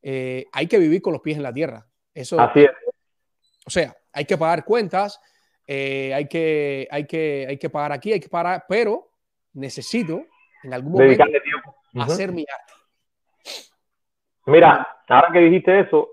hay 0.03 0.66
que 0.66 0.79
vivir 0.79 1.00
con 1.00 1.12
los 1.12 1.22
pies 1.22 1.37
en 1.37 1.44
la 1.44 1.55
tierra. 1.55 1.87
Eso, 2.12 2.40
Así 2.40 2.62
es. 2.62 2.70
O 3.64 3.70
sea, 3.70 3.96
hay 4.12 4.24
que 4.24 4.37
pagar 4.37 4.64
cuentas, 4.64 5.20
hay, 5.68 6.26
que, 6.26 6.88
hay, 6.90 7.07
que, 7.07 7.46
hay 7.50 7.57
que 7.57 7.70
pagar 7.70 7.92
aquí, 7.92 8.12
hay 8.12 8.18
que 8.18 8.29
pagar, 8.29 8.64
pero 8.68 9.12
necesito 9.53 10.26
en 10.64 10.74
algún 10.74 10.94
momento 10.94 11.24
hacer 11.94 12.33
mi 12.33 12.44
arte. 12.53 12.80
Mira, 14.46 14.87
ahora 15.09 15.29
que 15.33 15.40
dijiste 15.40 15.81
eso, 15.81 16.09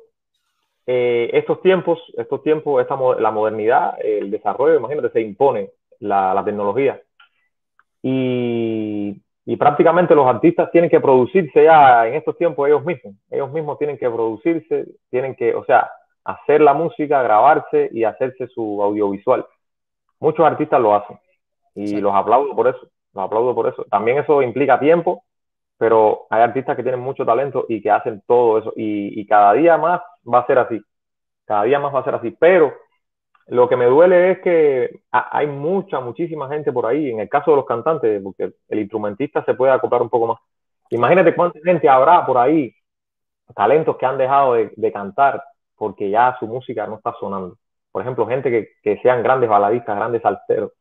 eh, 0.85 1.29
estos 1.33 1.61
tiempos, 1.61 1.99
estos 2.17 2.41
tiempos, 2.43 2.81
esta, 2.81 2.97
la 3.19 3.31
modernidad, 3.31 3.95
el 4.01 4.31
desarrollo, 4.31 4.77
imagínate, 4.77 5.09
se 5.09 5.21
impone 5.21 5.71
la, 5.99 6.41
tecnología. 6.45 7.01
Y, 8.01 9.21
prácticamente 9.57 10.13
los 10.13 10.27
artistas 10.27 10.69
tienen 10.71 10.89
que 10.89 10.99
producirse 10.99 11.63
ya 11.63 12.07
en 12.07 12.15
estos 12.15 12.37
tiempos 12.37 12.67
ellos 12.67 12.85
mismos. 12.85 13.15
Ellos 13.29 13.51
mismos 13.51 13.77
tienen 13.77 13.97
que 13.97 14.09
producirse, 14.09 14.85
tienen 15.09 15.35
que, 15.35 15.55
o 15.55 15.65
sea, 15.65 15.89
hacer 16.23 16.61
la 16.61 16.73
música, 16.73 17.23
grabarse 17.23 17.89
y 17.91 18.03
hacerse 18.03 18.47
su 18.47 18.81
audiovisual. 18.83 19.45
Muchos 20.19 20.45
artistas 20.45 20.79
lo 20.81 20.95
hacen 20.95 21.17
y 21.75 21.99
los 22.01 22.13
aplaudo 22.13 22.55
por 22.55 22.67
eso, 22.67 22.87
los 23.13 23.23
aplaudo 23.23 23.55
por 23.55 23.67
eso. 23.67 23.85
También 23.89 24.17
eso 24.19 24.41
implica 24.41 24.79
tiempo, 24.79 25.23
pero 25.77 26.27
hay 26.29 26.41
artistas 26.41 26.75
que 26.75 26.83
tienen 26.83 27.01
mucho 27.01 27.25
talento 27.25 27.65
y 27.69 27.81
que 27.81 27.91
hacen 27.91 28.23
todo 28.25 28.59
eso 28.59 28.73
y, 28.75 29.25
cada 29.27 29.53
día 29.53 29.77
más 29.77 30.01
va 30.31 30.39
a 30.39 30.47
ser 30.47 30.59
así, 30.59 30.81
cada 31.45 31.63
día 31.63 31.79
más 31.79 31.93
va 31.93 31.99
a 31.99 32.03
ser 32.03 32.15
así, 32.15 32.31
pero 32.31 32.73
lo 33.47 33.69
que 33.69 33.77
me 33.77 33.85
duele 33.85 34.31
es 34.31 34.39
que 34.39 35.01
hay 35.11 35.47
mucha, 35.47 35.99
muchísima 35.99 36.49
gente 36.49 36.71
por 36.71 36.85
ahí, 36.85 37.11
en 37.11 37.19
el 37.21 37.29
caso 37.29 37.51
de 37.51 37.57
los 37.57 37.65
cantantes, 37.65 38.21
porque 38.21 38.53
el 38.67 38.79
instrumentista 38.79 39.43
se 39.45 39.53
puede 39.53 39.71
acoplar 39.71 40.01
un 40.01 40.09
poco 40.09 40.27
más. 40.27 40.39
Imagínate 40.89 41.35
cuánta 41.35 41.59
gente 41.63 41.87
habrá 41.87 42.25
por 42.25 42.37
ahí, 42.37 42.73
talentos 43.55 43.97
que 43.97 44.05
han 44.05 44.17
dejado 44.17 44.53
de, 44.55 44.91
cantar 44.91 45.43
porque 45.77 46.09
ya 46.09 46.35
su 46.39 46.47
música 46.47 46.87
no 46.87 46.95
está 46.97 47.13
sonando. 47.19 47.57
Por 47.91 48.01
ejemplo, 48.01 48.27
gente 48.27 48.49
que, 48.49 48.69
que 48.83 49.01
sean 49.01 49.23
grandes 49.23 49.49
baladistas, 49.49 49.95
grandes 49.95 50.21
salteros, 50.21 50.71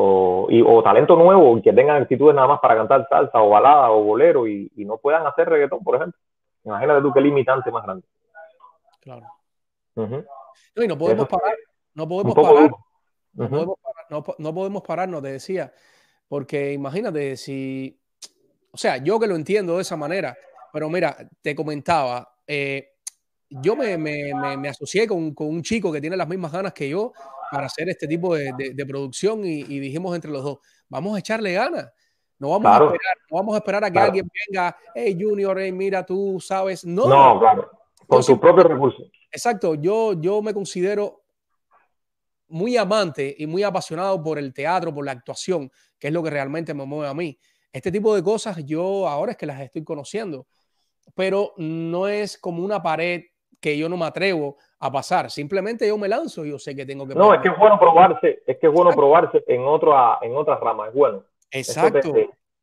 o, 0.00 0.46
y, 0.48 0.62
o 0.62 0.80
talento 0.80 1.16
nuevo 1.16 1.60
que 1.60 1.72
tengan 1.72 2.02
actitudes 2.02 2.32
nada 2.32 2.46
más 2.46 2.60
para 2.60 2.76
cantar 2.76 3.08
salsa 3.08 3.42
o 3.42 3.48
balada 3.48 3.90
o 3.90 4.04
bolero 4.04 4.46
y, 4.46 4.70
no 4.76 4.96
puedan 4.96 5.26
hacer 5.26 5.48
reggaetón, 5.48 5.82
por 5.82 5.96
ejemplo. 5.96 6.18
Imagínate 6.64 7.02
tú 7.02 7.12
qué 7.12 7.20
limitante 7.20 7.70
más 7.72 7.84
grande. 7.84 8.06
Claro. 9.00 9.26
no, 9.96 10.84
y 10.84 10.86
no 10.86 10.96
podemos 10.96 11.26
parar, 11.26 11.56
no 11.94 12.08
podemos 12.08 12.34
parar, 12.34 12.70
no, 13.32 13.48
podemos 13.48 13.76
parar 13.82 14.36
no, 14.38 14.54
podemos 14.54 14.82
pararnos, 14.82 15.22
te 15.22 15.32
decía, 15.32 15.72
porque 16.28 16.72
imagínate 16.72 17.36
si, 17.36 18.00
o 18.70 18.76
sea, 18.76 18.98
yo 18.98 19.18
que 19.18 19.26
lo 19.26 19.34
entiendo 19.34 19.76
de 19.76 19.82
esa 19.82 19.96
manera, 19.96 20.36
pero 20.72 20.88
mira, 20.88 21.16
te 21.42 21.56
comentaba, 21.56 22.36
eh, 22.46 22.90
yo 23.50 23.74
me, 23.74 23.98
me, 23.98 24.32
me, 24.58 24.68
asocié 24.68 25.08
con, 25.08 25.34
con, 25.34 25.48
un 25.48 25.62
chico 25.62 25.90
que 25.90 26.00
tiene 26.00 26.16
las 26.16 26.28
mismas 26.28 26.52
ganas 26.52 26.72
que 26.72 26.88
yo 26.88 27.12
para 27.50 27.66
hacer 27.66 27.88
este 27.88 28.06
tipo 28.06 28.34
de, 28.34 28.52
de, 28.74 28.86
producción 28.86 29.44
y, 29.44 29.62
dijimos 29.62 30.14
entre 30.14 30.30
los 30.30 30.42
dos, 30.42 30.58
vamos 30.88 31.16
a 31.16 31.20
echarle 31.20 31.52
ganas. 31.52 31.90
No 32.38 32.50
vamos, 32.50 32.66
a, 32.66 32.84
esperar, 32.84 33.16
no 33.30 33.36
vamos 33.36 33.54
a 33.54 33.58
esperar 33.58 33.84
a 33.84 33.90
que 33.90 33.98
alguien 33.98 34.30
venga, 34.46 34.76
hey 34.94 35.18
Junior, 35.20 35.58
hey, 35.58 35.72
mira, 35.72 36.06
tú 36.06 36.38
sabes. 36.40 36.84
No, 36.84 37.08
no 37.08 37.40
claro. 37.40 37.70
Con 38.06 38.22
sus 38.22 38.38
propios 38.38 38.66
recursos. 38.66 39.10
Exacto, 39.30 39.74
yo, 39.74 40.12
yo 40.20 40.40
me 40.40 40.54
considero 40.54 41.24
muy 42.48 42.76
amante 42.76 43.34
y 43.38 43.46
muy 43.46 43.62
apasionado 43.62 44.22
por 44.22 44.38
el 44.38 44.54
teatro, 44.54 44.94
por 44.94 45.04
la 45.04 45.12
actuación, 45.12 45.70
que 45.98 46.08
es 46.08 46.12
lo 46.12 46.22
que 46.22 46.30
realmente 46.30 46.72
me 46.74 46.86
mueve 46.86 47.08
a 47.08 47.14
mí. 47.14 47.38
Este 47.72 47.92
tipo 47.92 48.14
de 48.14 48.22
cosas 48.22 48.64
yo 48.64 49.06
ahora 49.06 49.32
es 49.32 49.38
que 49.38 49.46
las 49.46 49.60
estoy 49.60 49.84
conociendo, 49.84 50.46
pero 51.14 51.52
no 51.58 52.08
es 52.08 52.38
como 52.38 52.64
una 52.64 52.82
pared 52.82 53.22
que 53.60 53.76
yo 53.76 53.88
no 53.88 53.96
me 53.96 54.06
atrevo 54.06 54.56
a 54.78 54.90
pasar. 54.90 55.30
Simplemente 55.30 55.86
yo 55.86 55.98
me 55.98 56.08
lanzo 56.08 56.44
y 56.44 56.50
yo 56.50 56.58
sé 56.58 56.74
que 56.74 56.86
tengo 56.86 57.06
que. 57.06 57.14
No, 57.14 57.34
es 57.34 57.40
que 57.40 57.48
es 57.48 57.58
bueno 57.58 57.78
probarse, 57.78 58.42
es 58.46 58.58
que 58.58 58.66
es 58.66 58.72
bueno 58.72 58.90
probarse 58.90 59.42
en, 59.46 59.62
otra, 59.64 60.18
en 60.22 60.36
otras 60.36 60.60
ramas, 60.60 60.88
es 60.88 60.94
bueno. 60.94 61.24
Exacto. 61.50 62.14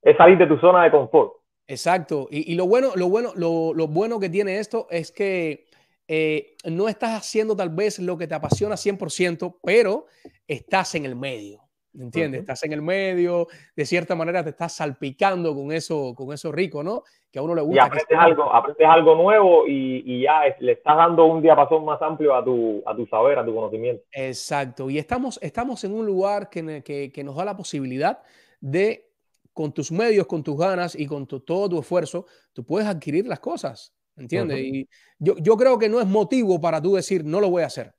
es 0.01 0.17
salir 0.17 0.37
de 0.37 0.47
tu 0.47 0.57
zona 0.57 0.83
de 0.83 0.91
confort. 0.91 1.33
Exacto. 1.67 2.27
Y, 2.29 2.51
y 2.53 2.55
lo 2.55 2.67
bueno, 2.67 2.89
lo 2.95 3.09
bueno, 3.09 3.31
lo, 3.35 3.73
lo, 3.73 3.87
bueno 3.87 4.19
que 4.19 4.29
tiene 4.29 4.59
esto 4.59 4.87
es 4.89 5.11
que 5.11 5.65
eh, 6.07 6.55
no 6.65 6.87
estás 6.87 7.11
haciendo 7.11 7.55
tal 7.55 7.69
vez 7.69 7.99
lo 7.99 8.17
que 8.17 8.27
te 8.27 8.35
apasiona 8.35 8.75
100%, 8.75 9.57
pero 9.63 10.05
estás 10.47 10.95
en 10.95 11.05
el 11.05 11.15
medio. 11.15 11.64
¿Entiendes? 11.99 12.41
Estás 12.41 12.63
en 12.63 12.73
el 12.73 12.81
medio, 12.81 13.47
de 13.75 13.85
cierta 13.85 14.15
manera 14.15 14.43
te 14.43 14.49
estás 14.49 14.75
salpicando 14.75 15.55
con 15.55 15.71
eso, 15.71 16.13
con 16.15 16.33
eso 16.33 16.51
rico, 16.51 16.83
¿no? 16.83 17.03
Que 17.31 17.39
a 17.39 17.41
uno 17.41 17.55
le 17.55 17.61
gusta. 17.61 17.75
Y 17.75 17.79
aprendes, 17.79 18.17
algo, 18.17 18.53
aprendes 18.53 18.87
algo 18.87 19.15
nuevo 19.15 19.67
y, 19.67 20.03
y, 20.05 20.23
ya 20.23 20.41
le 20.59 20.73
estás 20.73 20.97
dando 20.97 21.25
un 21.25 21.41
diapasón 21.41 21.85
más 21.85 22.01
amplio 22.01 22.35
a 22.35 22.43
tu, 22.43 22.83
a 22.85 22.95
tu 22.95 23.05
saber, 23.07 23.39
a 23.39 23.45
tu 23.45 23.53
conocimiento. 23.55 24.03
Exacto. 24.11 24.89
Y 24.89 24.97
estamos, 24.97 25.39
estamos 25.41 25.83
en 25.83 25.93
un 25.93 26.05
lugar 26.05 26.49
que, 26.49 26.83
que, 26.83 27.11
que 27.11 27.23
nos 27.23 27.35
da 27.35 27.45
la 27.45 27.55
posibilidad 27.55 28.21
de, 28.59 29.09
con 29.53 29.73
tus 29.73 29.91
medios, 29.91 30.27
con 30.27 30.43
tus 30.43 30.57
ganas 30.57 30.95
y 30.95 31.07
con 31.07 31.27
todo 31.27 31.69
tu 31.69 31.79
esfuerzo, 31.79 32.25
tú 32.53 32.65
puedes 32.65 32.87
adquirir 32.87 33.27
las 33.27 33.39
cosas. 33.39 33.95
¿entiendes? 34.17 34.59
Y 34.59 34.89
yo, 35.19 35.35
yo 35.37 35.57
creo 35.57 35.77
que 35.77 35.89
no 35.89 35.99
es 35.99 36.07
motivo 36.07 36.59
para 36.59 36.81
tú 36.81 36.95
decir, 36.95 37.25
no 37.25 37.39
lo 37.39 37.49
voy 37.49 37.63
a 37.63 37.67
hacer. 37.67 37.93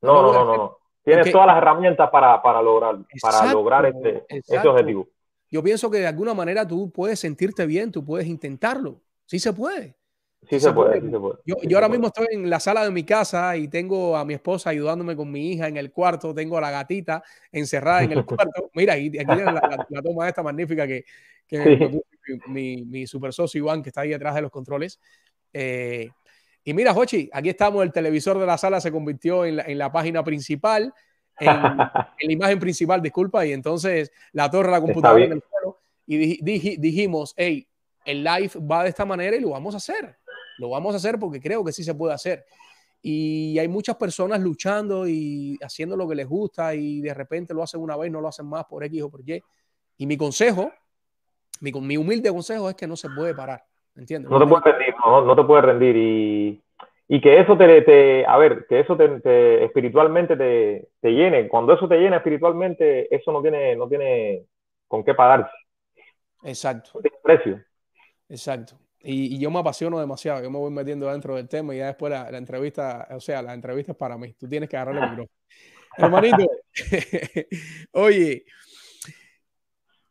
No, 0.00 0.22
no, 0.22 0.32
no, 0.32 0.44
no, 0.44 0.56
no. 0.56 0.77
Tienes 1.14 1.32
todas 1.32 1.46
las 1.46 1.56
herramientas 1.58 2.10
para, 2.10 2.40
para 2.42 2.62
lograr, 2.62 2.98
para 3.20 3.52
lograr 3.52 3.86
este, 3.86 4.24
este 4.28 4.68
objetivo. 4.68 5.08
Yo 5.50 5.62
pienso 5.62 5.90
que 5.90 5.98
de 5.98 6.06
alguna 6.06 6.34
manera 6.34 6.66
tú 6.66 6.90
puedes 6.90 7.18
sentirte 7.18 7.66
bien, 7.66 7.90
tú 7.90 8.04
puedes 8.04 8.26
intentarlo. 8.26 9.00
Sí 9.24 9.38
se 9.38 9.52
puede. 9.52 9.96
Sí, 10.48 10.60
se, 10.60 10.72
puede, 10.72 11.00
sí 11.00 11.10
se 11.10 11.18
puede. 11.18 11.38
Yo, 11.44 11.56
ahora 11.76 11.88
mismo 11.88 12.06
estoy 12.06 12.26
en 12.30 12.48
la 12.48 12.60
sala 12.60 12.84
de 12.84 12.90
mi 12.90 13.04
casa 13.04 13.56
y 13.56 13.68
tengo 13.68 14.16
a 14.16 14.24
mi 14.24 14.34
esposa 14.34 14.70
ayudándome 14.70 15.16
con 15.16 15.30
mi 15.30 15.52
hija 15.52 15.68
en 15.68 15.76
el 15.76 15.90
cuarto, 15.90 16.32
tengo 16.32 16.56
a 16.56 16.60
la 16.60 16.70
gatita 16.70 17.22
encerrada 17.50 18.04
en 18.04 18.12
el 18.12 18.24
cuarto. 18.26 18.70
Mira, 18.74 18.94
aquí 18.94 19.10
tienen 19.10 19.44
la, 19.46 19.86
la, 19.88 20.02
toma 20.02 20.28
esta 20.28 20.42
magnífica 20.42 20.86
que, 20.86 21.04
que 21.46 22.00
mi, 22.46 22.84
mi, 22.84 23.06
super 23.06 23.32
socio 23.32 23.58
Iván, 23.58 23.82
que 23.82 23.88
está 23.88 24.02
ahí 24.02 24.10
detrás 24.10 24.34
de 24.36 24.42
los 24.42 24.50
controles. 24.50 25.00
Eh, 25.52 26.10
y 26.68 26.74
mira, 26.74 26.92
Jochi, 26.92 27.30
aquí 27.32 27.48
estamos, 27.48 27.82
el 27.82 27.92
televisor 27.92 28.38
de 28.38 28.44
la 28.44 28.58
sala 28.58 28.78
se 28.78 28.92
convirtió 28.92 29.46
en 29.46 29.56
la, 29.56 29.62
en 29.62 29.78
la 29.78 29.90
página 29.90 30.22
principal, 30.22 30.92
en, 31.40 31.46
la 31.78 32.04
imagen 32.20 32.58
principal, 32.58 33.00
disculpa, 33.00 33.46
y 33.46 33.54
entonces 33.54 34.12
la 34.32 34.50
torre 34.50 34.70
la 34.70 34.82
computadora 34.82 35.24
en 35.24 35.32
el 35.32 35.42
suelo, 35.48 35.78
y 36.04 36.76
dijimos, 36.76 37.32
hey, 37.38 37.66
el 38.04 38.22
live 38.22 38.50
va 38.70 38.82
de 38.82 38.90
esta 38.90 39.06
manera 39.06 39.34
y 39.34 39.40
lo 39.40 39.48
vamos 39.48 39.72
a 39.72 39.78
hacer. 39.78 40.18
Lo 40.58 40.68
vamos 40.68 40.92
a 40.92 40.98
hacer 40.98 41.18
porque 41.18 41.40
creo 41.40 41.64
que 41.64 41.72
sí 41.72 41.82
se 41.82 41.94
puede 41.94 42.12
hacer. 42.12 42.44
Y 43.00 43.58
hay 43.58 43.68
muchas 43.68 43.96
personas 43.96 44.38
luchando 44.38 45.08
y 45.08 45.56
haciendo 45.62 45.96
lo 45.96 46.06
que 46.06 46.16
les 46.16 46.28
gusta 46.28 46.74
y 46.74 47.00
de 47.00 47.14
repente 47.14 47.54
lo 47.54 47.62
hacen 47.62 47.80
una 47.80 47.96
vez, 47.96 48.12
no 48.12 48.20
lo 48.20 48.28
hacen 48.28 48.44
más 48.44 48.66
por 48.66 48.84
X 48.84 49.02
o 49.04 49.08
por 49.08 49.26
Y. 49.26 49.42
Y 49.96 50.06
mi 50.06 50.18
consejo, 50.18 50.70
mi, 51.60 51.72
mi 51.72 51.96
humilde 51.96 52.28
consejo 52.30 52.68
es 52.68 52.76
que 52.76 52.86
no 52.86 52.94
se 52.94 53.08
puede 53.08 53.34
parar. 53.34 53.64
¿Entiendes? 53.98 54.30
No 54.30 54.38
te 54.38 54.46
puedes 54.46 54.64
rendir, 54.64 54.94
no, 55.04 55.24
no 55.24 55.36
te 55.36 55.42
puedes 55.42 55.64
rendir. 55.64 55.96
Y, 55.96 56.62
y 57.08 57.20
que 57.20 57.40
eso 57.40 57.56
te, 57.56 57.82
te, 57.82 58.24
a 58.24 58.36
ver, 58.38 58.66
que 58.68 58.80
eso 58.80 58.96
te, 58.96 59.64
espiritualmente 59.64 60.36
te, 60.36 60.88
te, 61.00 61.10
llene. 61.10 61.48
Cuando 61.48 61.72
eso 61.72 61.88
te 61.88 61.98
llena 61.98 62.18
espiritualmente, 62.18 63.12
eso 63.14 63.32
no 63.32 63.42
tiene, 63.42 63.74
no 63.74 63.88
tiene 63.88 64.44
con 64.86 65.04
qué 65.04 65.14
pagarse. 65.14 65.50
Exacto. 66.44 66.90
No 66.94 67.00
tiene 67.00 67.16
precio. 67.22 67.64
Exacto. 68.28 68.78
Y, 69.00 69.38
yo 69.38 69.50
me 69.50 69.60
apasiono 69.60 69.98
demasiado, 69.98 70.42
yo 70.42 70.50
me 70.50 70.58
voy 70.58 70.70
metiendo 70.70 71.10
dentro 71.10 71.34
del 71.36 71.48
tema 71.48 71.74
y 71.74 71.78
ya 71.78 71.86
después 71.86 72.10
la, 72.10 72.28
entrevista, 72.36 73.08
o 73.10 73.20
sea, 73.20 73.42
la 73.42 73.54
entrevista 73.54 73.92
es 73.92 73.98
para 73.98 74.18
mí, 74.18 74.32
tú 74.34 74.48
tienes 74.48 74.68
que 74.68 74.76
agarrar 74.76 74.96
el 74.96 75.00
micrófono. 75.10 75.30
Hermanito, 75.96 76.50
oye, 77.92 78.44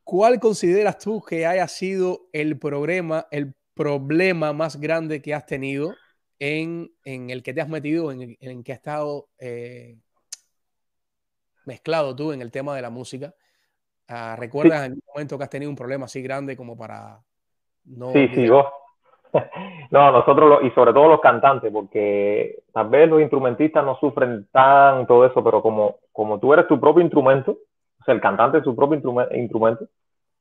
¿cuál 0.03 0.39
consideras 0.39 0.97
tú 0.97 1.21
que 1.21 1.45
haya 1.45 1.67
sido 1.67 2.27
el 2.33 2.57
problema, 2.57 3.27
el 3.31 3.53
problema 3.77 4.51
más 4.51 4.79
grande 4.79 5.21
que 5.21 5.33
has 5.33 5.45
tenido 5.45 5.93
en, 6.39 6.91
el 7.05 7.43
que 7.43 7.53
te 7.53 7.61
has 7.61 7.69
metido, 7.69 8.11
en, 8.11 8.37
el 8.39 8.63
que 8.63 8.71
has 8.73 8.79
estado 8.79 9.27
eh, 9.39 9.97
mezclado 11.65 12.15
tú 12.15 12.33
en 12.33 12.41
el 12.41 12.51
tema 12.51 12.75
de 12.75 12.81
la 12.81 12.89
música? 12.89 13.33
Ah, 14.09 14.35
¿Recuerdas 14.37 14.79
en 14.79 14.83
algún 14.91 15.03
momento 15.13 15.37
que 15.37 15.43
has 15.43 15.49
tenido 15.49 15.69
un 15.69 15.77
problema 15.77 16.05
así 16.05 16.21
grande 16.21 16.57
como 16.57 16.77
para 16.77 17.21
sí, 18.13 18.27
sí, 18.33 18.49
vos. 18.49 18.65
No, 19.91 20.11
nosotros, 20.11 20.59
y 20.63 20.71
sobre 20.71 20.91
todo 20.91 21.07
los 21.07 21.21
cantantes, 21.21 21.71
porque 21.71 22.63
tal 22.73 22.89
vez 22.89 23.09
los 23.09 23.21
instrumentistas 23.21 23.85
no 23.85 23.97
sufren 23.99 24.47
tanto 24.51 25.25
eso, 25.25 25.41
pero 25.41 25.61
como, 25.61 25.97
como 26.11 26.39
tú 26.39 26.53
eres 26.53 26.67
tu 26.67 26.79
propio 26.79 27.01
instrumento, 27.01 27.51
o 27.51 28.03
sea, 28.03 28.13
el 28.13 28.19
cantante 28.19 28.57
es 28.57 28.63
su 28.65 28.75
propio 28.75 28.97
instrumento, 29.33 29.87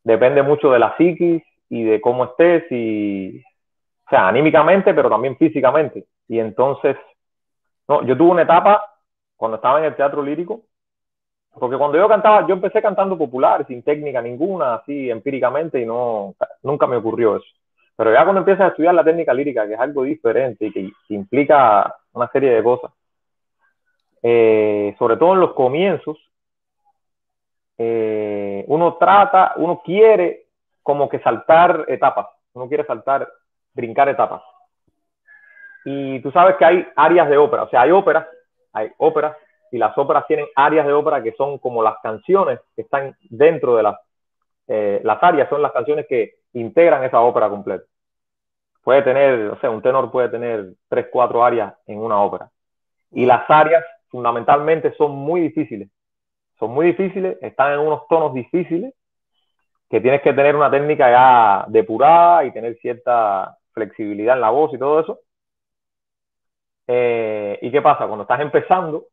depende 0.02 0.42
mucho 0.42 0.70
de 0.70 0.78
la 0.80 0.96
psiquis 0.96 1.42
y 1.68 1.82
de 1.84 2.00
cómo 2.00 2.24
estés, 2.24 2.64
y, 2.70 3.38
o 4.06 4.10
sea, 4.10 4.28
anímicamente, 4.28 4.94
pero 4.94 5.10
también 5.10 5.36
físicamente. 5.36 6.06
Y 6.28 6.38
entonces, 6.38 6.96
no, 7.88 8.04
yo 8.04 8.16
tuve 8.16 8.30
una 8.30 8.42
etapa 8.42 8.84
cuando 9.36 9.56
estaba 9.56 9.78
en 9.78 9.86
el 9.86 9.96
teatro 9.96 10.22
lírico, 10.22 10.62
porque 11.58 11.78
cuando 11.78 11.96
yo 11.96 12.08
cantaba, 12.08 12.46
yo 12.46 12.54
empecé 12.54 12.82
cantando 12.82 13.16
popular, 13.16 13.66
sin 13.66 13.82
técnica 13.82 14.20
ninguna, 14.20 14.76
así 14.76 15.10
empíricamente, 15.10 15.80
y 15.80 15.86
no, 15.86 16.34
nunca 16.62 16.86
me 16.86 16.96
ocurrió 16.96 17.36
eso. 17.36 17.46
Pero 17.96 18.12
ya 18.12 18.24
cuando 18.24 18.40
empiezas 18.40 18.66
a 18.66 18.68
estudiar 18.68 18.94
la 18.94 19.04
técnica 19.04 19.32
lírica, 19.32 19.66
que 19.66 19.72
es 19.74 19.80
algo 19.80 20.02
diferente 20.02 20.66
y 20.66 20.72
que, 20.72 20.92
implica 21.08 21.96
una 22.12 22.28
serie 22.28 22.50
de 22.50 22.62
cosas, 22.62 22.92
eh, 24.22 24.94
sobre 24.98 25.16
todo 25.16 25.32
en 25.32 25.40
los 25.40 25.54
comienzos, 25.54 26.18
eh, 27.78 28.64
uno 28.68 28.94
trata, 28.94 29.54
uno 29.56 29.80
quiere 29.82 30.45
como 30.86 31.08
que 31.08 31.18
saltar 31.18 31.84
etapas, 31.88 32.28
uno 32.52 32.68
quiere 32.68 32.86
saltar, 32.86 33.28
brincar 33.74 34.08
etapas. 34.08 34.40
Y 35.84 36.20
tú 36.20 36.30
sabes 36.30 36.54
que 36.54 36.64
hay 36.64 36.86
áreas 36.94 37.28
de 37.28 37.36
ópera, 37.36 37.64
o 37.64 37.68
sea, 37.68 37.80
hay 37.80 37.90
óperas, 37.90 38.24
hay 38.72 38.92
óperas 38.98 39.36
y 39.72 39.78
las 39.78 39.98
óperas 39.98 40.28
tienen 40.28 40.46
áreas 40.54 40.86
de 40.86 40.92
ópera 40.92 41.20
que 41.24 41.32
son 41.32 41.58
como 41.58 41.82
las 41.82 41.96
canciones 42.04 42.60
que 42.76 42.82
están 42.82 43.16
dentro 43.30 43.74
de 43.74 43.82
las, 43.82 43.98
eh, 44.68 45.00
las 45.02 45.20
áreas, 45.20 45.48
son 45.48 45.60
las 45.60 45.72
canciones 45.72 46.06
que 46.08 46.36
integran 46.52 47.02
esa 47.02 47.20
ópera 47.20 47.48
completa. 47.48 47.84
Puede 48.84 49.02
tener, 49.02 49.50
o 49.50 49.58
sea, 49.58 49.70
un 49.70 49.82
tenor 49.82 50.12
puede 50.12 50.28
tener 50.28 50.74
tres, 50.88 51.08
cuatro 51.10 51.44
áreas 51.44 51.74
en 51.88 51.98
una 51.98 52.22
ópera. 52.22 52.48
Y 53.10 53.26
las 53.26 53.42
áreas 53.50 53.84
fundamentalmente 54.06 54.94
son 54.94 55.16
muy 55.16 55.40
difíciles. 55.40 55.88
Son 56.60 56.70
muy 56.70 56.86
difíciles, 56.86 57.38
están 57.42 57.72
en 57.72 57.80
unos 57.80 58.06
tonos 58.06 58.32
difíciles, 58.34 58.94
que 59.88 60.00
tienes 60.00 60.22
que 60.22 60.32
tener 60.32 60.56
una 60.56 60.70
técnica 60.70 61.10
ya 61.10 61.64
depurada 61.68 62.44
y 62.44 62.52
tener 62.52 62.76
cierta 62.78 63.56
flexibilidad 63.72 64.34
en 64.34 64.40
la 64.40 64.50
voz 64.50 64.72
y 64.74 64.78
todo 64.78 65.00
eso. 65.00 65.20
Eh, 66.86 67.58
¿Y 67.62 67.70
qué 67.70 67.82
pasa? 67.82 68.06
Cuando 68.06 68.22
estás 68.22 68.40
empezando, 68.40 69.06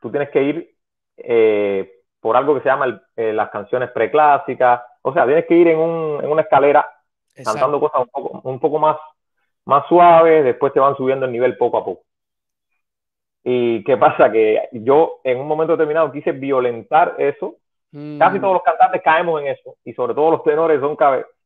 tú 0.00 0.10
tienes 0.10 0.30
que 0.30 0.42
ir 0.42 0.74
eh, 1.16 1.90
por 2.20 2.36
algo 2.36 2.54
que 2.54 2.60
se 2.60 2.68
llama 2.68 3.02
eh, 3.16 3.32
las 3.32 3.50
canciones 3.50 3.90
preclásicas, 3.90 4.82
o 5.02 5.12
sea, 5.12 5.24
tienes 5.26 5.46
que 5.46 5.54
ir 5.54 5.68
en, 5.68 5.78
un, 5.78 6.24
en 6.24 6.30
una 6.30 6.42
escalera 6.42 6.86
cantando 7.44 7.80
cosas 7.80 8.00
un 8.02 8.08
poco, 8.08 8.48
un 8.48 8.60
poco 8.60 8.78
más, 8.78 8.96
más 9.64 9.86
suaves, 9.88 10.44
después 10.44 10.72
te 10.72 10.80
van 10.80 10.96
subiendo 10.96 11.26
el 11.26 11.32
nivel 11.32 11.56
poco 11.56 11.78
a 11.78 11.84
poco. 11.84 12.02
¿Y 13.44 13.84
qué 13.84 13.96
pasa? 13.96 14.32
Que 14.32 14.68
yo 14.72 15.20
en 15.22 15.38
un 15.38 15.46
momento 15.46 15.74
determinado 15.74 16.10
quise 16.10 16.32
violentar 16.32 17.14
eso. 17.18 17.56
Mm. 17.96 18.18
Casi 18.18 18.38
todos 18.38 18.52
los 18.52 18.62
cantantes 18.62 19.00
caemos 19.02 19.40
en 19.40 19.46
eso. 19.46 19.76
Y 19.82 19.94
sobre 19.94 20.12
todo 20.12 20.30
los 20.32 20.44
tenores 20.44 20.80
son 20.80 20.98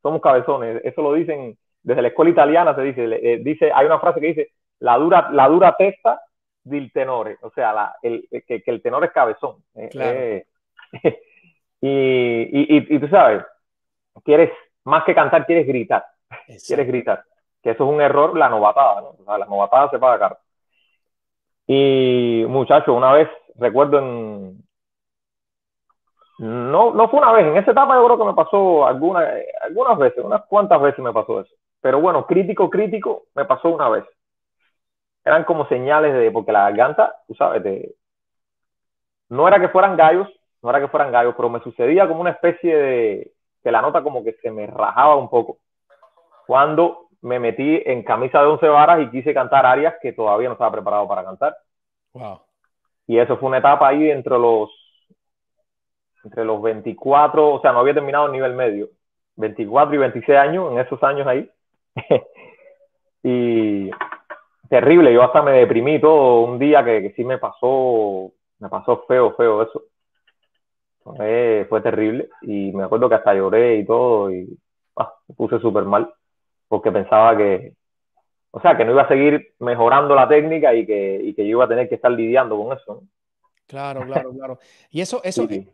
somos 0.03 0.21
cabezones. 0.21 0.81
Eso 0.85 1.01
lo 1.01 1.13
dicen 1.13 1.57
desde 1.81 2.03
la 2.03 2.09
escuela 2.09 2.33
italiana, 2.33 2.75
se 2.75 2.83
dice, 2.83 3.05
eh, 3.05 3.39
dice, 3.39 3.71
hay 3.73 3.87
una 3.87 4.01
frase 4.01 4.21
que 4.21 4.27
dice, 4.27 4.53
la 4.81 4.99
dura, 4.99 5.31
la 5.31 5.49
dura 5.49 5.77
testa 5.79 6.21
del 6.65 6.93
tenore, 6.93 7.39
o 7.41 7.51
sea, 7.51 7.73
la, 7.73 7.97
el, 8.03 8.29
que, 8.47 8.63
el 8.67 8.83
tenor 8.83 9.05
es 9.05 9.13
cabezón. 9.13 9.63
Eh, 9.77 9.89
eh, 9.95 10.45
y, 11.81 11.89
y, 11.89 12.97
y, 12.97 12.99
tú 12.99 13.07
sabes, 13.07 13.45
quieres, 14.25 14.51
más 14.85 15.05
que 15.05 15.15
cantar, 15.15 15.47
quieres 15.47 15.69
gritar. 15.69 16.05
Quieres 16.67 16.87
gritar. 16.87 17.25
Que 17.63 17.71
eso 17.71 17.85
es 17.85 17.91
un 17.91 18.01
error, 18.01 18.37
la 18.37 18.49
novatada, 18.49 19.01
¿no? 19.03 19.09
O 19.11 19.25
sea, 19.25 19.39
la 19.39 19.47
novatada 19.47 19.89
se 19.91 19.99
paga 20.01 20.19
caro. 20.19 20.39
Y 21.67 22.45
muchacho, 22.49 22.93
una 22.93 23.13
vez, 23.13 23.29
recuerdo 23.55 24.01
en... 24.01 24.70
No, 26.41 26.95
no 26.95 27.09
fue 27.09 27.21
una 27.21 27.33
vez, 27.33 27.47
en 27.47 27.57
esa 27.57 27.73
etapa 27.73 27.95
yo 27.95 28.05
creo 28.07 28.19
que 28.19 28.25
me 28.25 28.35
pasó 28.35 28.87
alguna, 28.87 29.29
algunas 29.63 29.99
veces, 29.99 30.25
unas 30.25 30.45
cuantas 30.47 30.81
veces 30.81 31.01
me 31.01 31.13
pasó 31.13 31.41
eso. 31.41 31.55
Pero 31.81 32.01
bueno, 32.01 32.27
crítico, 32.27 32.71
crítico, 32.71 33.25
me 33.35 33.45
pasó 33.45 33.69
una 33.69 33.89
vez 33.89 34.05
eran 35.25 35.45
como 35.45 35.67
señales 35.69 36.15
de, 36.15 36.31
porque 36.31 36.53
la 36.53 36.71
garganta, 36.71 37.15
tú 37.27 37.35
sabes, 37.35 37.63
de, 37.63 37.95
no 39.29 39.47
era 39.47 39.61
que 39.61 39.69
fueran 39.69 39.97
gallos, 39.97 40.29
no 40.63 40.71
era 40.71 40.81
que 40.81 40.89
fueran 40.89 41.13
gallos, 41.13 41.35
pero 41.37 41.49
me 41.49 41.61
sucedía 41.61 42.09
como 42.09 42.21
una 42.21 42.31
especie 42.31 42.77
de, 42.77 43.33
que 43.63 43.71
la 43.71 43.83
nota 43.83 44.03
como 44.03 44.25
que 44.25 44.33
se 44.43 44.51
me 44.51 44.67
rajaba 44.67 45.17
un 45.17 45.29
poco. 45.29 45.59
Cuando 46.47 47.09
me 47.23 47.39
metí 47.39 47.83
en 47.85 48.03
camisa 48.03 48.41
de 48.41 48.49
once 48.49 48.67
varas 48.67 49.01
y 49.01 49.11
quise 49.11 49.35
cantar 49.35 49.67
arias 49.67 49.95
que 50.01 50.13
todavía 50.13 50.49
no 50.49 50.55
estaba 50.55 50.73
preparado 50.73 51.07
para 51.07 51.25
cantar. 51.25 51.57
Wow. 52.13 52.41
Y 53.07 53.19
eso 53.19 53.37
fue 53.37 53.49
una 53.49 53.59
etapa 53.59 53.89
ahí 53.89 54.11
entre 54.11 54.39
los, 54.39 54.71
entre 56.25 56.45
los 56.45 56.61
24, 56.63 57.55
o 57.55 57.61
sea, 57.61 57.73
no 57.73 57.81
había 57.81 57.95
terminado 57.95 58.27
el 58.27 58.33
nivel 58.33 58.55
medio, 58.55 58.89
24 59.37 59.95
y 59.95 59.99
26 59.99 60.39
años, 60.39 60.73
en 60.73 60.79
esos 60.79 61.03
años 61.03 61.27
ahí. 61.27 61.51
y 63.23 63.91
terrible, 64.69 65.13
yo 65.13 65.23
hasta 65.23 65.43
me 65.43 65.53
deprimí 65.53 66.01
todo 66.01 66.43
un 66.43 66.59
día 66.59 66.85
que, 66.85 67.03
que 67.03 67.13
sí 67.13 67.25
me 67.25 67.39
pasó, 67.39 68.33
me 68.59 68.69
pasó 68.69 69.05
feo, 69.09 69.35
feo 69.35 69.63
eso. 69.63 69.83
Fue, 71.03 71.67
fue 71.69 71.81
terrible 71.81 72.29
y 72.43 72.73
me 72.73 72.85
acuerdo 72.85 73.09
que 73.09 73.15
hasta 73.17 73.35
lloré 73.35 73.79
y 73.79 73.87
todo 73.87 74.31
y 74.31 74.47
ah, 74.97 75.13
me 75.27 75.35
puse 75.35 75.59
súper 75.59 75.85
mal 75.85 76.13
porque 76.69 76.93
pensaba 76.93 77.37
que, 77.37 77.75
o 78.53 78.61
sea, 78.61 78.77
que 78.77 78.85
no 78.85 78.93
iba 78.93 79.03
a 79.03 79.09
seguir 79.09 79.55
mejorando 79.59 80.15
la 80.15 80.29
técnica 80.29 80.73
y 80.73 80.87
que, 80.87 81.21
y 81.21 81.35
que 81.35 81.43
yo 81.43 81.51
iba 81.51 81.65
a 81.65 81.69
tener 81.69 81.89
que 81.89 81.97
estar 81.97 82.13
lidiando 82.13 82.57
con 82.57 82.77
eso. 82.77 83.03
Claro, 83.67 84.03
claro, 84.07 84.33
claro. 84.33 84.59
Y 84.91 85.01
eso, 85.01 85.21
eso, 85.25 85.49
Sí, 85.49 85.63
sí, 85.63 85.71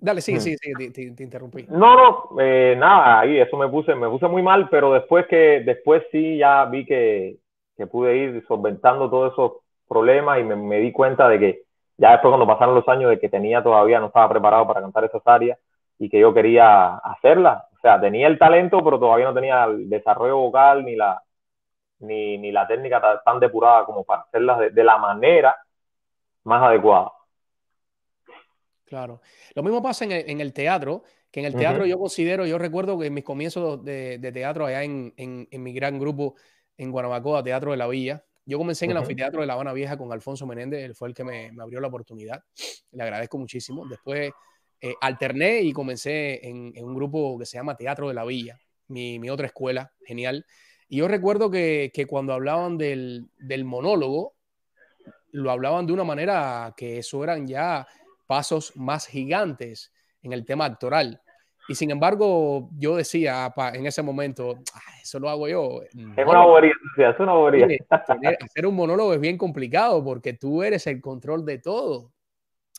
dale, 0.00 0.20
sí, 0.20 0.40
sí, 0.40 0.56
sí, 0.56 0.92
te, 0.92 1.22
interrumpí. 1.22 1.66
No, 1.68 1.94
no, 1.94 2.40
eh, 2.40 2.74
nada, 2.76 3.20
ahí 3.20 3.38
eso 3.38 3.56
me 3.56 3.68
puse, 3.68 3.94
me 3.94 4.08
puse 4.08 4.26
muy 4.26 4.42
mal, 4.42 4.68
pero 4.68 4.92
después 4.92 5.26
que, 5.26 5.62
después 5.64 6.02
sí 6.10 6.38
ya 6.38 6.64
vi 6.64 6.84
que, 6.84 7.36
que 7.76 7.86
pude 7.86 8.16
ir 8.16 8.44
solventando 8.48 9.08
todos 9.08 9.32
esos 9.32 9.52
problemas 9.86 10.40
y 10.40 10.42
me, 10.42 10.56
me, 10.56 10.78
di 10.78 10.90
cuenta 10.92 11.28
de 11.28 11.38
que 11.38 11.62
ya 11.96 12.12
después 12.12 12.30
cuando 12.30 12.46
pasaron 12.46 12.74
los 12.74 12.88
años 12.88 13.10
de 13.10 13.18
que 13.18 13.28
tenía 13.28 13.62
todavía, 13.62 14.00
no 14.00 14.06
estaba 14.06 14.28
preparado 14.28 14.66
para 14.66 14.80
cantar 14.80 15.04
esas 15.04 15.22
áreas 15.24 15.58
y 15.98 16.08
que 16.08 16.18
yo 16.18 16.34
quería 16.34 16.96
hacerlas. 16.96 17.64
O 17.76 17.80
sea, 17.80 18.00
tenía 18.00 18.26
el 18.26 18.38
talento, 18.38 18.82
pero 18.82 18.98
todavía 18.98 19.26
no 19.26 19.34
tenía 19.34 19.64
el 19.64 19.88
desarrollo 19.88 20.36
vocal 20.36 20.84
ni 20.84 20.96
la, 20.96 21.22
ni, 22.00 22.38
ni 22.38 22.52
la 22.52 22.66
técnica 22.66 23.22
tan, 23.24 23.40
depurada 23.40 23.84
como 23.84 24.04
para 24.04 24.22
hacerlas 24.22 24.58
de, 24.58 24.70
de 24.70 24.84
la 24.84 24.98
manera 24.98 25.56
más 26.44 26.62
adecuada. 26.62 27.12
Claro. 28.88 29.20
Lo 29.54 29.62
mismo 29.62 29.82
pasa 29.82 30.06
en 30.06 30.40
el, 30.40 30.52
teatro, 30.54 31.02
que 31.30 31.40
en 31.40 31.46
el 31.46 31.54
teatro 31.54 31.84
yo 31.84 31.98
considero, 31.98 32.46
yo 32.46 32.56
recuerdo 32.56 32.98
que 32.98 33.08
en 33.08 33.14
mis 33.14 33.24
comienzos 33.24 33.84
de, 33.84 34.18
teatro 34.32 34.64
allá 34.64 34.82
en, 34.82 35.12
mi 35.52 35.72
gran 35.74 35.98
grupo 35.98 36.36
en 36.78 36.90
Guanabacoa, 36.90 37.42
Teatro 37.42 37.72
de 37.72 37.76
la 37.76 37.86
Villa, 37.86 38.24
yo 38.46 38.56
comencé 38.56 38.86
en 38.86 38.92
el 38.92 38.96
anfiteatro 38.96 39.42
de 39.42 39.46
La 39.46 39.52
Habana 39.52 39.74
Vieja 39.74 39.98
con 39.98 40.10
Alfonso 40.10 40.46
Menéndez, 40.46 40.82
él 40.82 40.94
fue 40.94 41.08
el 41.08 41.14
que 41.14 41.22
me, 41.22 41.50
abrió 41.60 41.80
la 41.80 41.88
oportunidad, 41.88 42.42
le 42.92 43.02
agradezco 43.02 43.36
muchísimo. 43.36 43.86
Después 43.86 44.30
eh, 44.80 44.94
alterné 45.02 45.60
y 45.60 45.74
comencé 45.74 46.46
en, 46.48 46.72
un 46.82 46.94
grupo 46.94 47.38
que 47.38 47.44
se 47.44 47.58
llama 47.58 47.76
Teatro 47.76 48.08
de 48.08 48.14
la 48.14 48.24
Villa, 48.24 48.58
mi, 48.86 49.28
otra 49.28 49.48
escuela, 49.48 49.92
genial. 50.06 50.46
Y 50.88 50.96
yo 50.96 51.08
recuerdo 51.08 51.50
que, 51.50 52.06
cuando 52.08 52.32
hablaban 52.32 52.78
del, 52.78 53.28
del 53.38 53.66
monólogo, 53.66 54.34
lo 55.30 55.50
hablaban 55.50 55.86
de 55.86 55.92
una 55.92 56.04
manera 56.04 56.72
que 56.74 56.98
eso 57.00 57.22
eran 57.22 57.46
ya 57.46 57.86
pasos 58.28 58.76
más 58.76 59.06
gigantes 59.06 59.92
en 60.22 60.32
el 60.32 60.44
tema 60.44 60.66
actoral. 60.66 61.20
Y 61.66 61.74
sin 61.74 61.90
embargo, 61.90 62.70
yo 62.78 62.96
decía 62.96 63.52
en 63.74 63.86
ese 63.86 64.02
momento, 64.02 64.58
eso 65.02 65.18
lo 65.18 65.28
hago 65.28 65.48
yo. 65.48 65.82
Es 65.82 66.26
una 66.26 66.44
bobería, 66.44 66.72
es 66.96 67.18
una 67.18 67.32
bobería. 67.32 67.78
Hacer 67.90 68.66
un 68.66 68.76
monólogo 68.76 69.12
es 69.12 69.20
bien 69.20 69.36
complicado 69.36 70.02
porque 70.04 70.34
tú 70.34 70.62
eres 70.62 70.86
el 70.86 71.00
control 71.00 71.44
de 71.44 71.58
todo. 71.58 72.12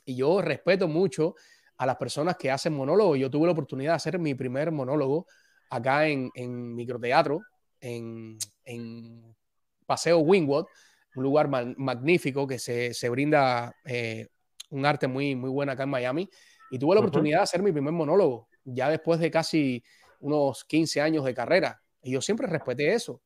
Y 0.06 0.16
yo 0.16 0.42
respeto 0.42 0.88
mucho 0.88 1.36
a 1.78 1.86
las 1.86 1.98
personas 1.98 2.36
que 2.38 2.50
hacen 2.50 2.74
monólogos. 2.74 3.18
Yo 3.20 3.30
tuve 3.30 3.48
la 3.48 3.54
oportunidad 3.54 3.92
de 3.92 3.98
hacer 3.98 4.20
mi 4.20 4.34
primer 4.36 4.72
monólogo 4.72 5.26
acá 5.70 6.08
en, 6.08 6.30
en 6.34 6.76
microteatro, 6.76 7.42
en, 7.80 8.38
en 8.66 9.36
Paseo 9.86 10.20
Wingwood, 10.20 10.66
un 11.16 11.24
lugar 11.24 11.48
magnífico 11.48 12.48
que 12.48 12.60
se, 12.60 12.94
se 12.94 13.10
brinda 13.10 13.76
eh, 13.86 14.28
un 14.70 14.86
arte 14.86 15.08
muy, 15.08 15.36
muy 15.36 15.50
buena 15.50 15.74
acá 15.74 15.84
en 15.84 15.90
Miami. 15.90 16.30
Y 16.72 16.78
tuve 16.78 16.96
la 16.96 17.02
oportunidad 17.02 17.40
de 17.40 17.44
hacer 17.44 17.62
mi 17.62 17.72
primer 17.72 17.94
monólogo, 17.94 18.48
ya 18.64 18.90
después 18.90 19.20
de 19.20 19.32
casi 19.32 19.84
unos 20.20 20.64
15 20.66 21.02
años 21.02 21.26
de 21.26 21.34
carrera. 21.34 21.82
Y 22.02 22.12
yo 22.12 22.22
siempre 22.22 22.48
respeté 22.48 22.94
eso. 22.94 23.22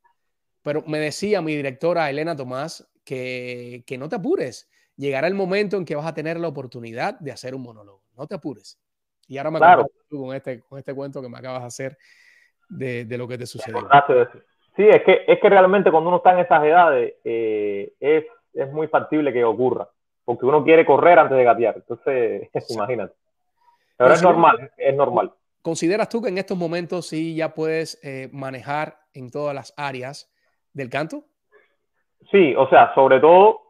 Pero 0.62 0.84
me 0.88 0.99
decía 0.99 1.41
mi 1.41 1.56
directora 1.56 2.10
Elena 2.10 2.36
Tomás 2.36 2.89
que, 3.03 3.84
que 3.86 3.97
no 3.97 4.08
te 4.08 4.15
apures. 4.15 4.69
Llegará 4.95 5.27
el 5.27 5.34
momento 5.34 5.75
en 5.75 5.86
que 5.86 5.95
vas 5.95 6.06
a 6.06 6.13
tener 6.13 6.39
la 6.39 6.47
oportunidad 6.47 7.19
de 7.19 7.32
hacer 7.32 7.53
un 7.53 7.63
monólogo. 7.63 8.03
No 8.15 8.27
te 8.27 8.36
apures. 8.36 8.79
Y 9.27 9.38
ahora 9.38 9.51
me 9.51 9.60
claro. 9.60 9.88
con 10.10 10.36
este, 10.36 10.62
con 10.62 10.79
este 10.79 10.93
cuento 10.93 11.21
que 11.21 11.29
me 11.29 11.38
acabas 11.38 11.62
de 11.62 11.67
hacer 11.67 11.97
de, 12.69 13.06
de 13.06 13.17
lo 13.17 13.27
que 13.27 13.38
te 13.38 13.45
sucedió. 13.45 13.88
Sí, 14.75 14.88
es 14.88 15.03
que, 15.03 15.23
es 15.27 15.39
que 15.39 15.49
realmente 15.49 15.91
cuando 15.91 16.10
uno 16.10 16.17
está 16.17 16.34
en 16.34 16.39
esas 16.39 16.63
edades 16.63 17.13
eh, 17.23 17.93
es, 17.99 18.25
es 18.53 18.71
muy 18.71 18.88
factible 18.88 19.32
que 19.32 19.43
ocurra 19.43 19.88
porque 20.25 20.45
uno 20.45 20.63
quiere 20.63 20.86
correr 20.86 21.19
antes 21.19 21.38
de 21.38 21.43
gatear. 21.43 21.75
Entonces, 21.75 22.49
imagínate. 22.69 23.13
Pero 23.97 24.13
es 24.13 24.23
normal, 24.23 24.71
es 24.77 24.95
normal. 24.95 25.31
¿Consideras 25.62 26.09
tú 26.09 26.21
que 26.21 26.29
en 26.29 26.38
estos 26.38 26.57
momentos 26.57 27.07
sí 27.07 27.36
ya 27.36 27.53
puedes 27.53 27.99
eh, 28.03 28.29
manejar 28.33 28.97
en 29.13 29.31
todas 29.31 29.55
las 29.55 29.73
áreas 29.77 30.29
del 30.73 30.89
canto? 30.89 31.23
Sí, 32.31 32.53
o 32.55 32.67
sea, 32.69 32.93
sobre 32.95 33.19
todo 33.19 33.62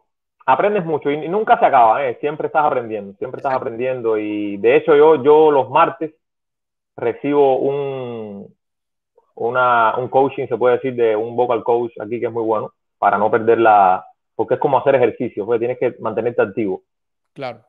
aprendes 0.46 0.84
mucho 0.84 1.10
y 1.10 1.28
nunca 1.28 1.58
se 1.58 1.66
acaba, 1.66 2.04
¿eh? 2.06 2.18
siempre 2.20 2.48
estás 2.48 2.64
aprendiendo, 2.64 3.14
siempre 3.18 3.38
estás 3.38 3.54
aprendiendo 3.54 4.18
y 4.18 4.56
de 4.58 4.76
hecho 4.76 4.94
yo, 4.94 5.22
yo 5.22 5.50
los 5.50 5.70
martes 5.70 6.14
recibo 6.96 7.58
un, 7.58 8.54
una, 9.34 9.96
un 9.96 10.08
coaching, 10.08 10.46
se 10.46 10.56
puede 10.56 10.76
decir, 10.76 10.94
de 10.94 11.16
un 11.16 11.34
vocal 11.34 11.62
coach 11.64 11.92
aquí 12.00 12.20
que 12.20 12.26
es 12.26 12.32
muy 12.32 12.42
bueno 12.42 12.72
para 12.98 13.18
no 13.18 13.30
perder 13.30 13.58
la, 13.58 14.04
porque 14.34 14.54
es 14.54 14.60
como 14.60 14.78
hacer 14.78 14.94
ejercicio, 14.96 15.46
porque 15.46 15.60
tienes 15.60 15.78
que 15.78 15.94
mantenerte 16.00 16.42
activo. 16.42 16.82
Claro. 17.32 17.60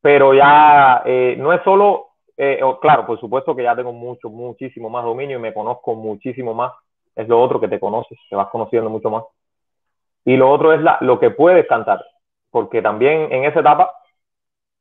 Pero 0.00 0.34
ya 0.34 1.02
eh, 1.04 1.36
no 1.38 1.52
es 1.52 1.62
solo, 1.62 2.08
eh, 2.36 2.60
claro, 2.80 3.06
por 3.06 3.20
supuesto 3.20 3.54
que 3.54 3.62
ya 3.62 3.76
tengo 3.76 3.92
mucho, 3.92 4.28
muchísimo 4.28 4.90
más 4.90 5.04
dominio 5.04 5.38
y 5.38 5.40
me 5.40 5.54
conozco 5.54 5.94
muchísimo 5.94 6.54
más. 6.54 6.72
Es 7.14 7.28
lo 7.28 7.40
otro 7.40 7.60
que 7.60 7.68
te 7.68 7.78
conoces, 7.78 8.18
te 8.28 8.36
vas 8.36 8.48
conociendo 8.48 8.90
mucho 8.90 9.10
más. 9.10 9.24
Y 10.24 10.36
lo 10.36 10.50
otro 10.50 10.72
es 10.72 10.80
la, 10.80 10.98
lo 11.00 11.18
que 11.20 11.30
puedes 11.30 11.66
cantar, 11.66 12.04
porque 12.50 12.80
también 12.82 13.32
en 13.32 13.44
esa 13.44 13.60
etapa 13.60 13.94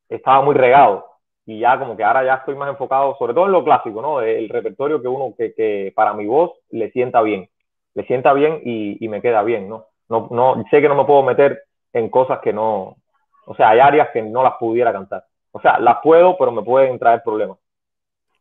estaba 0.10 0.42
muy 0.42 0.56
regado 0.56 1.06
y 1.46 1.60
ya 1.60 1.78
como 1.80 1.98
que 1.98 2.04
ahora 2.04 2.24
ya 2.24 2.36
estoy 2.36 2.56
más 2.56 2.70
enfocado, 2.70 3.16
sobre 3.18 3.34
todo 3.34 3.46
en 3.46 3.52
lo 3.52 3.64
clásico, 3.64 4.02
¿no? 4.02 4.22
El 4.22 4.50
repertorio 4.50 5.02
que 5.02 5.08
uno, 5.08 5.34
que, 5.38 5.54
que 5.54 5.92
para 5.96 6.14
mi 6.14 6.26
voz 6.26 6.52
le 6.70 6.92
sienta 6.92 7.22
bien, 7.22 7.50
le 7.94 8.06
sienta 8.06 8.34
bien 8.34 8.62
y, 8.64 9.04
y 9.04 9.10
me 9.10 9.22
queda 9.22 9.42
bien, 9.44 9.68
¿no? 9.68 9.88
No, 10.12 10.28
no, 10.30 10.62
sé 10.70 10.82
que 10.82 10.90
no 10.90 10.96
me 10.96 11.06
puedo 11.06 11.24
meter 11.24 11.64
en 11.94 12.10
cosas 12.10 12.40
que 12.40 12.52
no, 12.52 12.98
o 13.46 13.56
sea, 13.56 13.70
hay 13.70 13.80
áreas 13.80 14.10
que 14.12 14.22
no 14.22 14.44
las 14.44 14.56
pudiera 14.60 14.92
cantar. 14.92 15.26
O 15.54 15.62
sea, 15.62 15.80
las 15.80 16.00
puedo, 16.04 16.38
pero 16.38 16.52
me 16.52 16.64
pueden 16.64 17.00
traer 17.00 17.24
problemas. 17.24 17.58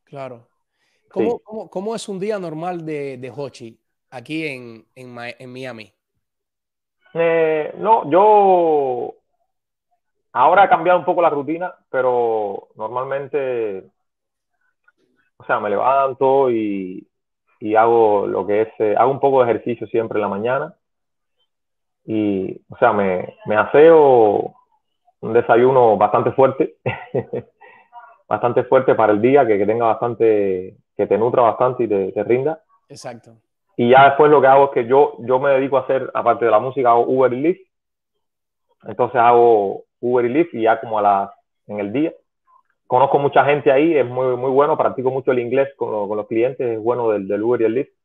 Claro. 0.03 0.49
¿Cómo, 1.13 1.39
cómo, 1.39 1.71
cómo 1.71 1.95
es 1.95 2.09
un 2.09 2.19
día 2.19 2.41
normal 2.41 2.85
de, 2.85 3.19
de 3.19 3.31
Hochi 3.31 3.79
aquí 4.11 4.49
en, 4.49 4.85
en, 4.97 5.17
en 5.39 5.53
Miami? 5.53 5.93
Eh, 7.15 7.73
no, 7.79 8.11
yo 8.11 9.15
ahora 10.33 10.65
he 10.65 10.69
cambiado 10.69 10.99
un 10.99 11.05
poco 11.05 11.23
la 11.23 11.31
rutina, 11.31 11.73
pero 11.89 12.67
normalmente, 12.75 13.85
o 15.37 15.45
sea, 15.45 15.61
me 15.61 15.71
levanto 15.71 16.51
y, 16.51 17.09
y 17.61 17.77
hago 17.77 18.27
lo 18.27 18.45
que 18.45 18.63
es, 18.63 18.69
eh, 18.81 18.97
hago 18.99 19.13
un 19.13 19.21
poco 19.21 19.45
de 19.45 19.51
ejercicio 19.51 19.87
siempre 19.87 20.19
en 20.19 20.23
la 20.23 20.29
mañana 20.29 20.77
y, 22.13 22.61
o 22.69 22.77
sea, 22.79 22.93
me, 22.93 23.37
me 23.47 23.55
aseo 23.55 24.53
un 25.21 25.33
desayuno 25.33 25.97
bastante 25.97 26.33
fuerte, 26.33 26.75
bastante 28.29 28.65
fuerte 28.65 28.97
para 28.97 29.13
el 29.13 29.23
día, 29.23 29.47
que, 29.47 29.57
que, 29.57 29.65
tenga 29.65 29.87
bastante, 29.87 30.77
que 30.97 31.07
te 31.07 31.17
nutra 31.17 31.43
bastante 31.43 31.85
y 31.85 31.89
te, 31.89 32.11
te, 32.11 32.25
rinda. 32.25 32.65
Exacto. 32.89 33.37
Y 33.77 33.91
ya 33.91 34.07
después 34.07 34.29
lo 34.29 34.41
que 34.41 34.49
hago 34.49 34.65
es 34.65 34.71
que 34.73 34.87
yo, 34.87 35.19
yo 35.21 35.39
me 35.39 35.51
dedico 35.51 35.77
a 35.77 35.83
hacer, 35.83 36.11
aparte 36.13 36.47
de 36.47 36.51
la 36.51 36.59
música, 36.59 36.91
hago 36.91 37.07
Uber 37.07 37.33
y 37.33 37.43
Lyft. 37.43 37.61
Entonces 38.89 39.21
hago 39.21 39.85
Uber 40.01 40.25
y 40.25 40.31
Lyft 40.31 40.55
y 40.55 40.63
ya 40.63 40.81
como 40.81 40.99
a 40.99 41.03
las, 41.03 41.31
en 41.69 41.79
el 41.79 41.93
día. 41.93 42.13
Conozco 42.89 43.21
mucha 43.21 43.45
gente 43.45 43.71
ahí, 43.71 43.97
es 43.97 44.05
muy, 44.05 44.37
muy 44.37 44.51
bueno, 44.51 44.77
practico 44.77 45.13
mucho 45.13 45.31
el 45.31 45.39
inglés 45.39 45.69
con, 45.77 46.09
con 46.09 46.17
los 46.17 46.27
clientes, 46.27 46.67
es 46.67 46.83
bueno 46.83 47.09
del, 47.11 47.29
del 47.29 47.41
Uber 47.41 47.61
y 47.61 47.65
el 47.67 47.75
Lyft 47.75 48.00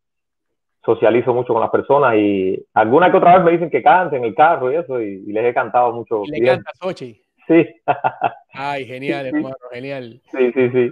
socializo 0.85 1.33
mucho 1.33 1.53
con 1.53 1.61
las 1.61 1.71
personas 1.71 2.15
y 2.15 2.63
alguna 2.73 3.11
que 3.11 3.17
otra 3.17 3.35
vez 3.35 3.43
me 3.43 3.51
dicen 3.51 3.69
que 3.69 3.81
cante 3.81 4.17
en 4.17 4.23
el 4.23 4.35
carro 4.35 4.71
y 4.71 4.75
eso, 4.75 5.01
y, 5.01 5.23
les 5.31 5.45
he 5.45 5.53
cantado 5.53 5.91
mucho. 5.91 6.23
¿Y 6.25 6.31
le 6.31 6.45
cantas, 6.45 6.77
Sochi? 6.79 7.21
Sí. 7.47 7.65
Ay, 8.53 8.85
genial, 8.85 9.25
hermano, 9.25 9.55
genial. 9.71 10.21
Sí, 10.31 10.51
sí, 10.53 10.69
sí. 10.69 10.91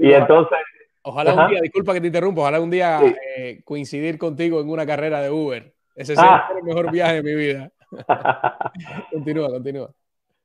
Y 0.00 0.12
entonces... 0.12 0.58
Ojalá 1.02 1.32
un 1.34 1.50
día, 1.50 1.60
disculpa 1.62 1.94
que 1.94 2.00
te 2.00 2.08
interrumpa, 2.08 2.42
ojalá 2.42 2.60
un 2.60 2.70
día 2.70 3.00
eh, 3.36 3.60
coincidir 3.64 4.18
contigo 4.18 4.60
en 4.60 4.68
una 4.68 4.84
carrera 4.84 5.20
de 5.20 5.30
Uber. 5.30 5.72
Ese 5.94 6.14
sería 6.14 6.36
ah. 6.36 6.52
el 6.56 6.64
mejor 6.64 6.90
viaje 6.90 7.22
de 7.22 7.22
mi 7.22 7.34
vida. 7.34 7.70
continúa, 9.10 9.48
continúa. 9.48 9.90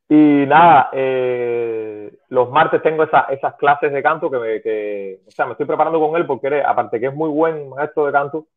Y 0.10 0.46
nada, 0.46 0.90
eh, 0.94 2.14
los 2.30 2.50
martes 2.50 2.82
tengo 2.82 3.04
esa, 3.04 3.22
esas 3.30 3.56
clases 3.56 3.92
de 3.92 4.04
canto 4.04 4.30
que, 4.30 4.38
me, 4.38 4.62
que, 4.62 5.22
o 5.28 5.32
sea, 5.32 5.46
me 5.46 5.54
estoy 5.54 5.66
preparando 5.66 6.00
con 6.00 6.16
él 6.16 6.26
porque 6.26 6.62
aparte 6.62 7.00
que 7.00 7.08
es 7.08 7.16
muy 7.16 7.30
buen 7.30 7.70
maestro 7.70 8.06
de 8.06 8.12
canto, 8.12 8.48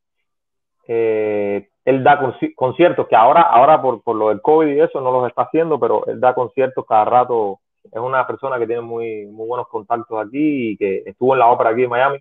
eh, 0.88 1.68
él 1.84 2.02
da 2.04 2.20
conciertos 2.54 3.06
que 3.08 3.16
ahora, 3.16 3.42
ahora 3.42 3.80
por, 3.80 4.02
por, 4.02 4.16
lo 4.16 4.28
del 4.28 4.40
COVID 4.40 4.68
y 4.68 4.80
eso 4.80 5.00
no 5.00 5.12
los 5.12 5.28
está 5.28 5.42
haciendo, 5.42 5.78
pero 5.78 6.06
él 6.06 6.20
da 6.20 6.34
conciertos 6.34 6.84
cada 6.86 7.04
rato. 7.04 7.60
Es 7.84 7.98
una 8.00 8.26
persona 8.26 8.58
que 8.58 8.66
tiene 8.66 8.82
muy, 8.82 9.26
muy 9.26 9.46
buenos 9.46 9.68
contactos 9.68 10.26
aquí 10.26 10.72
y 10.72 10.76
que 10.76 11.02
estuvo 11.06 11.34
en 11.34 11.40
la 11.40 11.46
ópera 11.48 11.70
aquí 11.70 11.84
en 11.84 11.90
Miami. 11.90 12.18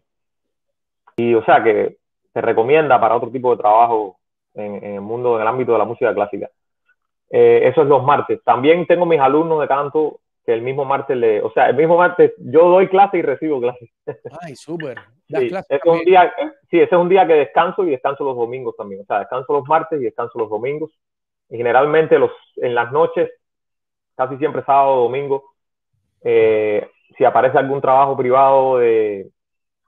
Y 1.17 1.33
o 1.33 1.43
sea 1.45 1.63
que 1.63 1.97
te 2.33 2.41
recomienda 2.41 2.99
para 2.99 3.15
otro 3.15 3.31
tipo 3.31 3.51
de 3.51 3.57
trabajo 3.57 4.17
en, 4.53 4.75
en 4.83 4.93
el 4.95 5.01
mundo, 5.01 5.35
en 5.35 5.41
el 5.41 5.47
ámbito 5.47 5.71
de 5.71 5.79
la 5.79 5.85
música 5.85 6.13
clásica. 6.13 6.49
Eh, 7.29 7.67
eso 7.67 7.81
es 7.81 7.87
los 7.87 8.03
martes. 8.03 8.43
También 8.43 8.85
tengo 8.85 9.05
mis 9.05 9.19
alumnos 9.19 9.59
de 9.59 9.67
canto 9.67 10.19
que 10.45 10.53
el 10.53 10.61
mismo 10.61 10.85
martes 10.85 11.17
le, 11.17 11.41
o 11.41 11.51
sea, 11.51 11.69
el 11.69 11.75
mismo 11.75 11.97
martes 11.97 12.33
yo 12.37 12.69
doy 12.69 12.87
clase 12.87 13.17
y 13.17 13.21
recibo 13.23 13.59
clase. 13.59 13.91
Ay, 14.41 14.55
súper. 14.55 14.99
Sí, 15.27 15.49
es 15.69 15.81
un 15.85 16.01
día, 16.01 16.31
sí, 16.69 16.79
ese 16.79 16.93
es 16.93 17.01
un 17.01 17.09
día 17.09 17.25
que 17.25 17.33
descanso 17.33 17.83
y 17.83 17.89
descanso 17.89 18.23
los 18.23 18.35
domingos 18.35 18.75
también. 18.77 19.01
O 19.01 19.05
sea, 19.05 19.17
descanso 19.17 19.53
los 19.53 19.67
martes 19.67 19.99
y 19.99 20.03
descanso 20.03 20.37
los 20.37 20.51
domingos. 20.51 20.91
Y 21.49 21.57
generalmente 21.57 22.19
los, 22.19 22.29
en 22.57 22.75
las 22.75 22.91
noches, 22.91 23.31
casi 24.15 24.37
siempre 24.37 24.63
sábado 24.63 24.93
o 24.93 25.03
domingo, 25.05 25.55
eh, 26.23 26.87
si 27.17 27.25
aparece 27.25 27.57
algún 27.57 27.81
trabajo 27.81 28.15
privado 28.15 28.77
de, 28.77 29.31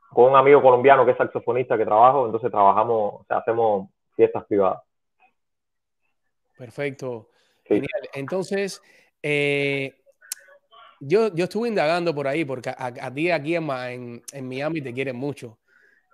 con 0.09 0.31
un 0.31 0.35
amigo 0.35 0.59
colombiano 0.59 1.05
que 1.05 1.11
es 1.11 1.17
saxofonista 1.17 1.77
que 1.77 1.85
trabajo, 1.85 2.25
entonces 2.25 2.49
trabajamos, 2.49 3.21
o 3.21 3.25
sea, 3.27 3.37
hacemos 3.37 3.89
fiestas 4.15 4.43
privadas. 4.45 4.81
Perfecto. 6.57 7.29
Genial. 7.63 8.09
Entonces, 8.15 8.81
eh, 9.21 9.93
yo, 10.99 11.33
yo 11.33 11.43
estuve 11.45 11.69
indagando 11.69 12.13
por 12.13 12.27
ahí, 12.27 12.45
porque 12.45 12.73
a, 12.75 13.13
ti 13.13 13.29
aquí 13.31 13.55
en, 13.55 14.23
en, 14.31 14.47
Miami 14.47 14.81
te 14.81 14.93
quieren 14.93 15.15
mucho. 15.15 15.59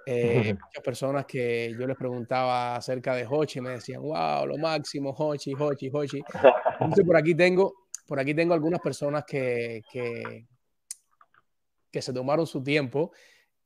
Eh, 0.06 0.54
muchas 0.66 0.84
personas 0.84 1.26
que 1.26 1.74
yo 1.78 1.88
les 1.88 1.98
preguntaba 1.98 2.76
acerca 2.76 3.16
de 3.16 3.26
Hochi 3.30 3.62
me 3.62 3.72
decían, 3.72 4.02
wow, 4.02 4.46
lo 4.46 4.58
máximo, 4.58 5.16
Hochi, 5.18 5.54
Hochi, 5.58 5.90
Hochi. 5.92 6.24
Entonces 6.80 7.06
por 7.06 7.16
aquí 7.16 7.36
tengo, 7.36 7.74
por 8.06 8.20
aquí 8.20 8.34
tengo 8.34 8.54
algunas 8.54 8.82
personas 8.82 9.24
que, 9.26 9.82
que, 9.92 10.46
que 11.90 12.02
se 12.02 12.14
tomaron 12.14 12.46
su 12.46 12.62
tiempo, 12.62 13.12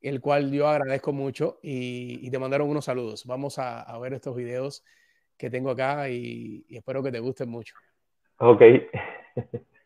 el 0.02 0.22
cual 0.22 0.52
yo 0.52 0.68
agradezco 0.68 1.12
mucho 1.12 1.60
y, 1.64 2.30
te 2.30 2.40
mandaron 2.40 2.70
unos 2.70 2.86
saludos. 2.86 3.26
Vamos 3.26 3.58
a, 3.58 3.82
a, 3.82 3.98
ver 4.00 4.14
estos 4.14 4.36
videos 4.36 4.84
que 5.38 5.50
tengo 5.50 5.72
acá 5.72 6.10
y, 6.10 6.66
y 6.68 6.78
espero 6.78 7.02
que 7.02 7.12
te 7.12 7.20
gusten 7.20 7.50
mucho. 7.50 7.76
Ok. 8.38 8.62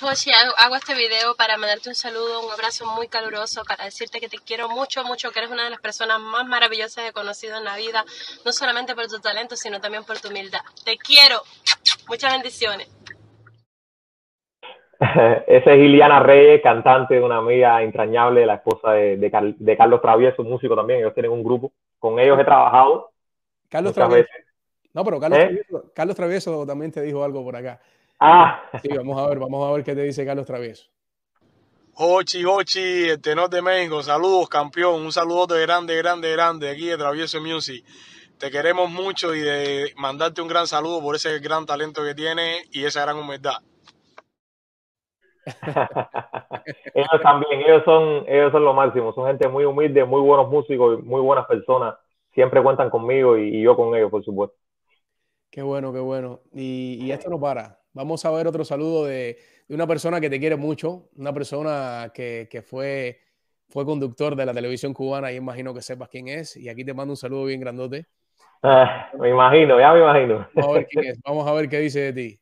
Joshi, 0.00 0.30
hago, 0.58 0.76
este 0.76 0.94
video 0.94 1.34
para 1.36 1.56
mandarte 1.56 1.88
un 1.88 1.94
saludo, 1.94 2.44
un 2.46 2.52
abrazo 2.52 2.84
muy 2.94 3.08
caluroso, 3.08 3.62
para 3.64 3.84
decirte 3.84 4.20
que 4.20 4.28
te 4.28 4.38
quiero 4.38 4.68
mucho, 4.68 5.04
mucho, 5.04 5.30
que 5.30 5.38
eres 5.38 5.50
una 5.50 5.64
de 5.64 5.70
las 5.70 5.80
personas 5.80 6.20
más 6.20 6.46
maravillosas 6.46 7.04
que 7.04 7.08
he 7.08 7.12
conocido 7.12 7.56
en 7.56 7.64
la 7.64 7.76
vida, 7.76 8.04
no 8.44 8.52
solamente 8.52 8.94
por 8.94 9.06
tu 9.06 9.20
talento, 9.20 9.56
sino 9.56 9.80
también 9.80 10.04
por 10.04 10.18
tu 10.20 10.28
humildad. 10.28 10.60
Te 10.84 10.96
quiero. 10.96 11.40
Muchas 12.08 12.32
bendiciones. 12.32 12.88
Esa 15.46 15.72
es 15.72 15.78
Iliana 15.78 16.20
Reyes, 16.20 16.62
cantante 16.62 17.14
de 17.14 17.20
una 17.20 17.38
amiga 17.38 17.82
entrañable, 17.82 18.46
la 18.46 18.54
esposa 18.54 18.92
de, 18.92 19.30
Carlos 19.76 20.00
Travieso, 20.00 20.42
músico 20.42 20.76
también. 20.76 21.00
Ellos 21.00 21.14
tienen 21.14 21.32
un 21.32 21.42
grupo. 21.42 21.72
Con 21.98 22.18
ellos 22.18 22.38
he 22.38 22.44
trabajado. 22.44 23.10
Carlos 23.68 23.94
Travieso. 23.94 24.28
No, 24.92 25.04
pero 25.04 25.18
Carlos, 25.18 25.38
¿Eh? 25.38 25.42
Travieso, 25.42 25.92
Carlos 25.94 26.16
Travieso 26.16 26.66
también 26.66 26.92
te 26.92 27.02
dijo 27.02 27.24
algo 27.24 27.42
por 27.42 27.56
acá. 27.56 27.80
Ah. 28.20 28.62
Sí, 28.82 28.88
vamos 28.88 29.20
a 29.20 29.28
ver, 29.28 29.38
vamos 29.38 29.68
a 29.68 29.72
ver 29.72 29.84
qué 29.84 29.94
te 29.94 30.02
dice 30.02 30.24
Carlos 30.24 30.46
Travieso. 30.46 30.84
Hochi, 31.96 32.44
Hochi, 32.44 33.08
el 33.10 33.22
tenor 33.22 33.48
de 33.50 33.62
México, 33.62 34.02
saludos 34.02 34.48
campeón, 34.48 35.02
un 35.02 35.12
saludote 35.12 35.60
grande, 35.60 35.96
grande, 35.96 36.32
grande 36.32 36.70
aquí 36.70 36.86
de 36.86 36.96
Travieso 36.96 37.40
Music. 37.40 37.84
Te 38.38 38.50
queremos 38.50 38.90
mucho 38.90 39.32
y 39.32 39.40
de 39.40 39.92
mandarte 39.96 40.42
un 40.42 40.48
gran 40.48 40.66
saludo 40.66 41.00
por 41.00 41.14
ese 41.14 41.38
gran 41.38 41.66
talento 41.66 42.02
que 42.02 42.14
tienes 42.14 42.68
y 42.72 42.84
esa 42.84 43.02
gran 43.02 43.16
humildad. 43.16 43.58
ellos 46.94 47.22
también, 47.22 47.60
ellos 47.60 47.82
son, 47.84 48.24
ellos 48.26 48.50
son 48.50 48.64
lo 48.64 48.74
máximo, 48.74 49.12
son 49.12 49.26
gente 49.26 49.46
muy 49.46 49.64
humilde, 49.64 50.04
muy 50.04 50.20
buenos 50.20 50.48
músicos, 50.50 51.02
muy 51.04 51.20
buenas 51.20 51.46
personas. 51.46 51.94
Siempre 52.32 52.60
cuentan 52.62 52.90
conmigo 52.90 53.38
y, 53.38 53.62
yo 53.62 53.76
con 53.76 53.94
ellos, 53.94 54.10
por 54.10 54.24
supuesto. 54.24 54.56
Qué 55.50 55.62
bueno, 55.62 55.92
qué 55.92 56.00
bueno. 56.00 56.40
Y, 56.52 56.98
y 57.00 57.12
esto 57.12 57.30
no 57.30 57.38
para. 57.38 57.78
Vamos 57.94 58.24
a 58.24 58.30
ver 58.32 58.48
otro 58.48 58.64
saludo 58.64 59.06
de, 59.06 59.38
una 59.68 59.86
persona 59.86 60.20
que 60.20 60.28
te 60.28 60.40
quiere 60.40 60.56
mucho, 60.56 61.10
una 61.16 61.32
persona 61.32 62.10
que, 62.12 62.64
fue, 62.66 63.20
fue 63.68 63.84
conductor 63.84 64.34
de 64.34 64.44
la 64.44 64.52
televisión 64.52 64.92
cubana 64.92 65.30
y 65.30 65.36
imagino 65.36 65.72
que 65.72 65.80
sepas 65.80 66.08
quién 66.08 66.26
es. 66.26 66.56
Y 66.56 66.68
aquí 66.68 66.84
te 66.84 66.92
mando 66.92 67.12
un 67.12 67.16
saludo 67.16 67.44
bien 67.44 67.60
grandote. 67.60 68.06
Ah, 68.64 69.10
me 69.16 69.30
imagino, 69.30 69.78
ya 69.78 69.92
me 69.92 70.00
imagino. 70.00 70.48
Vamos 70.54 70.70
a 70.70 70.78
ver 70.78 70.88
quién 70.88 71.04
es, 71.04 71.20
vamos 71.22 71.46
a 71.46 71.52
ver 71.52 71.68
qué 71.68 71.78
dice 71.78 72.00
de 72.00 72.12
ti. 72.12 72.40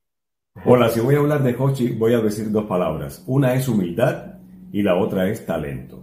Hola, 0.65 0.89
si 0.89 1.01
voy 1.01 1.17
a 1.17 1.19
hablar 1.19 1.43
de 1.43 1.55
Hochi, 1.55 1.93
voy 1.93 2.15
a 2.15 2.21
decir 2.21 2.51
dos 2.51 2.65
palabras. 2.65 3.23
Una 3.27 3.55
es 3.55 3.69
humildad 3.69 4.39
y 4.73 4.83
la 4.83 4.97
otra 4.97 5.29
es 5.29 5.45
talento. 5.45 6.03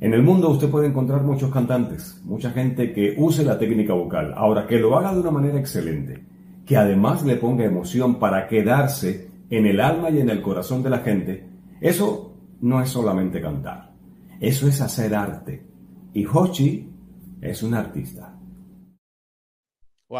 En 0.00 0.14
el 0.14 0.22
mundo 0.22 0.48
usted 0.50 0.68
puede 0.68 0.88
encontrar 0.88 1.22
muchos 1.22 1.52
cantantes, 1.52 2.20
mucha 2.24 2.50
gente 2.50 2.92
que 2.92 3.14
use 3.16 3.44
la 3.44 3.58
técnica 3.58 3.92
vocal, 3.92 4.32
ahora 4.36 4.66
que 4.66 4.80
lo 4.80 4.96
haga 4.96 5.12
de 5.12 5.20
una 5.20 5.30
manera 5.30 5.58
excelente 5.58 6.24
que 6.68 6.76
además 6.76 7.24
le 7.24 7.36
ponga 7.36 7.64
emoción 7.64 8.18
para 8.18 8.46
quedarse 8.46 9.30
en 9.48 9.64
el 9.64 9.80
alma 9.80 10.10
y 10.10 10.20
en 10.20 10.28
el 10.28 10.42
corazón 10.42 10.82
de 10.82 10.90
la 10.90 10.98
gente, 10.98 11.48
eso 11.80 12.34
no 12.60 12.82
es 12.82 12.90
solamente 12.90 13.40
cantar, 13.40 13.88
eso 14.38 14.68
es 14.68 14.78
hacer 14.82 15.14
arte. 15.14 15.66
Y 16.12 16.26
Hochi 16.26 16.92
es 17.40 17.62
un 17.62 17.72
artista. 17.72 18.34
Wow, 20.10 20.18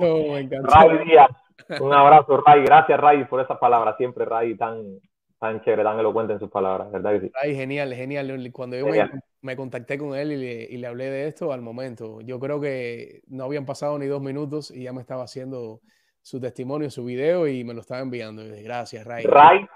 me 0.32 0.40
encantó, 0.40 0.68
Ray 0.70 1.06
Díaz, 1.06 1.30
un 1.80 1.94
abrazo, 1.94 2.42
Ray. 2.46 2.64
Gracias, 2.64 3.00
Ray, 3.00 3.24
por 3.24 3.40
esas 3.40 3.56
palabras. 3.58 3.96
Siempre, 3.96 4.26
Ray, 4.26 4.54
tan, 4.54 4.82
tan 5.42 5.60
chévere, 5.60 5.82
tan 5.82 5.98
elocuente 5.98 6.32
en 6.34 6.38
sus 6.38 6.48
palabras, 6.48 6.92
¿verdad 6.92 7.20
Ray, 7.42 7.56
genial, 7.56 7.92
genial. 7.92 8.50
Cuando 8.52 8.76
yo 8.76 8.86
me, 9.40 9.56
contacté 9.56 9.98
con 9.98 10.14
él 10.14 10.30
y 10.30 10.78
le, 10.78 10.86
hablé 10.86 11.10
de 11.10 11.26
esto 11.26 11.52
al 11.52 11.60
momento, 11.60 12.20
yo 12.20 12.38
creo 12.38 12.60
que 12.60 13.22
no 13.26 13.42
habían 13.42 13.66
pasado 13.66 13.98
ni 13.98 14.06
dos 14.06 14.22
minutos 14.22 14.70
y 14.70 14.84
ya 14.84 14.92
me 14.92 15.00
estaba 15.00 15.24
haciendo 15.24 15.80
su 16.20 16.40
testimonio, 16.40 16.90
su 16.90 17.04
video 17.04 17.48
y 17.48 17.64
me 17.64 17.74
lo 17.74 17.80
estaba 17.80 18.02
enviando. 18.02 18.44
Gracias, 18.62 19.04
Ray. 19.04 19.24
Ray, 19.24 19.66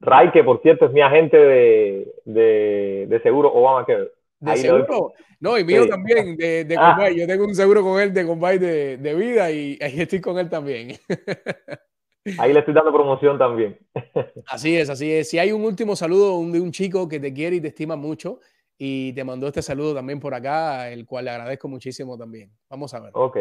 Ray, 0.00 0.30
que 0.30 0.42
por 0.42 0.62
cierto 0.62 0.86
es 0.86 0.92
mi 0.92 1.02
agente 1.02 1.36
de, 1.36 2.14
de, 2.24 3.06
de 3.06 3.20
seguro 3.20 3.52
Obama 3.52 3.84
que 3.84 4.08
¿De 4.40 4.56
seguro? 4.56 5.12
No, 5.38 5.58
y 5.58 5.64
mío 5.64 5.86
también, 5.86 6.34
de, 6.38 6.64
de 6.64 6.76
ah. 6.78 7.10
Yo 7.14 7.26
tengo 7.26 7.44
un 7.44 7.54
seguro 7.54 7.82
con 7.82 8.00
él 8.00 8.14
de 8.14 8.26
Combay 8.26 8.56
de, 8.56 8.96
de 8.96 9.14
vida 9.14 9.50
y 9.50 9.78
ahí 9.82 10.00
estoy 10.00 10.22
con 10.22 10.38
él 10.38 10.48
también. 10.48 10.96
Ahí 12.38 12.52
le 12.52 12.60
estoy 12.60 12.74
dando 12.74 12.92
promoción 12.92 13.38
también. 13.38 13.78
Así 14.46 14.76
es, 14.76 14.88
así 14.88 15.10
es. 15.10 15.28
Si 15.28 15.38
hay 15.38 15.52
un 15.52 15.62
último 15.62 15.94
saludo 15.94 16.42
de 16.50 16.60
un 16.60 16.72
chico 16.72 17.08
que 17.08 17.20
te 17.20 17.32
quiere 17.32 17.56
y 17.56 17.60
te 17.60 17.68
estima 17.68 17.96
mucho 17.96 18.40
y 18.78 19.12
te 19.12 19.24
mandó 19.24 19.46
este 19.46 19.62
saludo 19.62 19.94
también 19.94 20.20
por 20.20 20.34
acá, 20.34 20.90
el 20.90 21.04
cual 21.06 21.26
le 21.26 21.32
agradezco 21.32 21.68
muchísimo 21.68 22.16
también. 22.16 22.50
Vamos 22.70 22.94
a 22.94 23.00
ver. 23.00 23.10
Ok. 23.14 23.38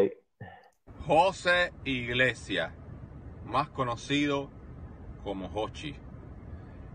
José 1.07 1.71
Iglesias, 1.85 2.73
más 3.45 3.69
conocido 3.69 4.49
como 5.23 5.47
Hochi. 5.53 5.95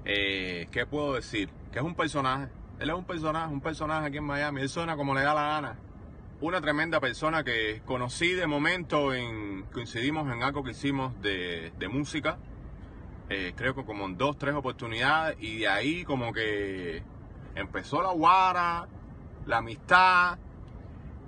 Eh, 0.05 0.69
¿Qué 0.71 0.87
puedo 0.87 1.15
decir? 1.15 1.49
Que 1.73 1.79
es 1.79 1.85
un 1.85 1.95
personaje. 1.95 2.49
Él 2.81 2.91
es 2.91 2.95
un 2.95 3.05
personaje, 3.05 3.53
un 3.53 3.61
personaje 3.61 4.07
aquí 4.07 4.19
en 4.19 4.25
Miami. 4.25 4.61
Él 4.61 4.69
suena 4.69 4.97
como 4.97 5.15
le 5.15 5.23
da 5.23 5.35
la 5.35 5.43
gana 5.43 5.88
una 6.41 6.61
tremenda 6.61 7.01
persona 7.01 7.43
que 7.43 7.83
conocí 7.85 8.33
de 8.33 8.47
momento, 8.47 9.13
en, 9.13 9.65
coincidimos 9.73 10.33
en 10.33 10.43
algo 10.43 10.63
que 10.63 10.71
hicimos 10.71 11.21
de, 11.21 11.73
música, 11.91 12.39
eh, 13.29 13.53
creo 13.57 13.75
que 13.75 13.85
como 13.85 14.07
en 14.07 14.17
dos, 14.17 14.39
tres 14.39 14.55
oportunidades, 14.55 15.37
y 15.41 15.59
de 15.59 15.69
ahí 15.69 16.05
como 16.05 16.33
que 16.33 17.03
empezó 17.55 18.03
la 18.03 18.13
guara, 18.13 18.87
la 19.47 19.59
amistad, 19.59 20.39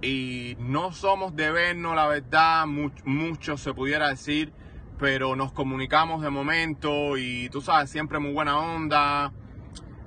y 0.00 0.56
no 0.60 0.92
somos 0.92 1.34
de 1.34 1.50
vernos, 1.50 1.96
la 1.96 2.06
verdad, 2.06 2.66
mucho 2.66 3.56
se 3.56 3.74
pudiera 3.74 4.08
decir, 4.08 4.52
pero 4.98 5.34
nos 5.34 5.52
comunicamos 5.52 6.22
de 6.22 6.30
momento 6.30 7.16
y 7.18 7.48
tú 7.50 7.60
sabes, 7.60 7.90
siempre 7.90 8.18
muy 8.18 8.32
buena 8.32 8.58
onda, 8.58 9.32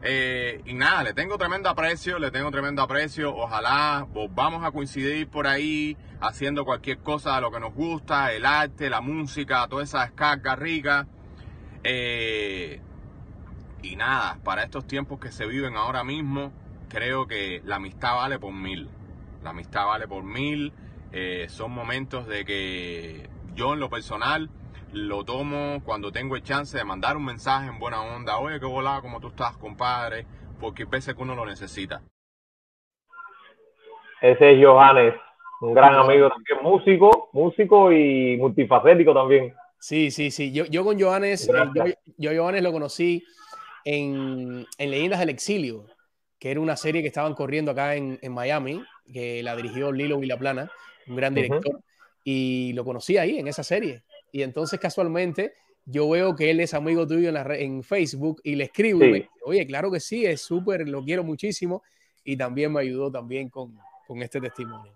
eh, 0.05 0.61
y 0.65 0.73
nada, 0.73 1.01
le 1.01 1.13
tengo 1.13 1.37
tremendo 1.37 1.69
aprecio, 1.69 2.19
le 2.19 2.29
tengo 2.29 2.51
tremendo 2.51 2.81
aprecio. 2.81 3.33
Ojalá 3.33 4.05
vamos 4.31 4.65
a 4.65 4.71
coincidir 4.71 5.29
por 5.29 5.47
ahí 5.47 5.95
haciendo 6.19 6.65
cualquier 6.65 6.97
cosa 6.97 7.35
de 7.35 7.41
lo 7.41 7.51
que 7.51 7.61
nos 7.61 7.73
gusta, 7.73 8.33
el 8.33 8.45
arte, 8.45 8.89
la 8.89 8.99
música, 8.99 9.65
toda 9.69 9.83
esa 9.83 10.01
descarga 10.01 10.57
rica. 10.57 11.07
Eh, 11.85 12.81
y 13.81 13.95
nada, 13.95 14.39
para 14.43 14.63
estos 14.63 14.85
tiempos 14.85 15.21
que 15.21 15.31
se 15.31 15.45
viven 15.45 15.77
ahora 15.77 16.03
mismo, 16.03 16.51
creo 16.89 17.25
que 17.25 17.61
la 17.63 17.77
amistad 17.77 18.15
vale 18.15 18.39
por 18.39 18.53
mil. 18.53 18.89
La 19.41 19.51
amistad 19.51 19.85
vale 19.85 20.05
por 20.07 20.23
mil. 20.23 20.73
Eh, 21.13 21.47
son 21.47 21.71
momentos 21.71 22.27
de 22.27 22.43
que 22.43 23.29
yo 23.55 23.73
en 23.73 23.79
lo 23.79 23.89
personal 23.89 24.49
lo 24.93 25.23
tomo 25.23 25.81
cuando 25.83 26.11
tengo 26.11 26.35
el 26.35 26.43
chance 26.43 26.77
de 26.77 26.83
mandar 26.83 27.17
un 27.17 27.25
mensaje 27.25 27.67
en 27.67 27.79
buena 27.79 28.01
onda. 28.01 28.37
Oye, 28.37 28.59
qué 28.59 28.65
volada, 28.65 29.01
¿cómo 29.01 29.19
tú 29.19 29.29
estás, 29.29 29.57
compadre? 29.57 30.25
Porque 30.59 30.85
veces 30.85 31.15
que 31.15 31.21
uno 31.21 31.35
lo 31.35 31.45
necesita. 31.45 32.01
Ese 34.21 34.53
es 34.53 34.65
Johannes, 34.65 35.15
un 35.61 35.73
gran 35.73 35.95
amigo 35.95 36.29
también, 36.29 36.59
músico, 36.61 37.29
músico 37.33 37.91
y 37.91 38.37
multifacético 38.37 39.13
también. 39.13 39.53
Sí, 39.79 40.11
sí, 40.11 40.31
sí. 40.31 40.53
Yo, 40.53 40.65
yo 40.65 40.85
con 40.85 40.97
Johannes, 40.97 41.49
eh, 41.49 41.95
yo, 42.17 42.31
Johannes 42.33 42.63
lo 42.63 42.71
conocí 42.71 43.25
en, 43.83 44.65
en, 44.77 44.91
Leyendas 44.91 45.19
del 45.19 45.29
Exilio, 45.29 45.87
que 46.39 46.51
era 46.51 46.61
una 46.61 46.77
serie 46.77 47.01
que 47.01 47.09
estaban 47.09 47.33
corriendo 47.33 47.71
acá 47.71 47.95
en, 47.95 48.17
en 48.21 48.31
Miami, 48.31 48.81
que 49.11 49.43
la 49.43 49.57
dirigió 49.57 49.91
Lilo 49.91 50.19
Vilaplana, 50.19 50.71
un 51.07 51.17
gran 51.17 51.33
director, 51.33 51.81
y 52.23 52.71
lo 52.73 52.85
conocí 52.85 53.17
ahí 53.17 53.39
en 53.39 53.49
esa 53.49 53.63
serie. 53.63 54.03
Y 54.33 54.43
entonces 54.43 54.77
casualmente 54.79 55.53
yo 55.85 56.09
veo 56.09 56.35
que 56.35 56.51
él 56.51 56.59
es 56.59 56.73
amigo 56.73 57.07
tuyo 57.07 57.29
en, 57.29 57.35
la, 57.35 57.55
en 57.55 57.83
Facebook 57.83 58.41
y 58.43 58.55
le 58.55 58.65
escribo 58.65 59.03
y 59.03 59.11
me 59.11 59.17
dice, 59.19 59.29
oye, 59.45 59.65
claro 59.65 59.89
que 59.89 60.01
sí, 60.01 60.25
es 60.25 60.41
súper, 60.41 60.89
lo 60.89 61.03
quiero 61.03 61.23
muchísimo 61.23 61.83
y 62.25 62.35
también 62.35 62.73
me 62.73 62.81
ayudó 62.81 63.11
también 63.11 63.49
con, 63.49 63.77
con, 64.07 64.21
este 64.21 64.41
testimonio. 64.41 64.91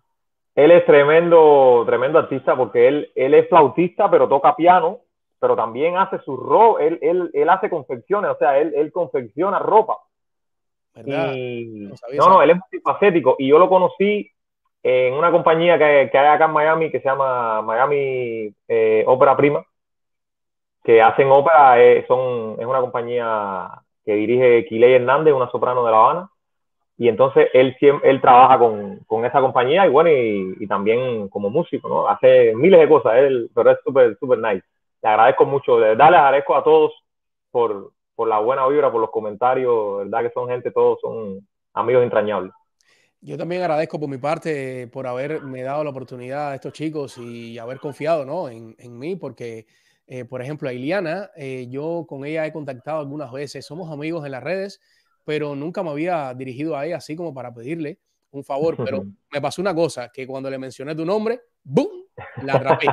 Él 0.55 0.71
es 0.71 0.85
tremendo, 0.85 1.83
tremendo 1.85 2.19
artista 2.19 2.57
porque 2.57 2.88
él, 2.88 3.11
él 3.15 3.33
es 3.35 3.47
flautista, 3.47 4.11
pero 4.11 4.27
toca 4.27 4.55
piano 4.55 5.01
pero 5.39 5.55
también 5.55 5.97
hace 5.97 6.19
su 6.19 6.35
ropa, 6.35 6.83
él, 6.83 6.99
él, 7.01 7.29
él, 7.33 7.49
hace 7.49 7.69
confecciones, 7.69 8.31
o 8.31 8.38
sea, 8.38 8.57
él, 8.57 8.73
él 8.75 8.91
confecciona 8.91 9.59
ropa. 9.59 9.97
¿Verdad? 10.95 11.33
Y, 11.35 11.91
no, 12.15 12.29
no, 12.29 12.41
él 12.41 12.49
es 12.51 12.57
multifacético 12.57 13.35
y 13.38 13.49
yo 13.49 13.59
lo 13.59 13.69
conocí 13.69 14.31
en 14.89 15.13
una 15.15 15.31
compañía 15.31 15.77
que, 15.77 16.09
que 16.09 16.17
hay 16.17 16.27
acá 16.27 16.45
en 16.45 16.51
Miami 16.51 16.89
que 16.89 17.01
se 17.01 17.09
llama 17.09 17.61
Miami 17.61 18.53
eh, 18.69 19.03
Ópera 19.05 19.35
Prima, 19.35 19.65
que 20.81 21.01
hacen 21.01 21.29
ópera, 21.29 21.83
eh, 21.83 22.05
son, 22.07 22.55
es 22.57 22.65
una 22.65 22.79
compañía 22.79 23.69
que 24.05 24.13
dirige 24.13 24.65
Kiley 24.65 24.93
Hernández, 24.93 25.33
una 25.33 25.51
soprano 25.51 25.83
de 25.83 25.91
La 25.91 25.97
Habana, 25.97 26.29
y 26.97 27.09
entonces 27.09 27.49
él, 27.53 27.75
él 28.01 28.21
trabaja 28.21 28.57
con, 28.57 28.99
con 29.07 29.25
esa 29.25 29.41
compañía 29.41 29.85
y 29.85 29.89
bueno, 29.89 30.09
y, 30.09 30.55
y, 30.57 30.67
también 30.67 31.27
como 31.27 31.49
músico, 31.49 31.89
¿no? 31.89 32.07
Hace 32.07 32.55
miles 32.55 32.79
de 32.79 32.88
cosas, 32.88 33.17
él, 33.17 33.49
pero 33.53 33.71
es 33.71 33.79
súper, 33.83 34.17
súper 34.17 34.39
nice. 34.39 34.63
Le 35.01 35.09
agradezco 35.09 35.43
mucho, 35.45 35.79
de 35.79 35.89
verdad 35.89 36.11
les 36.11 36.19
agradezco 36.19 36.55
a 36.55 36.63
todos 36.63 36.93
por, 37.51 37.91
por 38.15 38.29
la 38.29 38.39
buena 38.39 38.65
vibra, 38.67 38.89
por 38.89 39.01
los 39.01 39.11
comentarios, 39.11 39.97
verdad 39.97 40.21
que 40.21 40.31
son 40.31 40.47
gente, 40.47 40.71
todos 40.71 40.99
son 41.01 41.45
amigos 41.73 42.03
entrañables. 42.03 42.53
Yo 43.22 43.38
también 43.38 43.61
agradezco 43.61 43.99
por 43.99 44.09
mi 44.09 44.18
parte 44.18 44.88
por 44.88 45.07
haberme 45.07 45.63
dado 45.63 45.84
la 45.84 45.89
oportunidad 45.89 46.51
a 46.51 46.55
estos 46.55 46.74
chicos 46.74 47.18
y 47.18 47.57
haber 47.57 47.80
confiado 47.80 48.26
¿no? 48.26 48.47
en, 48.47 48.76
en 48.78 48.97
mí, 48.97 49.15
porque, 49.15 49.65
eh, 50.05 50.24
por 50.26 50.41
ejemplo, 50.41 50.70
a 50.70 50.74
Iliana, 50.74 51.32
eh, 51.36 51.68
yo 51.70 52.05
con 52.07 52.26
ella 52.26 52.45
he 52.45 52.53
contactado 52.53 52.99
algunas 52.99 53.32
veces, 53.32 53.65
somos 53.65 53.91
amigos 53.91 54.24
en 54.26 54.32
las 54.32 54.43
redes, 54.43 54.80
pero 55.26 55.55
nunca 55.55 55.82
me 55.82 55.89
había 55.89 56.34
dirigido 56.36 56.78
a 56.78 56.86
ella 56.86 56.97
así 56.97 57.15
como 57.15 57.34
para 57.34 57.53
pedirle 57.53 57.99
un 58.32 58.43
favor. 58.43 58.78
Pero 58.78 59.03
me 59.32 59.41
pasó 59.41 59.61
una 59.61 59.74
cosa, 59.74 60.09
que 60.13 60.28
cuando 60.28 60.49
le 60.49 60.59
mencioné 60.59 60.95
tu 60.95 61.03
nombre, 61.03 61.41
¡boom! 61.63 62.05
La 62.43 62.53
atrapé. 62.53 62.88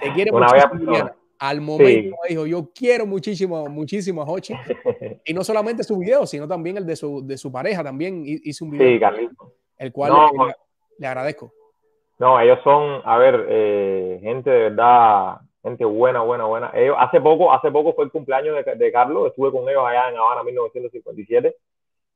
Te 0.00 0.12
quiere 0.12 0.32
muchísimo, 0.32 0.82
Iliana. 0.82 1.16
Al 1.38 1.60
momento 1.60 2.16
me 2.22 2.28
dijo, 2.28 2.46
yo 2.46 2.70
quiero 2.72 3.04
muchísimo, 3.04 3.66
muchísimo 3.66 4.22
a 4.22 4.26
Hochi. 4.26 4.54
Y 5.24 5.34
no 5.34 5.44
solamente 5.44 5.84
su 5.84 5.98
video, 5.98 6.26
sino 6.26 6.48
también 6.48 6.76
el 6.76 6.86
de 6.86 6.96
su, 6.96 7.24
de 7.24 7.38
su 7.38 7.50
pareja, 7.50 7.82
también 7.84 8.22
hizo 8.24 8.64
un 8.64 8.72
video. 8.72 8.88
Sí, 8.88 9.00
Carlito 9.00 9.61
el 9.82 9.92
cual 9.92 10.12
le, 10.98 11.06
agradezco. 11.06 11.52
No, 12.18 12.38
ellos 12.38 12.60
son, 12.62 13.02
a 13.04 13.18
ver, 13.18 13.46
eh, 13.48 14.20
gente 14.22 14.48
de 14.48 14.58
verdad, 14.70 15.40
gente 15.62 15.84
buena, 15.84 16.20
buena, 16.20 16.44
buena. 16.44 16.70
Ellos, 16.72 16.96
hace 16.98 17.20
poco, 17.20 17.52
hace 17.52 17.70
poco 17.72 17.94
fue 17.94 18.04
el 18.04 18.12
cumpleaños 18.12 18.56
de, 18.64 18.92
Carlos, 18.92 19.28
estuve 19.28 19.50
con 19.50 19.68
ellos 19.68 19.84
allá 19.84 20.08
en 20.08 20.16
Habana 20.16 20.44
1957, 20.44 21.56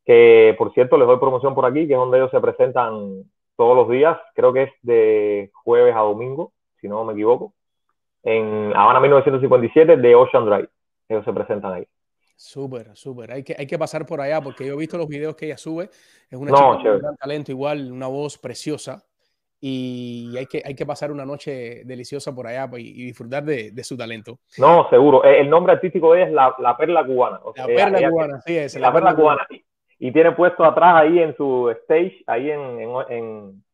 que 0.05 0.55
por 0.57 0.73
cierto 0.75 0.97
les 0.97 1.09
doy 1.09 1.19
promoción 1.19 1.57
por 1.57 1.67
aquí, 1.67 1.89
que 1.89 1.95
es 1.95 1.99
donde 1.99 2.19
ellos 2.19 2.31
se 2.31 2.41
presentan 2.41 3.25
todos 3.57 3.77
los 3.77 3.89
días, 3.89 4.17
creo 4.35 4.53
que 4.53 4.65
es 4.65 4.73
de 4.83 5.51
jueves 5.65 5.97
a 5.97 6.01
domingo, 6.01 6.53
si 6.81 6.89
no 6.89 7.05
me 7.05 7.15
equivoco, 7.15 7.53
en 8.23 8.73
Habana 8.77 9.01
1957 9.01 9.97
de 9.97 10.15
Ocean 10.15 10.47
Drive, 10.47 10.69
ellos 11.09 11.25
se 11.25 11.33
presentan 11.33 11.73
ahí. 11.73 11.89
Súper, 12.37 12.95
súper. 12.95 13.33
Hay 13.33 13.43
que, 13.43 13.57
hay 13.59 13.67
que 13.67 13.79
pasar 13.79 14.05
por 14.05 14.21
allá 14.21 14.43
porque 14.43 14.67
yo 14.67 14.75
he 14.75 14.77
visto 14.77 14.99
los 14.99 15.09
videos 15.09 15.35
que 15.35 15.47
ella 15.47 15.57
sube. 15.57 15.85
Es 16.31 16.39
una 16.39 16.53
chica 16.53 16.91
con 16.91 16.99
gran 16.99 17.17
talento, 17.17 17.51
igual, 17.51 17.91
una 17.91 18.07
voz 18.09 18.37
preciosa. 18.37 19.03
Y 19.59 20.37
hay 20.37 20.45
que, 20.45 20.63
hay 20.65 20.75
que 20.75 20.85
pasar 20.85 21.11
una 21.11 21.25
noche 21.25 21.83
deliciosa 21.87 22.35
por 22.35 22.47
allá 22.47 22.69
pues, 22.69 22.83
y, 22.85 23.05
disfrutar 23.05 23.43
de, 23.43 23.71
de, 23.73 23.85
su 23.85 23.97
talento. 23.97 24.39
No, 24.59 24.87
seguro. 24.91 25.25
E, 25.25 25.41
el 25.41 25.49
nombre 25.49 25.73
artístico 25.73 26.13
de 26.13 26.21
ella 26.21 26.29
es 26.29 26.35
La, 26.35 26.55
la 26.59 26.77
Perla 26.77 27.07
Cubana. 27.07 27.41
la 27.57 27.67
Perla 27.67 28.11
Cubana, 28.11 28.41
sí, 28.43 28.57
es. 28.57 28.79
La, 28.79 28.93
Perla, 28.93 29.17
Cubana. 29.17 29.47
Y 29.99 30.13
tiene 30.13 30.33
puesto 30.33 30.63
atrás 30.63 30.97
ahí 30.97 31.19
en 31.19 31.35
su 31.37 31.71
stage, 31.71 32.23
ahí 32.27 32.51
en, 32.51 32.61
en, 32.81 32.91
en, 33.09 33.65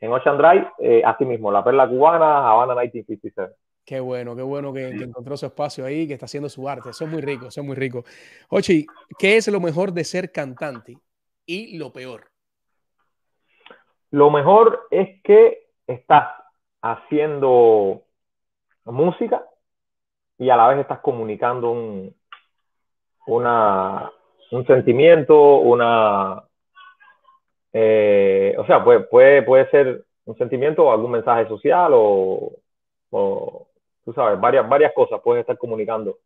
en 0.00 0.12
Ocean 0.12 0.38
Drive, 0.38 0.66
eh, 0.78 1.02
así 1.04 1.26
mismo, 1.26 1.52
La 1.52 1.62
Perla 1.62 1.86
Cubana, 1.86 2.48
Habana 2.48 2.74
1957. 2.74 3.54
Qué 3.88 4.00
bueno, 4.00 4.36
qué 4.36 4.42
bueno 4.42 4.70
que, 4.70 4.86
encontró 4.90 5.34
su 5.38 5.46
espacio 5.46 5.86
ahí, 5.86 6.06
que 6.06 6.12
está 6.12 6.26
haciendo 6.26 6.50
su 6.50 6.68
arte. 6.68 6.90
Eso 6.90 7.06
es 7.06 7.10
muy 7.10 7.22
rico, 7.22 7.46
eso 7.46 7.62
es 7.62 7.66
muy 7.66 7.74
rico. 7.74 8.04
Ochi, 8.50 8.84
¿qué 9.18 9.38
es 9.38 9.48
lo 9.48 9.60
mejor 9.60 9.94
de 9.94 10.04
ser 10.04 10.30
cantante 10.30 10.98
y 11.46 11.78
lo 11.78 11.90
peor? 11.90 12.26
Lo 14.10 14.28
mejor 14.28 14.88
es 14.90 15.22
que 15.22 15.68
estás 15.86 16.34
haciendo 16.82 18.02
música 18.84 19.42
y 20.36 20.50
a 20.50 20.56
la 20.58 20.68
vez 20.68 20.80
estás 20.80 20.98
comunicando 20.98 21.70
un, 21.70 22.14
una, 23.26 24.12
un 24.50 24.66
sentimiento, 24.66 25.60
una... 25.60 26.44
Eh, 27.72 28.54
o 28.58 28.66
sea, 28.66 28.84
puede, 28.84 29.00
puede, 29.00 29.42
puede 29.44 29.70
ser 29.70 30.04
un 30.26 30.36
sentimiento 30.36 30.84
o 30.84 30.92
algún 30.92 31.12
mensaje 31.12 31.48
social 31.48 31.92
o, 31.94 32.52
o 33.08 33.67
tú 34.08 34.14
sabes, 34.14 34.40
varias, 34.40 34.66
varias 34.66 34.94
cosas 34.94 35.20
puedes 35.22 35.42
estar 35.42 35.58
comunicando 35.58 36.20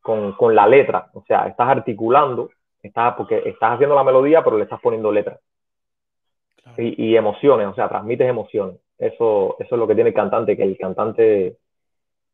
con, 0.00 0.30
con 0.34 0.54
la 0.54 0.64
letra. 0.68 1.10
O 1.14 1.24
sea, 1.26 1.48
estás 1.48 1.68
articulando, 1.68 2.50
estás, 2.80 3.16
porque 3.16 3.42
estás 3.46 3.72
haciendo 3.72 3.96
la 3.96 4.04
melodía, 4.04 4.44
pero 4.44 4.56
le 4.56 4.62
estás 4.62 4.80
poniendo 4.80 5.10
letra. 5.10 5.40
Y, 6.76 7.08
y, 7.08 7.16
emociones, 7.16 7.66
o 7.66 7.74
sea, 7.74 7.88
transmites 7.88 8.28
emociones. 8.28 8.76
Eso, 8.96 9.56
eso 9.58 9.74
es 9.74 9.78
lo 9.78 9.88
que 9.88 9.96
tiene 9.96 10.10
el 10.10 10.14
cantante, 10.14 10.56
que 10.56 10.62
el 10.62 10.78
cantante 10.78 11.56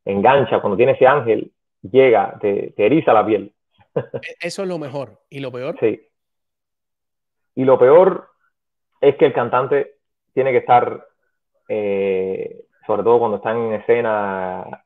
engancha, 0.05 0.61
cuando 0.61 0.77
tiene 0.77 0.93
ese 0.93 1.07
ángel, 1.07 1.53
llega, 1.81 2.37
te, 2.39 2.75
te 2.77 2.85
eriza 2.85 3.15
la 3.15 3.25
piel. 3.25 3.55
E, 3.95 4.37
eso 4.47 4.61
es 4.61 4.69
lo 4.69 4.77
mejor. 4.77 5.23
¿Y 5.31 5.41
lo 5.41 5.51
peor? 5.51 5.79
Sí. 5.81 6.07
Y 7.55 7.65
lo 7.65 7.79
peor 7.79 8.29
es 9.01 9.17
que 9.17 9.25
el 9.25 9.33
cantante 9.33 9.95
tiene 10.35 10.53
que 10.53 10.59
estar 10.59 11.07
eh, 11.67 12.66
sobre 12.87 13.03
todo 13.03 13.19
cuando 13.19 13.39
están 13.39 13.57
en 13.59 13.73
escena, 13.75 14.85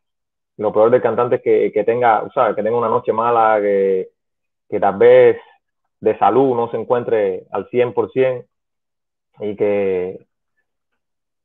lo 0.57 0.73
peor 0.73 0.91
del 0.91 1.03
cantante 1.03 1.37
es 1.37 1.43
que, 1.43 1.73
que 1.73 1.85
tenga, 1.85 2.29
¿sabes? 2.35 2.57
que 2.57 2.63
tenga 2.63 2.79
una 2.79 2.89
noche 2.89 3.13
mala, 3.13 3.61
que, 3.61 4.09
que 4.69 4.81
tal 4.81 4.97
vez 4.99 5.39
de 6.01 6.19
salud 6.19 6.55
no 6.57 6.71
se 6.71 6.79
encuentre 6.79 7.45
al 7.51 7.69
100% 7.71 8.47
y 9.41 9.57
que, 9.57 10.19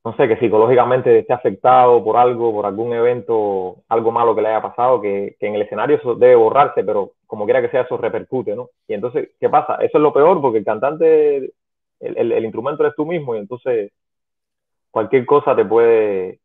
no 0.04 0.16
sé, 0.16 0.28
que 0.28 0.38
psicológicamente 0.38 1.20
esté 1.20 1.34
afectado 1.34 2.04
por 2.04 2.18
algo, 2.18 2.54
por 2.54 2.66
algún 2.66 2.94
evento, 2.94 3.78
algo 3.90 4.12
malo 4.12 4.36
que 4.36 4.42
le 4.42 4.50
haya 4.50 4.62
pasado, 4.62 5.02
que, 5.02 5.36
que 5.40 5.48
en 5.48 5.56
el 5.56 5.64
escenario 5.64 5.98
eso 5.98 6.16
debe 6.16 6.36
borrarse, 6.36 6.84
pero 6.84 7.14
como 7.26 7.46
quiera 7.46 7.62
que 7.62 7.70
sea, 7.70 7.82
eso 7.82 7.98
repercute, 7.98 8.56
¿no? 8.56 8.70
Y 8.88 8.94
entonces, 8.94 9.30
¿qué 9.40 9.50
pasa? 9.50 9.76
Eso 9.76 9.98
es 9.98 10.02
lo 10.02 10.14
peor 10.14 10.42
porque 10.42 10.60
el 10.60 10.66
cantante, 10.66 11.38
el, 11.38 11.54
el, 12.18 12.32
el 12.32 12.44
instrumento 12.46 12.84
eres 12.84 12.96
tú 12.96 13.06
mismo 13.06 13.36
y 13.36 13.40
entonces 13.40 13.92
cualquier 14.92 15.26
cosa 15.26 15.56
te 15.56 15.66
puede, 15.66 16.40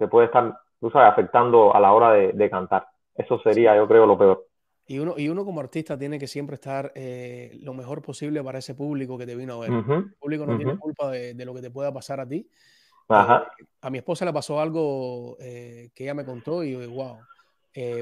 te 0.00 0.08
puede 0.08 0.26
estar, 0.26 0.58
tú 0.80 0.90
sabes, 0.90 1.12
afectando 1.12 1.74
a 1.74 1.78
la 1.78 1.92
hora 1.92 2.12
de, 2.12 2.50
cantar. 2.50 2.88
Eso 3.14 3.38
sería, 3.42 3.76
yo 3.76 3.86
creo, 3.86 4.06
lo 4.06 4.16
peor. 4.16 4.46
Y 4.86 4.98
uno, 4.98 5.14
y 5.18 5.28
uno 5.28 5.44
como 5.44 5.60
artista 5.60 5.98
tiene 5.98 6.18
que 6.18 6.26
siempre 6.26 6.54
estar 6.54 6.90
eh, 6.94 7.58
lo 7.60 7.74
mejor 7.74 8.00
posible 8.00 8.42
para 8.42 8.60
ese 8.60 8.74
público 8.74 9.18
que 9.18 9.26
te 9.26 9.36
vino 9.36 9.56
a 9.56 9.60
ver. 9.60 9.70
El 9.70 10.14
público 10.14 10.46
no 10.46 10.56
tiene 10.56 10.78
culpa 10.78 11.10
de, 11.10 11.44
lo 11.44 11.54
que 11.54 11.60
te 11.60 11.70
pueda 11.70 11.92
pasar 11.92 12.18
a 12.18 12.26
ti. 12.26 12.48
Eh, 13.10 13.44
a 13.82 13.90
mi 13.90 13.98
esposa 13.98 14.24
le 14.24 14.32
pasó 14.32 14.58
algo 14.58 15.36
eh, 15.38 15.90
que 15.94 16.04
ella 16.04 16.14
me 16.14 16.24
contó 16.24 16.64
y 16.64 16.74
wow. 16.86 17.18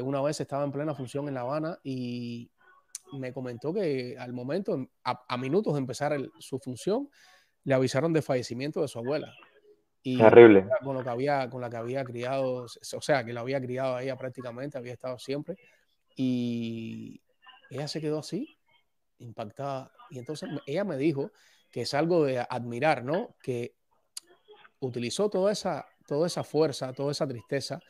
una 0.05 0.23
vez 0.23 0.41
estaba 0.41 0.63
en 0.63 0.71
plena 0.71 0.95
función 0.95 1.27
en 1.27 1.35
La 1.35 1.41
Habana 1.41 1.79
y 1.83 2.49
me 3.15 3.33
comentó 3.33 3.75
que 3.75 4.17
al 4.17 4.33
momento, 4.33 4.89
a, 5.03 5.37
minutos 5.37 5.75
de 5.75 5.81
empezar 5.81 6.17
su 6.39 6.61
función, 6.61 7.09
le 7.65 7.75
avisaron 7.75 8.13
de 8.13 8.23
fallecimiento 8.23 8.83
de 8.83 8.89
su 8.89 9.01
abuela. 9.01 9.35
Terrible. 10.03 10.67
Con, 10.83 10.97
lo 10.97 11.03
que 11.03 11.11
había, 11.11 11.49
con 11.51 11.61
la 11.61 11.69
que 11.69 11.77
había 11.77 12.05
criado, 12.05 12.65
o 12.65 13.01
sea, 13.01 13.25
que 13.25 13.33
la 13.33 13.41
había 13.41 13.61
criado 13.61 13.97
a 13.97 14.03
ella 14.03 14.17
prácticamente, 14.17 14.79
había 14.79 14.93
estado 14.93 15.19
siempre. 15.19 15.57
Y 16.17 17.21
ella 17.71 17.89
se 17.89 18.01
quedó 18.01 18.21
así, 18.21 18.57
impactada. 19.19 19.93
Y 20.11 20.19
entonces 20.19 20.49
ella 20.67 20.85
me 20.85 20.97
dijo 20.97 21.31
que 21.71 21.83
es 21.83 21.95
algo 21.95 22.25
de 22.25 22.39
admirar, 22.39 23.05
¿no? 23.05 23.35
Que 23.43 23.75
utilizó 24.81 25.29
toda 25.29 25.53
esa, 25.53 25.87
toda 26.07 26.27
esa 26.27 26.45
fuerza, 26.45 26.93
toda 26.93 27.13
esa 27.13 27.27
tristeza 27.27 27.81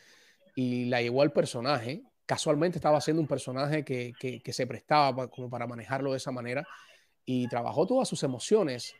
y 0.54 0.86
la 0.86 1.00
llevó 1.00 1.22
al 1.22 1.32
personaje. 1.32 2.02
Casualmente 2.26 2.78
estaba 2.78 2.98
haciendo 2.98 3.22
un 3.22 3.28
personaje 3.28 3.84
que, 3.84 4.12
que, 4.18 4.40
que 4.40 4.52
se 4.52 4.66
prestaba 4.66 5.28
como 5.28 5.48
para 5.48 5.66
manejarlo 5.66 6.10
de 6.10 6.16
esa 6.16 6.32
manera 6.32 6.66
y 7.24 7.46
trabajó 7.48 7.86
todas 7.86 8.08
sus 8.08 8.22
emociones 8.22 8.94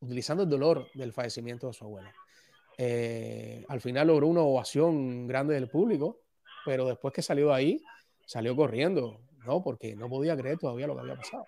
utilizando 0.00 0.42
el 0.42 0.48
dolor 0.48 0.86
del 0.94 1.12
fallecimiento 1.12 1.68
de 1.68 1.72
su 1.72 1.84
abuela. 1.84 2.12
Eh, 2.78 3.64
al 3.68 3.80
final 3.80 4.08
logró 4.08 4.26
una 4.26 4.42
ovación 4.42 5.26
grande 5.26 5.54
del 5.54 5.68
público, 5.68 6.18
pero 6.64 6.86
después 6.86 7.14
que 7.14 7.22
salió 7.22 7.48
de 7.48 7.54
ahí, 7.54 7.80
salió 8.26 8.54
corriendo, 8.54 9.18
¿no? 9.46 9.62
Porque 9.62 9.96
no 9.96 10.08
podía 10.08 10.36
creer 10.36 10.58
todavía 10.58 10.86
lo 10.86 10.94
que 10.94 11.00
había 11.00 11.16
pasado. 11.16 11.44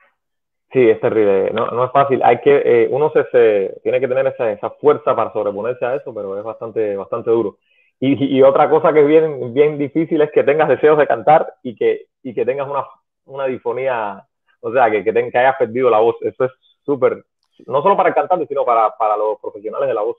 Sí, 0.72 0.88
es 0.88 1.00
terrible, 1.00 1.50
no, 1.52 1.70
no 1.70 1.86
es 1.86 1.92
fácil. 1.92 2.20
Hay 2.22 2.40
que, 2.40 2.62
eh, 2.64 2.88
uno 2.90 3.10
se, 3.10 3.80
tiene 3.82 4.00
que 4.00 4.08
tener 4.08 4.26
esa, 4.26 4.52
esa, 4.52 4.70
fuerza 4.70 5.16
para 5.16 5.32
sobreponerse 5.32 5.84
a 5.84 5.94
eso, 5.94 6.12
pero 6.14 6.38
es 6.38 6.44
bastante, 6.44 6.94
bastante 6.94 7.30
duro. 7.30 7.58
Y, 8.00 8.36
y, 8.36 8.42
otra 8.42 8.68
cosa 8.68 8.92
que 8.92 9.00
es 9.00 9.06
bien, 9.06 9.54
bien 9.54 9.78
difícil 9.78 10.20
es 10.20 10.30
que 10.30 10.44
tengas 10.44 10.68
deseos 10.68 10.98
de 10.98 11.06
cantar 11.06 11.54
y 11.62 11.74
que, 11.74 12.06
y 12.22 12.34
que 12.34 12.44
tengas 12.44 12.68
una, 12.68 12.84
una 13.24 13.46
difonía, 13.46 14.24
o 14.60 14.72
sea, 14.72 14.90
que, 14.90 15.02
que, 15.02 15.12
que 15.12 15.38
hayas 15.38 15.56
perdido 15.56 15.88
la 15.88 16.00
voz. 16.00 16.16
Eso 16.20 16.44
es 16.44 16.52
súper, 16.84 17.24
no 17.66 17.82
solo 17.82 17.96
para 17.96 18.10
el 18.10 18.14
cantante, 18.14 18.46
sino 18.46 18.64
para, 18.64 18.96
para 18.96 19.16
los 19.16 19.38
profesionales 19.40 19.88
de 19.88 19.94
la 19.94 20.02
voz. 20.02 20.16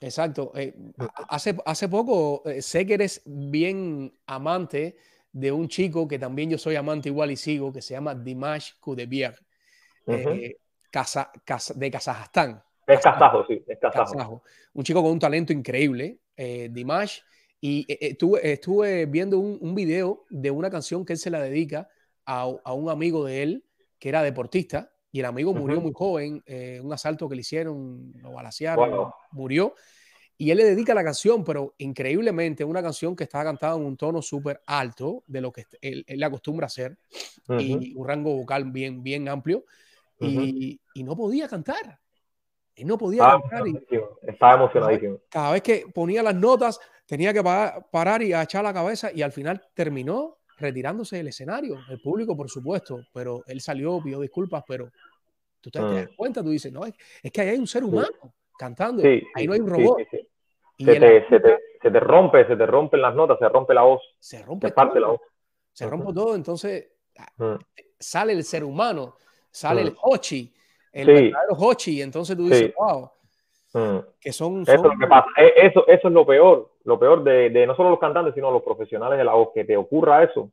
Exacto. 0.00 0.52
Eh, 0.54 0.74
hace, 1.28 1.56
hace 1.64 1.88
poco 1.88 2.42
eh, 2.44 2.62
sé 2.62 2.86
que 2.86 2.94
eres 2.94 3.22
bien 3.24 4.12
amante 4.26 4.96
de 5.32 5.52
un 5.52 5.68
chico 5.68 6.06
que 6.06 6.18
también 6.18 6.50
yo 6.50 6.58
soy 6.58 6.76
amante 6.76 7.08
igual 7.08 7.30
y 7.30 7.36
sigo, 7.36 7.72
que 7.72 7.82
se 7.82 7.94
llama 7.94 8.14
Dimash 8.14 8.72
Kudebier, 8.80 9.34
de 10.06 10.58
Kazajstán. 10.90 12.62
Es 12.86 13.00
kazajo, 13.00 13.46
sí, 13.46 13.64
es 13.66 13.78
kazajo. 13.80 14.42
Un 14.74 14.84
chico 14.84 15.02
con 15.02 15.12
un 15.12 15.18
talento 15.18 15.52
increíble, 15.52 16.18
Dimash. 16.36 17.20
Y 17.60 17.86
estuve, 17.88 18.52
estuve 18.52 19.06
viendo 19.06 19.38
un, 19.38 19.58
un, 19.60 19.74
video 19.74 20.26
de 20.28 20.50
una 20.50 20.70
canción 20.70 21.04
que 21.04 21.14
él 21.14 21.18
se 21.18 21.30
la 21.30 21.40
dedica 21.40 21.88
a, 22.26 22.42
a 22.62 22.72
un 22.74 22.90
amigo 22.90 23.24
de 23.24 23.42
él 23.42 23.64
que 23.98 24.10
era 24.10 24.22
deportista 24.22 24.93
y 25.14 25.20
el 25.20 25.26
amigo 25.26 25.54
murió 25.54 25.80
muy 25.80 25.92
joven, 25.94 26.42
eh, 26.44 26.80
un 26.82 26.92
asalto 26.92 27.28
que 27.28 27.36
le 27.36 27.42
hicieron, 27.42 28.12
lo 28.20 28.32
balacearon, 28.32 29.12
murió. 29.30 29.76
Y 30.36 30.50
él 30.50 30.58
le 30.58 30.64
dedica 30.64 30.92
la 30.92 31.04
canción, 31.04 31.44
pero 31.44 31.72
increíblemente 31.78 32.64
una 32.64 32.82
canción 32.82 33.14
que 33.14 33.22
estaba 33.22 33.44
cantada 33.44 33.76
en 33.76 33.84
un 33.84 33.96
tono 33.96 34.20
súper 34.20 34.60
alto 34.66 35.22
de 35.28 35.40
lo 35.40 35.52
que 35.52 35.66
él, 35.80 36.04
le 36.08 36.24
acostumbra 36.24 36.66
hacer 36.66 36.98
y 37.60 37.94
un 37.94 38.08
rango 38.08 38.34
vocal 38.34 38.64
bien, 38.72 39.04
bien 39.04 39.28
amplio 39.28 39.64
y, 40.18 40.80
y, 40.94 41.04
no 41.04 41.14
podía 41.14 41.46
cantar. 41.46 42.00
Él 42.74 42.88
no 42.88 42.98
podía 42.98 43.22
cantar. 43.22 43.62
estaba 44.20 44.54
emocionadísimo. 44.54 45.20
Cada 45.28 45.52
vez 45.52 45.62
que 45.62 45.84
ponía 45.94 46.24
las 46.24 46.34
notas 46.34 46.80
tenía 47.06 47.32
que 47.32 47.44
parar 47.92 48.20
y 48.20 48.34
echar 48.34 48.64
la 48.64 48.74
cabeza 48.74 49.12
y 49.14 49.22
al 49.22 49.30
final 49.30 49.64
terminó 49.74 50.38
retirándose 50.58 51.16
del 51.16 51.28
escenario. 51.28 51.78
El 51.88 52.00
público, 52.00 52.36
por 52.36 52.48
supuesto, 52.48 53.00
pero 53.12 53.42
él 53.46 53.60
salió, 53.60 54.00
pidió 54.02 54.20
disculpas, 54.20 54.64
pero 54.66 54.90
tú 55.60 55.70
te, 55.70 55.78
das 55.80 56.10
mm. 56.10 56.14
cuenta, 56.16 56.42
tú 56.42 56.50
dices, 56.50 56.72
no, 56.72 56.84
es, 56.84 56.94
que 57.32 57.40
ahí 57.40 57.48
hay 57.48 57.58
un 57.58 57.66
ser 57.66 57.84
humano 57.84 58.34
cantando, 58.58 59.02
ahí 59.02 59.46
no 59.46 59.52
hay 59.52 59.60
un 59.60 59.68
robot. 59.68 59.98
se, 59.98 60.16
te, 60.84 61.28
se, 61.28 61.40
te, 61.40 61.58
se, 61.82 61.90
te, 61.90 62.00
rompe, 62.00 62.46
se 62.46 62.56
te 62.56 62.66
rompen 62.66 63.00
las 63.00 63.14
notas, 63.14 63.38
se 63.38 63.48
rompe 63.48 63.74
la 63.74 63.82
voz. 63.82 64.02
Se 64.18 64.42
rompe 64.42 64.70
parte 64.70 65.00
la 65.00 65.08
voz. 65.08 65.20
Se 65.72 65.88
rompe 65.88 66.12
todo, 66.12 66.34
entonces 66.34 66.88
ah, 67.18 67.32
mm. 67.36 67.54
sale 67.98 68.32
el 68.32 68.44
ser 68.44 68.62
humano, 68.62 69.16
sale 69.50 69.82
el 69.82 69.92
mm. 69.92 69.96
Hochi, 70.02 70.54
el 70.92 71.06
verdadero 71.06 71.54
Hochi, 71.58 72.00
entonces 72.00 72.36
tú 72.36 72.48
dices, 72.48 72.72
wow. 72.78 73.10
Que 74.20 74.32
son, 74.32 74.62
Eso, 74.62 74.72
es 74.72 74.82
lo 74.82 74.98
que 74.98 75.06
pasa. 75.08 75.26
E, 75.36 75.66
eso, 75.66 75.84
eso 75.88 76.08
es 76.08 76.14
lo 76.14 76.24
peor, 76.24 76.70
lo 76.84 76.98
peor 76.98 77.24
de, 77.24 77.50
de, 77.50 77.66
no 77.66 77.74
solo 77.74 77.90
los 77.90 77.98
cantantes, 77.98 78.34
sino 78.34 78.52
los 78.52 78.62
profesionales 78.62 79.18
de 79.18 79.24
la 79.24 79.34
voz, 79.34 79.48
que 79.52 79.64
te 79.64 79.76
ocurra 79.76 80.22
eso, 80.22 80.50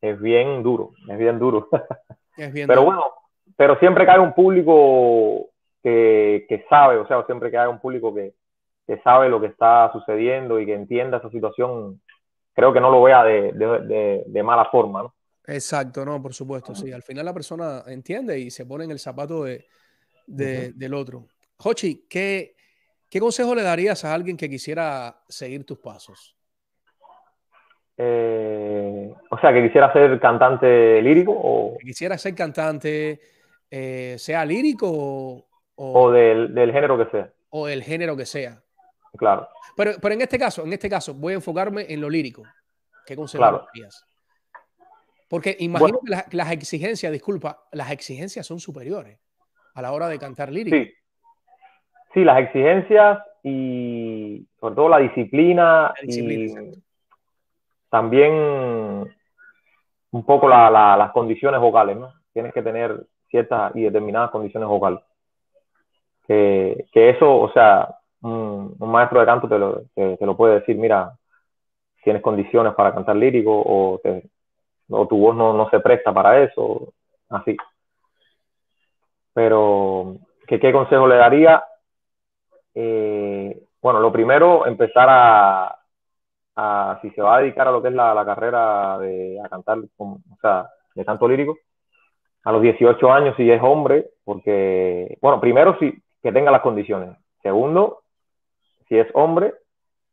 es 0.00 0.20
bien 0.20 0.62
duro, 0.62 0.92
es 1.08 1.18
bien 1.18 1.38
duro. 1.38 1.68
Es 2.36 2.52
bien 2.52 2.66
pero 2.66 2.82
bueno, 2.82 3.04
pero 3.56 3.78
siempre 3.78 4.04
cae 4.04 4.18
un 4.18 4.32
público 4.32 5.50
que, 5.84 6.46
que, 6.48 6.64
sabe, 6.68 6.96
o 6.96 7.06
sea, 7.06 7.24
siempre 7.26 7.48
cae 7.48 7.68
un 7.68 7.78
público 7.78 8.12
que, 8.12 8.34
que, 8.88 9.00
sabe 9.02 9.28
lo 9.28 9.40
que 9.40 9.46
está 9.46 9.92
sucediendo 9.92 10.58
y 10.58 10.66
que 10.66 10.74
entienda 10.74 11.18
esa 11.18 11.30
situación, 11.30 12.00
creo 12.52 12.72
que 12.72 12.80
no 12.80 12.90
lo 12.90 13.04
vea 13.04 13.22
de, 13.22 13.52
de, 13.52 14.24
de 14.26 14.42
mala 14.42 14.64
forma, 14.64 15.04
¿no? 15.04 15.14
Exacto, 15.46 16.04
no, 16.04 16.20
por 16.20 16.34
supuesto, 16.34 16.74
sí. 16.74 16.90
Al 16.90 17.02
final 17.02 17.24
la 17.24 17.34
persona 17.34 17.82
entiende 17.86 18.38
y 18.38 18.50
se 18.50 18.66
pone 18.66 18.84
en 18.84 18.90
el 18.90 18.98
zapato 18.98 19.44
de, 19.44 19.64
del 20.26 20.94
otro. 20.94 21.26
Jochi, 21.58 22.06
¿qué, 22.08 22.56
¿qué 23.10 23.20
consejo 23.20 23.54
le 23.54 23.62
darías 23.62 24.04
a 24.04 24.14
alguien 24.14 24.36
que 24.36 24.48
quisiera 24.48 25.22
seguir 25.28 25.64
tus 25.64 25.78
pasos? 25.78 26.36
Eh, 27.96 29.12
o 29.30 29.38
sea, 29.38 29.52
que 29.52 29.62
quisiera 29.62 29.92
ser 29.92 30.18
cantante 30.18 31.00
lírico 31.00 31.32
o... 31.32 31.78
quisiera 31.78 32.18
ser 32.18 32.34
cantante, 32.34 33.20
eh, 33.70 34.16
sea 34.18 34.44
lírico 34.44 34.90
o... 34.90 35.46
O, 35.76 36.10
del, 36.10 36.54
del, 36.54 36.72
género 36.72 36.96
que 36.98 37.10
sea. 37.10 37.32
O 37.50 37.66
del 37.66 37.82
género 37.82 38.16
que 38.16 38.26
sea. 38.26 38.62
Claro. 39.16 39.48
Pero, 39.76 39.92
pero 40.00 40.14
en 40.14 40.20
este 40.20 40.38
caso, 40.38 40.64
en 40.64 40.72
este 40.72 40.88
caso, 40.88 41.14
voy 41.14 41.32
a 41.32 41.36
enfocarme 41.36 41.86
en 41.88 42.00
lo 42.00 42.08
lírico. 42.08 42.44
¿Qué 43.04 43.16
consejo 43.16 43.44
le 43.44 43.58
darías? 43.58 44.04
Porque 45.28 45.56
imagino 45.58 46.00
que 46.00 46.36
las, 46.36 46.52
exigencias, 46.52 47.10
disculpa, 47.12 47.66
las 47.72 47.90
exigencias 47.90 48.46
son 48.46 48.60
superiores 48.60 49.18
a 49.74 49.82
la 49.82 49.92
hora 49.92 50.08
de 50.08 50.18
cantar 50.18 50.52
lírico. 50.52 50.76
Sí. 50.76 50.92
Sí, 52.14 52.22
las 52.22 52.38
exigencias 52.38 53.18
y 53.42 54.46
sobre 54.60 54.74
todo 54.76 54.88
la 54.88 54.98
disciplina, 54.98 55.92
y 56.02 56.54
también 57.90 58.32
un 60.12 60.24
poco 60.24 60.48
las 60.48 61.10
condiciones 61.10 61.60
vocales, 61.60 61.96
¿no? 61.96 62.12
Tienes 62.32 62.54
que 62.54 62.62
tener 62.62 63.04
ciertas 63.28 63.74
y 63.74 63.82
determinadas 63.82 64.30
condiciones 64.30 64.68
vocales. 64.68 65.00
Que, 66.26 66.86
eso, 66.94 67.36
o 67.40 67.52
sea, 67.52 67.96
un, 68.22 68.76
maestro 68.78 69.20
de 69.20 69.26
canto 69.26 69.48
te 69.48 69.58
lo, 69.58 69.82
te, 69.94 70.16
lo, 70.24 70.36
puede 70.36 70.60
decir, 70.60 70.76
mira, 70.76 71.18
tienes 72.02 72.22
condiciones 72.22 72.74
para 72.74 72.94
cantar 72.94 73.16
lírico 73.16 73.50
o, 73.52 74.00
o 74.88 75.06
tu 75.08 75.18
voz 75.18 75.36
no, 75.36 75.52
no, 75.52 75.68
se 75.68 75.80
presta 75.80 76.12
para 76.14 76.42
eso, 76.42 76.92
así. 77.28 77.56
Pero, 79.34 80.16
¿qué, 80.46 80.60
qué 80.60 80.72
consejo 80.72 81.06
le 81.08 81.16
daría? 81.16 81.62
Eh, 82.74 83.62
bueno, 83.80 84.00
lo 84.00 84.12
primero, 84.12 84.66
empezar 84.66 85.08
a, 85.10 86.98
si 87.02 87.10
se 87.10 87.22
va 87.22 87.36
a 87.36 87.40
dedicar 87.40 87.68
a 87.68 87.72
lo 87.72 87.82
que 87.82 87.88
es 87.88 87.94
la, 87.94 88.14
la 88.14 88.24
carrera 88.24 88.98
de 88.98 89.40
a 89.44 89.48
cantar, 89.48 89.78
o 89.98 90.20
sea, 90.40 90.68
de 90.94 91.04
canto 91.04 91.28
lírico, 91.28 91.58
a 92.44 92.52
los 92.52 92.62
18 92.62 93.12
años 93.12 93.34
si 93.36 93.50
es 93.50 93.60
hombre, 93.62 94.10
porque, 94.24 95.18
bueno, 95.20 95.40
primero 95.40 95.76
si 95.78 95.92
que 96.22 96.32
tenga 96.32 96.50
las 96.50 96.62
condiciones. 96.62 97.16
Segundo, 97.42 98.02
si 98.88 98.98
es 98.98 99.06
hombre, 99.14 99.54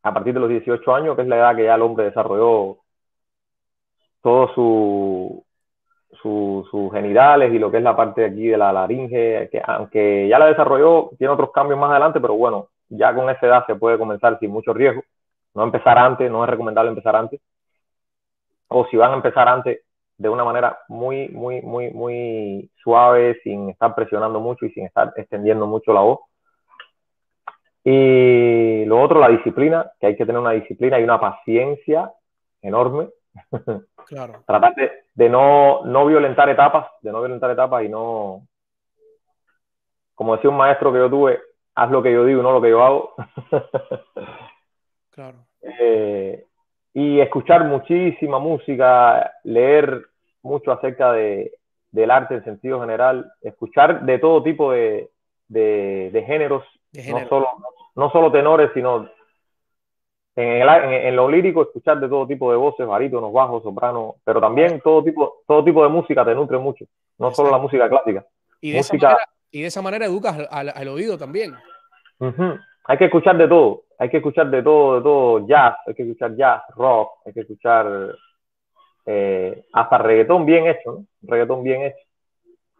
a 0.04 0.14
partir 0.14 0.34
de 0.34 0.40
los 0.40 0.50
18 0.50 0.96
años, 0.96 1.16
que 1.16 1.22
es 1.22 1.28
la 1.28 1.38
edad 1.38 1.56
que 1.56 1.64
ya 1.64 1.76
el 1.76 1.82
hombre 1.82 2.06
desarrolló 2.06 2.80
todo 4.22 4.54
su, 4.54 5.46
sus 6.22 6.92
genitales 6.92 7.54
y 7.54 7.60
lo 7.60 7.72
que 7.72 7.78
es 7.78 7.84
la 7.84 7.96
parte 7.96 8.22
de 8.22 8.28
aquí 8.28 8.48
de 8.48 8.58
la 8.58 8.72
laringe, 8.74 9.50
que 9.52 9.62
aunque 9.66 10.28
ya 10.28 10.38
la 10.38 10.48
desarrolló, 10.48 11.12
tiene 11.18 11.34
otros 11.34 11.52
cambios 11.52 11.80
más 11.80 11.92
adelante, 11.92 12.20
pero 12.20 12.36
bueno, 12.36 12.68
ya 12.90 13.14
con 13.14 13.30
esa 13.30 13.46
edad 13.46 13.66
se 13.66 13.76
puede 13.76 13.98
comenzar 13.98 14.38
sin 14.40 14.52
mucho 14.52 14.74
riesgo. 14.74 15.02
No 15.54 15.64
empezar 15.64 15.98
antes, 15.98 16.30
no 16.30 16.44
es 16.44 16.50
recomendable 16.50 16.90
empezar 16.90 17.16
antes. 17.16 17.40
O 18.68 18.86
si 18.88 18.98
van 18.98 19.12
a 19.12 19.16
empezar 19.16 19.48
antes, 19.48 19.82
de 20.18 20.30
una 20.30 20.44
manera 20.44 20.78
muy, 20.88 21.30
muy, 21.30 21.62
muy, 21.62 21.90
muy 21.92 22.70
suave, 22.84 23.40
sin 23.44 23.70
estar 23.70 23.96
presionando 23.96 24.40
mucho 24.40 24.66
y 24.66 24.72
sin 24.72 24.86
estar 24.86 25.12
extendiendo 25.16 25.66
mucho 25.66 25.94
la 25.94 26.02
voz. 26.02 26.20
Y 27.84 28.86
lo 28.86 29.02
otro, 29.02 29.20
la 29.20 29.30
disciplina, 29.30 29.92
que 30.00 30.08
hay 30.08 30.16
que 30.16 30.26
tener 30.26 30.40
una 30.40 30.52
disciplina 30.52 31.00
y 31.00 31.04
una 31.04 31.20
paciencia 31.20 32.12
enorme. 32.62 33.10
Claro. 34.08 34.44
Tratar 34.46 34.74
de, 34.76 34.92
no, 35.16 35.84
no, 35.86 36.06
violentar 36.06 36.50
etapas, 36.50 36.88
de 37.02 37.12
no 37.12 37.20
violentar 37.20 37.52
etapas 37.52 37.84
y 37.84 37.90
no, 37.90 38.48
como 40.16 40.36
decía 40.36 40.50
un 40.50 40.58
maestro 40.58 40.92
que 40.92 41.00
yo 41.00 41.10
tuve, 41.10 41.40
haz 41.76 41.92
lo 41.92 42.02
que 42.02 42.14
yo 42.14 42.26
digo 42.26 42.42
y 42.42 42.44
no 42.44 42.52
lo 42.52 42.62
que 42.62 42.70
yo 42.70 42.84
hago. 42.84 43.14
claro. 45.12 45.38
Eh, 45.62 46.46
y 46.94 47.20
escuchar 47.20 47.66
muchísima 47.66 48.40
música, 48.40 49.34
leer 49.44 50.06
mucho 50.44 50.72
acerca 50.72 51.12
de, 51.14 51.54
del 51.92 52.12
arte 52.12 52.36
en 52.36 52.44
sentido 52.44 52.80
general, 52.82 53.32
escuchar 53.42 54.02
de 54.04 54.20
todo 54.20 54.44
tipo 54.44 54.72
de, 54.72 55.10
de, 55.48 56.24
géneros, 56.26 56.64
No, 57.10 57.28
solo, 57.28 57.48
no 57.96 58.12
solo 58.12 58.32
tenores, 58.32 58.72
sino 58.74 59.10
en, 60.36 60.62
en, 60.62 61.16
lo 61.16 61.30
lírico 61.30 61.64
escuchar 61.64 62.00
de 62.00 62.08
todo 62.08 62.26
tipo 62.26 62.52
de 62.52 62.58
voces, 62.58 62.88
barítonos, 62.88 63.34
bajos, 63.34 63.64
sopranos, 63.64 64.16
pero 64.24 64.40
también 64.40 64.80
todo 64.82 65.04
tipo, 65.04 65.42
todo 65.46 65.64
tipo 65.64 65.84
de 65.84 65.90
música 65.90 66.24
te 66.24 66.34
nutre 66.34 66.58
mucho, 66.58 66.86
no 67.18 67.32
solo 67.32 67.52
la 67.52 67.58
música 67.58 67.90
clásica. 67.90 68.26
Y 68.62 68.72
de, 68.72 68.80
esa, 68.80 68.94
manera, 68.94 69.30
y 69.52 69.62
de 69.62 69.68
esa 69.68 69.82
manera 69.82 70.06
educas 70.06 70.48
al, 70.50 70.88
oído 70.88 71.18
también. 71.18 71.54
Hay 72.86 72.98
que 72.98 73.06
escuchar 73.06 73.38
de 73.38 73.48
todo, 73.48 73.84
hay 73.98 74.10
que 74.10 74.18
escuchar 74.18 74.50
de 74.50 74.64
todo, 74.64 74.96
de 74.96 75.02
todo, 75.02 75.48
jazz, 75.48 75.76
hay 75.86 75.94
que 75.94 76.04
escuchar 76.04 76.36
jazz, 76.36 76.62
rock, 76.76 77.10
hay 77.26 77.34
que 77.34 77.42
escuchar 77.42 78.16
eh, 79.06 79.66
hasta 79.74 79.98
reggaetón 79.98 80.46
bien 80.46 80.68
hecho, 80.68 80.92
¿no? 80.92 81.06
Reggaetón 81.24 81.64
bien 81.64 81.84
hecho. 81.84 82.08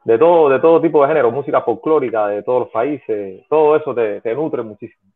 De 0.04 0.18
todo, 0.18 0.50
de 0.50 0.60
todo 0.60 0.82
tipo 0.82 1.02
de 1.02 1.10
género, 1.10 1.32
música 1.32 1.62
folclórica 1.62 2.28
de 2.28 2.42
todos 2.42 2.62
los 2.62 2.70
países, 2.70 3.44
todo 3.48 3.76
eso 3.76 3.94
te, 3.94 4.22
te 4.22 4.34
nutre 4.34 4.64
muchísimo. 4.64 5.12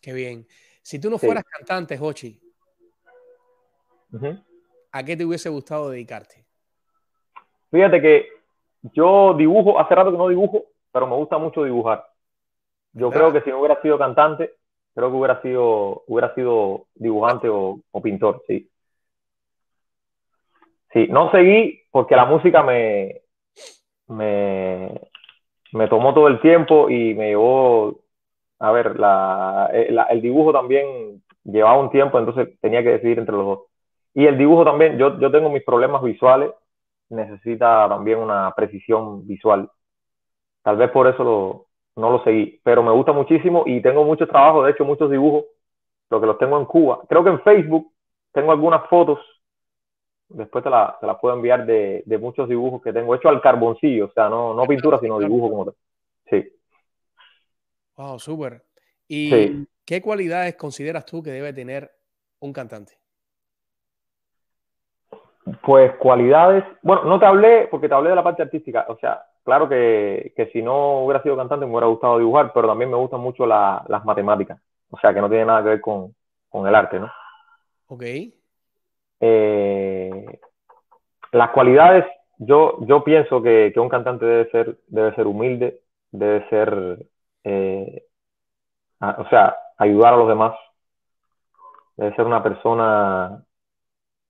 Qué 0.00 0.12
bien. 0.12 0.46
Si 0.86 1.00
tú 1.00 1.10
no 1.10 1.18
fueras 1.18 1.42
cantante, 1.42 1.98
Hochi, 2.00 2.38
¿a 4.92 5.02
qué 5.02 5.16
te 5.16 5.24
hubiese 5.24 5.48
gustado 5.48 5.90
dedicarte? 5.90 6.44
Fíjate 7.72 8.00
que 8.00 8.28
yo 8.94 9.34
dibujo, 9.34 9.80
hace 9.80 9.96
rato 9.96 10.12
que 10.12 10.16
no 10.16 10.28
dibujo, 10.28 10.66
pero 10.92 11.08
me 11.08 11.16
gusta 11.16 11.38
mucho 11.38 11.64
dibujar. 11.64 12.06
Yo 12.92 13.10
creo 13.10 13.32
que 13.32 13.40
si 13.40 13.50
no 13.50 13.58
hubiera 13.58 13.82
sido 13.82 13.98
cantante, 13.98 14.54
creo 14.94 15.10
que 15.10 15.16
hubiera 15.16 15.42
sido, 15.42 16.04
hubiera 16.06 16.32
sido 16.36 16.86
dibujante 16.94 17.48
o, 17.48 17.80
pintor, 18.00 18.44
sí. 18.46 18.70
Sí, 20.92 21.08
no 21.10 21.32
seguí 21.32 21.82
porque 21.90 22.14
la 22.14 22.26
música 22.26 22.62
me, 22.62 23.22
me, 24.06 25.00
me 25.72 25.88
tomó 25.88 26.14
todo 26.14 26.28
el 26.28 26.40
tiempo 26.40 26.88
y 26.88 27.12
me 27.14 27.30
llevó 27.30 28.05
a 28.58 28.72
ver, 28.72 28.98
la, 28.98 29.70
eh, 29.72 29.94
el 30.10 30.22
dibujo 30.22 30.52
también 30.52 31.22
llevaba 31.44 31.78
un 31.78 31.90
tiempo, 31.90 32.18
entonces 32.18 32.58
tenía 32.60 32.82
que 32.82 32.90
decidir 32.90 33.18
entre 33.18 33.34
los 33.34 33.46
dos. 33.46 33.60
Y 34.14 34.26
el 34.26 34.38
dibujo 34.38 34.64
también, 34.64 34.98
yo, 34.98 35.18
tengo 35.30 35.50
mis 35.50 35.62
problemas 35.62 36.02
visuales, 36.02 36.50
necesita 37.10 37.88
también 37.88 38.18
una 38.18 38.52
precisión 38.56 39.26
visual. 39.26 39.70
Tal 40.62 40.76
vez 40.76 40.90
por 40.90 41.06
eso 41.06 41.22
lo, 41.22 41.66
no 41.96 42.10
lo 42.10 42.24
seguí, 42.24 42.60
pero 42.64 42.82
me 42.82 42.92
gusta 42.92 43.12
muchísimo 43.12 43.64
y 43.66 43.82
tengo 43.82 44.04
muchos 44.04 44.28
trabajos, 44.28 44.64
de 44.64 44.72
hecho 44.72 44.84
muchos 44.84 45.10
dibujos, 45.10 45.44
lo 46.10 46.20
que 46.20 46.26
los 46.26 46.38
tengo 46.38 46.58
en 46.58 46.64
Cuba. 46.64 47.00
Creo 47.08 47.22
que 47.22 47.30
en 47.30 47.40
Facebook 47.42 47.92
tengo 48.32 48.52
algunas 48.52 48.88
fotos, 48.88 49.18
después 50.28 50.64
te 50.64 50.70
las 50.70 50.94
la 51.02 51.18
puedo 51.18 51.36
enviar 51.36 51.66
de, 51.66 52.02
de, 52.06 52.18
muchos 52.18 52.48
dibujos 52.48 52.82
que 52.82 52.92
tengo 52.92 53.14
hecho 53.14 53.28
al 53.28 53.40
carboncillo, 53.40 54.06
o 54.06 54.12
sea, 54.12 54.28
no, 54.28 54.54
no 54.54 54.64
pintura, 54.64 54.98
sino 54.98 55.18
dibujo 55.18 55.50
como 55.50 55.64
tal. 55.66 55.74
Sí. 56.30 56.55
Wow, 57.96 58.18
súper. 58.18 58.62
¿Y 59.08 59.66
qué 59.84 60.02
cualidades 60.02 60.56
consideras 60.56 61.04
tú 61.04 61.22
que 61.22 61.30
debe 61.30 61.52
tener 61.52 61.90
un 62.40 62.52
cantante? 62.52 62.98
Pues 65.62 65.94
cualidades, 65.96 66.64
bueno, 66.82 67.04
no 67.04 67.20
te 67.20 67.26
hablé 67.26 67.68
porque 67.70 67.88
te 67.88 67.94
hablé 67.94 68.10
de 68.10 68.16
la 68.16 68.24
parte 68.24 68.42
artística, 68.42 68.84
o 68.88 68.98
sea, 68.98 69.22
claro 69.44 69.68
que, 69.68 70.32
que 70.36 70.46
si 70.46 70.60
no 70.60 71.04
hubiera 71.04 71.22
sido 71.22 71.36
cantante 71.36 71.64
me 71.64 71.70
hubiera 71.70 71.86
gustado 71.86 72.18
dibujar, 72.18 72.52
pero 72.52 72.66
también 72.66 72.90
me 72.90 72.96
gustan 72.96 73.20
mucho 73.20 73.46
las 73.46 74.04
matemáticas, 74.04 74.60
o 74.90 74.98
sea, 74.98 75.14
que 75.14 75.20
no 75.20 75.28
tiene 75.28 75.44
nada 75.44 75.62
que 75.62 75.68
ver 75.68 75.80
con, 75.80 76.12
con 76.48 76.66
el 76.66 76.74
arte, 76.74 76.98
¿no? 76.98 77.12
Ok. 77.86 78.02
Eh, 79.20 80.40
las 81.30 81.50
cualidades, 81.50 82.04
yo, 82.38 82.78
yo 82.80 83.04
pienso 83.04 83.40
que, 83.40 83.70
que, 83.72 83.80
un 83.80 83.88
cantante 83.88 84.26
debe 84.26 84.50
ser, 84.50 84.78
debe 84.88 85.14
ser 85.14 85.28
humilde, 85.28 85.80
debe 86.10 86.48
ser, 86.48 87.06
eh, 87.48 88.02
o 89.00 89.28
sea, 89.28 89.56
ayudar 89.78 90.14
a 90.14 90.16
los 90.16 90.26
demás, 90.26 90.56
debe 91.96 92.14
ser 92.16 92.26
una 92.26 92.42
persona 92.42 93.40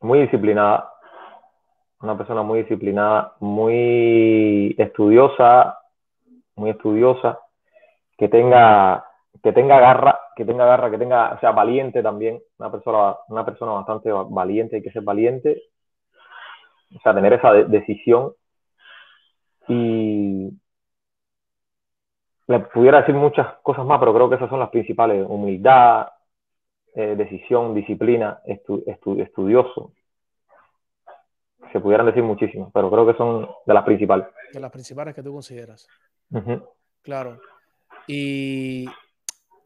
muy 0.01 0.21
disciplinada, 0.21 0.93
una 2.03 2.19
persona 2.19 2.43
muy 2.43 2.59
disciplinada, 2.61 3.35
muy 3.41 4.75
estudiosa, 4.77 5.79
muy 6.57 6.71
estudiosa, 6.71 7.39
que 8.19 8.29
tenga, 8.29 9.07
que 9.43 9.53
tenga 9.53 9.81
garra, 9.81 10.21
que 10.37 10.45
tenga 10.45 10.67
garra, 10.67 10.91
que 10.91 10.99
tenga, 10.99 11.33
o 11.33 11.41
sea, 11.41 11.53
valiente 11.53 12.03
también, 12.03 12.43
una 12.59 12.71
persona, 12.71 13.17
una 13.29 13.47
persona 13.47 13.73
bastante 13.73 14.13
valiente, 14.13 14.77
hay 14.77 14.83
que 14.83 14.93
ser 14.93 15.03
valiente, 15.03 15.63
o 16.95 17.01
sea, 17.01 17.15
tener 17.15 17.33
esa 17.33 17.53
decisión. 17.53 18.35
Y 19.69 20.51
le 22.49 22.61
pudiera 22.61 23.01
decir 23.01 23.15
muchas 23.15 23.55
cosas 23.63 23.85
más, 23.85 23.99
pero 23.99 24.15
creo 24.15 24.29
que 24.29 24.37
esas 24.37 24.49
son 24.49 24.61
las 24.61 24.71
principales, 24.71 25.27
humildad, 25.29 26.09
eh, 26.95 27.15
decisión, 27.17 27.75
disciplina, 27.75 28.41
estudioso, 28.45 29.93
se 31.73 31.81
pudieran 31.81 32.07
decir 32.07 32.23
muchísimas, 32.23 32.71
pero 32.73 32.91
creo 32.91 33.07
que 33.07 33.15
son 33.15 33.49
de 33.67 33.75
las 33.75 33.85
principales. 33.85 34.27
De 34.53 34.61
las 34.61 34.71
principales 34.71 35.15
que 35.15 35.23
tú 35.23 35.33
consideras. 35.33 35.87
Claro. 37.03 37.39
¿Y 38.07 38.87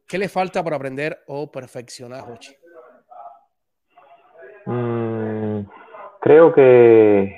qué 0.09 0.19
le 0.19 0.29
falta 0.29 0.65
por 0.65 0.75
aprender 0.75 1.23
o 1.27 1.51
perfeccionar, 1.51 2.25
Hochi? 2.31 2.55
Mm, 4.67 5.61
creo 6.21 6.53
que 6.53 7.37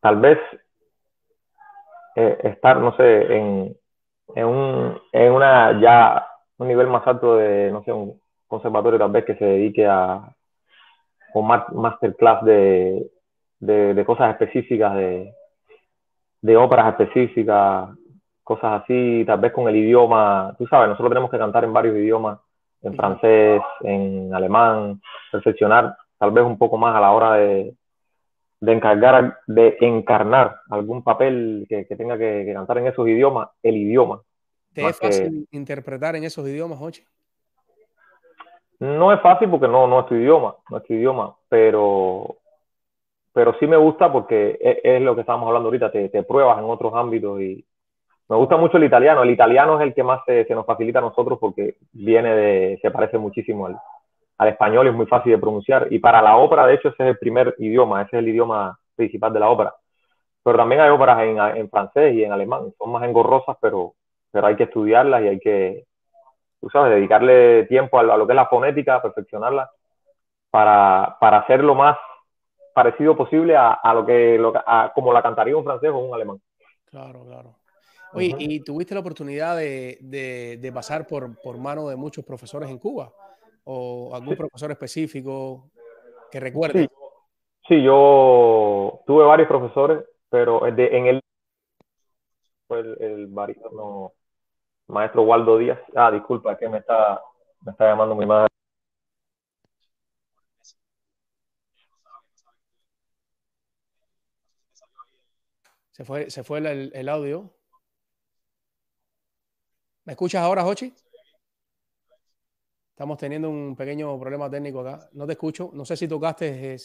tal 0.00 0.20
vez 0.20 0.38
eh, 2.16 2.38
estar, 2.44 2.78
no 2.78 2.96
sé, 2.96 3.36
en, 3.36 3.76
en, 4.34 4.46
un, 4.46 5.00
en 5.12 5.32
una 5.32 5.80
ya 5.80 6.26
un 6.58 6.68
nivel 6.68 6.86
más 6.86 7.06
alto 7.06 7.36
de, 7.36 7.70
no 7.70 7.82
sé, 7.84 7.92
un 7.92 8.20
conservatorio 8.46 8.98
tal 8.98 9.10
vez 9.10 9.24
que 9.24 9.36
se 9.36 9.44
dedique 9.44 9.86
a, 9.86 10.34
o 11.34 11.42
masterclass 11.42 12.44
de, 12.44 13.10
de, 13.58 14.04
cosas 14.04 14.30
específicas, 14.30 14.94
de, 14.94 15.34
de 16.42 16.56
óperas 16.56 16.88
específicas, 16.90 17.88
cosas 18.44 18.82
así, 18.82 19.24
tal 19.26 19.40
vez 19.40 19.52
con 19.52 19.68
el 19.68 19.76
idioma, 19.76 20.54
tú 20.58 20.66
sabes, 20.66 20.88
nosotros 20.88 21.10
tenemos 21.10 21.30
que 21.30 21.38
cantar 21.38 21.64
en 21.64 21.72
varios 21.72 21.96
idiomas, 21.96 22.38
en 22.82 22.94
francés, 22.94 23.62
en 23.80 24.32
alemán, 24.32 25.00
perfeccionar 25.32 25.96
tal 26.18 26.30
vez 26.30 26.44
un 26.44 26.56
poco 26.56 26.76
más 26.76 26.94
a 26.94 27.00
la 27.00 27.12
hora 27.12 27.34
de, 27.34 27.74
de 28.64 28.72
encargar, 28.72 29.38
de 29.46 29.76
encarnar 29.80 30.60
algún 30.70 31.02
papel 31.02 31.66
que, 31.68 31.84
tenga 31.84 32.16
que, 32.16 32.50
cantar 32.54 32.78
en 32.78 32.86
esos 32.86 33.06
idiomas, 33.06 33.48
el 33.62 33.76
idioma. 33.76 34.22
¿Te 34.72 34.86
es 34.86 34.98
fácil 34.98 35.46
interpretar 35.52 36.16
en 36.16 36.24
esos 36.24 36.46
idiomas, 36.48 36.80
Oche? 36.80 37.04
No 38.80 39.12
es 39.12 39.20
fácil 39.20 39.50
porque 39.50 39.68
no, 39.68 39.86
no 39.86 40.00
es 40.00 40.06
tu 40.06 40.14
idioma, 40.14 40.56
no 40.70 40.78
es 40.78 40.84
tu 40.84 40.94
idioma, 40.94 41.36
pero, 41.48 42.38
pero 43.32 43.54
sí 43.60 43.66
me 43.66 43.76
gusta 43.76 44.10
porque 44.10 44.58
es, 44.60 44.78
es 44.82 45.02
lo 45.02 45.14
que 45.14 45.20
estábamos 45.20 45.46
hablando 45.46 45.68
ahorita, 45.68 45.92
te, 45.92 46.08
te, 46.08 46.22
pruebas 46.22 46.58
en 46.58 46.64
otros 46.64 46.92
ámbitos 46.94 47.40
y 47.40 47.64
me 48.28 48.36
gusta 48.36 48.56
mucho 48.56 48.78
el 48.78 48.84
italiano. 48.84 49.22
El 49.22 49.30
italiano 49.30 49.78
es 49.78 49.86
el 49.86 49.94
que 49.94 50.02
más 50.02 50.22
se, 50.26 50.44
se 50.46 50.54
nos 50.54 50.66
facilita 50.66 50.98
a 50.98 51.02
nosotros 51.02 51.38
porque 51.38 51.76
viene 51.92 52.34
de, 52.34 52.78
se 52.80 52.90
parece 52.90 53.18
muchísimo 53.18 53.66
al, 53.66 53.76
al 54.38 54.48
español 54.48 54.88
es 54.88 54.94
muy 54.94 55.06
fácil 55.06 55.32
de 55.32 55.38
pronunciar. 55.38 55.88
Y 55.90 55.98
para 55.98 56.20
la 56.22 56.36
ópera, 56.36 56.66
de 56.66 56.74
hecho, 56.74 56.88
ese 56.88 57.02
es 57.02 57.08
el 57.10 57.18
primer 57.18 57.54
idioma, 57.58 58.02
ese 58.02 58.16
es 58.16 58.22
el 58.22 58.28
idioma 58.28 58.78
principal 58.94 59.32
de 59.32 59.40
la 59.40 59.48
ópera. 59.48 59.74
Pero 60.42 60.58
también 60.58 60.80
hay 60.80 60.90
óperas 60.90 61.20
en, 61.22 61.38
en 61.38 61.70
francés 61.70 62.14
y 62.14 62.24
en 62.24 62.32
alemán, 62.32 62.72
son 62.78 62.92
más 62.92 63.02
engorrosas, 63.04 63.56
pero, 63.60 63.94
pero 64.30 64.46
hay 64.46 64.56
que 64.56 64.64
estudiarlas 64.64 65.22
y 65.22 65.28
hay 65.28 65.40
que, 65.40 65.86
tú 66.60 66.68
sabes, 66.70 66.94
dedicarle 66.94 67.64
tiempo 67.64 67.98
a, 67.98 68.02
lo 68.02 68.26
que 68.26 68.32
es 68.32 68.36
la 68.36 68.46
fonética, 68.46 69.00
perfeccionarla, 69.00 69.70
para, 70.50 71.16
para 71.18 71.38
hacer 71.38 71.64
lo 71.64 71.74
más 71.74 71.96
parecido 72.74 73.16
posible 73.16 73.56
a, 73.56 73.72
a 73.72 73.94
lo 73.94 74.04
que, 74.04 74.36
lo, 74.38 74.52
a, 74.54 74.92
como 74.94 75.12
la 75.12 75.22
cantaría 75.22 75.56
un 75.56 75.64
francés 75.64 75.90
o 75.90 75.98
un 75.98 76.14
alemán. 76.14 76.40
Claro, 76.84 77.24
claro. 77.24 77.56
Oye, 78.12 78.36
¿y 78.38 78.60
tuviste 78.60 78.94
la 78.94 79.00
oportunidad 79.00 79.56
de, 79.56 79.98
de, 80.00 80.58
de 80.60 80.72
pasar 80.72 81.06
por, 81.06 81.40
por 81.40 81.58
mano 81.58 81.88
de 81.88 81.96
muchos 81.96 82.24
profesores 82.24 82.70
en 82.70 82.78
Cuba? 82.78 83.12
¿O 83.64 84.14
algún 84.14 84.36
profesor 84.36 84.70
específico 84.70 85.70
que 86.30 86.38
recuerde? 86.40 86.88
Sí. 87.66 87.82
yo 87.82 89.00
tuve 89.06 89.24
varios 89.24 89.48
profesores, 89.48 90.04
pero 90.28 90.66
en 90.66 91.06
el 91.06 91.20
fue 92.66 92.80
el, 92.80 92.96
el 93.00 93.28
maestro 94.88 95.22
Waldo 95.22 95.58
Díaz. 95.58 95.78
Ah, 95.94 96.10
disculpa, 96.10 96.56
que 96.58 96.68
me 96.68 96.78
está, 96.78 97.22
me 97.62 97.72
está 97.72 97.86
llamando 97.86 98.14
mi 98.14 98.26
madre. 98.26 98.48
Se 105.92 106.04
fue, 106.04 106.28
se 106.28 106.42
fue 106.42 106.58
el, 106.58 106.90
el 106.92 107.08
audio. 107.08 107.54
¿Me 110.04 110.12
escuchas 110.12 110.42
ahora, 110.42 110.62
Jochi? 110.62 110.92
Estamos 112.94 113.18
teniendo 113.18 113.50
un 113.50 113.74
pequeño 113.76 114.18
problema 114.20 114.48
técnico 114.50 114.80
acá. 114.80 115.08
No 115.12 115.26
te 115.26 115.32
escucho. 115.32 115.70
No 115.74 115.84
sé 115.84 115.96
si 115.96 116.06
tocaste 116.08 116.76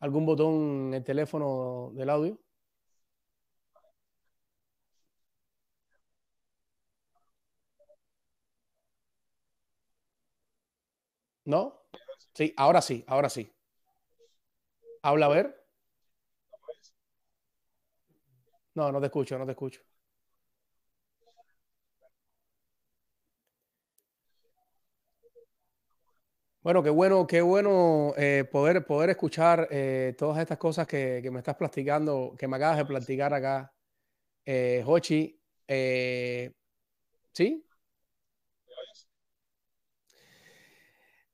algún 0.00 0.26
botón 0.26 0.88
en 0.88 0.94
el 0.94 1.04
teléfono 1.04 1.92
del 1.94 2.10
audio. 2.10 2.38
¿No? 11.46 11.82
Sí, 12.34 12.52
ahora 12.56 12.82
sí, 12.82 13.04
ahora 13.06 13.28
sí. 13.30 13.50
Habla 15.02 15.26
a 15.26 15.28
ver. 15.28 15.64
No, 18.74 18.90
no 18.92 19.00
te 19.00 19.06
escucho, 19.06 19.38
no 19.38 19.44
te 19.46 19.52
escucho. 19.52 19.80
Bueno, 26.64 26.82
qué 26.82 26.88
bueno, 26.88 27.26
qué 27.26 27.42
bueno 27.42 28.14
eh, 28.16 28.44
poder, 28.50 28.86
poder 28.86 29.10
escuchar 29.10 29.68
eh, 29.70 30.14
todas 30.16 30.38
estas 30.40 30.56
cosas 30.56 30.86
que, 30.86 31.20
que, 31.22 31.30
me 31.30 31.40
estás 31.40 31.56
platicando, 31.56 32.34
que 32.38 32.48
me 32.48 32.56
acabas 32.56 32.78
de 32.78 32.86
platicar 32.86 33.34
acá, 33.34 33.70
eh, 34.46 34.82
Hochi. 34.86 35.38
Eh, 35.68 36.52
¿Sí? 37.32 37.66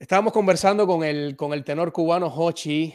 Estábamos 0.01 0.33
conversando 0.33 0.85
con 0.85 1.05
el, 1.05 1.37
con 1.37 1.53
el 1.53 1.63
tenor 1.63 1.93
cubano 1.93 2.27
Hochi, 2.27 2.93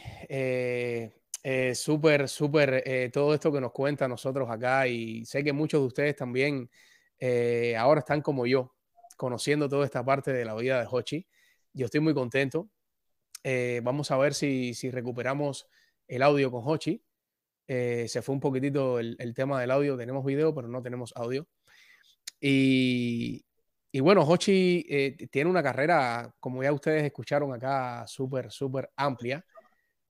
súper, 1.74 2.28
súper 2.28 3.10
todo 3.12 3.32
esto 3.32 3.50
que 3.50 3.60
nos 3.62 3.72
cuenta 3.72 4.06
nosotros 4.08 4.50
acá 4.50 4.86
y 4.86 5.24
sé 5.24 5.42
que 5.42 5.54
muchos 5.54 5.80
de 5.80 5.86
ustedes 5.86 6.16
también 6.16 6.68
ahora 7.78 8.00
están 8.00 8.20
como 8.20 8.44
yo, 8.46 8.74
conociendo 9.16 9.70
toda 9.70 9.86
esta 9.86 10.04
parte 10.04 10.34
de 10.34 10.44
la 10.44 10.54
vida 10.54 10.80
de 10.80 10.88
Hochi. 10.90 11.26
Yo 11.76 11.84
estoy 11.84 12.00
muy 12.00 12.14
contento. 12.14 12.70
Eh, 13.44 13.82
vamos 13.84 14.10
a 14.10 14.16
ver 14.16 14.32
si, 14.32 14.72
recuperamos 14.90 15.68
el 16.08 16.22
audio 16.22 16.50
con 16.50 16.62
Hochi. 16.64 17.04
Eh, 17.66 18.06
se 18.08 18.22
fue 18.22 18.34
un 18.34 18.40
poquitito 18.40 18.98
el, 18.98 19.34
tema 19.34 19.60
del 19.60 19.70
audio, 19.70 19.96
tenemos 19.98 20.24
video, 20.24 20.54
pero 20.54 20.68
no 20.68 20.82
tenemos 20.82 21.12
audio. 21.16 21.46
y, 22.40 23.44
y 23.92 24.00
bueno, 24.00 24.22
Hochi 24.22 24.86
eh, 24.88 25.28
tiene 25.30 25.50
una 25.50 25.62
carrera, 25.62 26.34
como 26.40 26.62
ya 26.62 26.72
ustedes 26.72 27.04
escucharon 27.04 27.52
acá, 27.52 28.06
súper, 28.06 28.50
súper 28.50 28.90
amplia, 28.96 29.44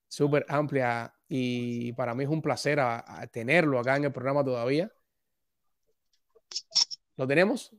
súper 0.06 0.46
amplia. 0.48 1.12
Y 1.28 1.92
para 1.94 2.14
mí 2.14 2.24
es 2.24 2.30
un 2.30 2.42
placer 2.42 2.78
tenerlo 3.32 3.80
acá 3.80 3.96
en 3.96 4.04
el 4.04 4.12
programa 4.12 4.44
todavía. 4.44 4.88
¿Lo 7.16 7.26
tenemos? 7.26 7.72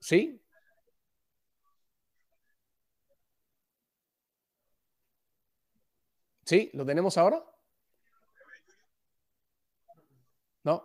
¿Sí? 0.00 0.41
¿Sí? 6.52 6.70
¿Lo 6.74 6.84
tenemos 6.84 7.16
ahora? 7.16 7.42
No. 10.64 10.82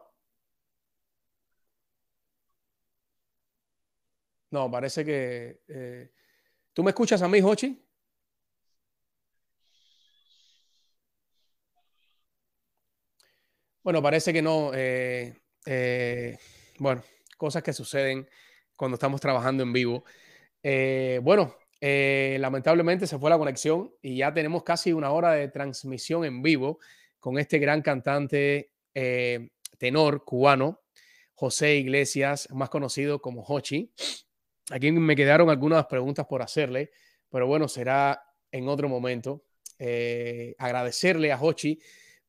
No, 4.51 4.72
parece 4.72 5.03
que... 5.05 5.61
Eh, 5.68 6.09
¿Tú 6.74 6.84
me 6.84 6.91
escuchas 6.91 7.22
a 7.22 7.28
mí, 7.28 7.41
Hochi? 7.41 7.86
Bueno, 13.84 14.01
parece 14.01 14.32
que 14.32 14.41
no. 14.41 14.72
Eh, 14.74 15.38
eh, 15.65 16.38
bueno, 16.80 17.03
cosas 17.38 17.61
que 17.61 17.74
suceden 17.74 18.30
cuando 18.78 18.95
estamos 18.95 19.20
trabajando 19.20 19.63
en 19.63 19.74
vivo. 19.74 20.05
bueno, 21.24 21.57
lamentablemente 21.82 23.07
se 23.07 23.19
fue 23.19 23.30
la 23.30 23.38
conexión 23.38 23.93
y 24.01 24.17
ya 24.17 24.34
tenemos 24.34 24.63
casi 24.63 24.93
una 24.93 25.11
hora 25.11 25.32
de 25.34 25.47
transmisión 25.49 26.25
en 26.25 26.41
vivo 26.41 26.80
con 27.19 27.38
este 27.38 27.59
gran 27.59 27.82
cantante 27.82 28.71
tenor 29.78 30.23
cubano, 30.23 30.82
José 31.34 31.75
Iglesias, 31.75 32.47
más 32.51 32.69
conocido 32.69 33.21
como 33.21 33.43
Hochi. 33.43 33.91
Aquí 34.71 34.91
me 34.91 35.15
quedaron 35.15 35.49
algunas 35.49 35.86
preguntas 35.86 36.25
por 36.25 36.41
hacerle, 36.41 36.89
pero 37.30 37.47
bueno, 37.47 37.67
será 37.67 38.23
en 38.51 38.67
otro 38.67 38.89
momento. 38.89 39.43
Eh, 39.80 40.55
agradecerle 40.57 41.32
a 41.32 41.39
Hochi 41.39 41.80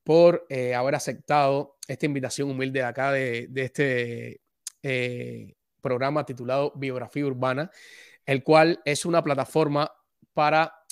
por 0.05 0.47
eh, 0.51 0.75
haber 0.75 0.95
aceptado 0.95 1.79
esta 1.87 2.07
invitación 2.07 2.51
humilde 2.51 2.81
de 2.81 2.85
acá 2.85 3.13
de, 3.13 3.49
este 3.55 4.43
eh, 4.83 5.55
programa 5.81 6.27
titulado 6.27 6.73
Biografía 6.77 7.25
Urbana, 7.25 7.71
el 8.29 8.43
cual 8.43 8.83
es 8.85 9.07
una 9.07 9.25
plataforma 9.25 9.91
para, 10.35 10.85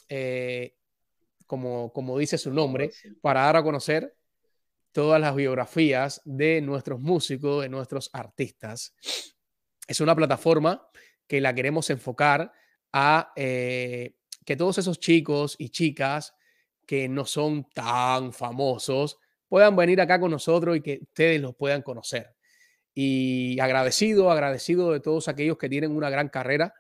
como, 1.47 1.93
como 1.93 2.19
dice 2.19 2.39
su 2.39 2.51
nombre, 2.51 2.91
para 3.21 3.43
dar 3.43 3.57
a 3.57 3.63
conocer 3.63 4.17
todas 4.91 5.21
las 5.21 5.35
biografías 5.35 6.23
de 6.25 6.63
nuestros 6.63 6.99
músicos, 6.99 7.61
de 7.61 7.69
nuestros 7.69 8.09
artistas. 8.15 8.95
Es 9.87 10.01
una 10.01 10.17
plataforma 10.17 10.89
que 11.27 11.43
la 11.43 11.55
queremos 11.55 11.91
enfocar 11.91 12.51
a 12.91 13.35
eh, 13.37 14.15
que 14.47 14.57
todos 14.57 14.79
esos 14.79 14.99
chicos 14.99 15.57
y 15.59 15.69
chicas 15.69 16.33
que 16.87 17.07
no 17.07 17.27
son 17.27 17.69
tan 17.75 18.33
famosos 18.33 19.19
puedan 19.47 19.77
venir 19.77 20.01
acá 20.01 20.19
con 20.19 20.31
nosotros 20.31 20.79
y 20.79 20.81
que 20.81 21.01
ustedes 21.03 21.39
los 21.43 21.55
puedan 21.55 21.83
conocer. 21.83 22.35
Y 22.95 23.61
agradecido, 23.61 24.31
agradecido 24.31 24.91
de 24.93 25.01
todos 25.01 25.29
aquellos 25.29 25.59
que 25.59 25.69
tienen 25.69 25.95
una 25.95 26.09
gran 26.09 26.31
carrera 26.31 26.73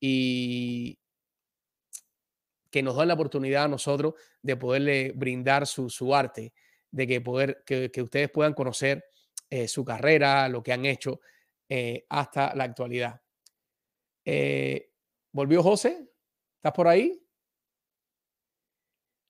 y 0.00 0.98
que 2.70 2.82
nos 2.82 2.96
dan 2.96 3.08
la 3.08 3.14
oportunidad 3.14 3.64
a 3.64 3.68
nosotros 3.68 4.14
de 4.42 4.56
poderle 4.56 5.12
brindar 5.14 5.66
su, 5.66 6.14
arte, 6.14 6.52
de 6.90 7.06
que, 7.06 7.20
poder, 7.20 7.62
que, 7.64 8.02
ustedes 8.02 8.30
puedan 8.30 8.52
conocer 8.52 9.04
eh, 9.48 9.66
su 9.66 9.84
carrera, 9.84 10.48
lo 10.48 10.62
que 10.62 10.72
han 10.72 10.84
hecho 10.84 11.20
eh, 11.68 12.04
hasta 12.08 12.54
la 12.54 12.64
actualidad. 12.64 13.20
Eh, 14.24 14.90
¿Volvió 15.32 15.62
José? 15.62 16.06
¿Estás 16.56 16.72
por 16.72 16.88
ahí? 16.88 17.18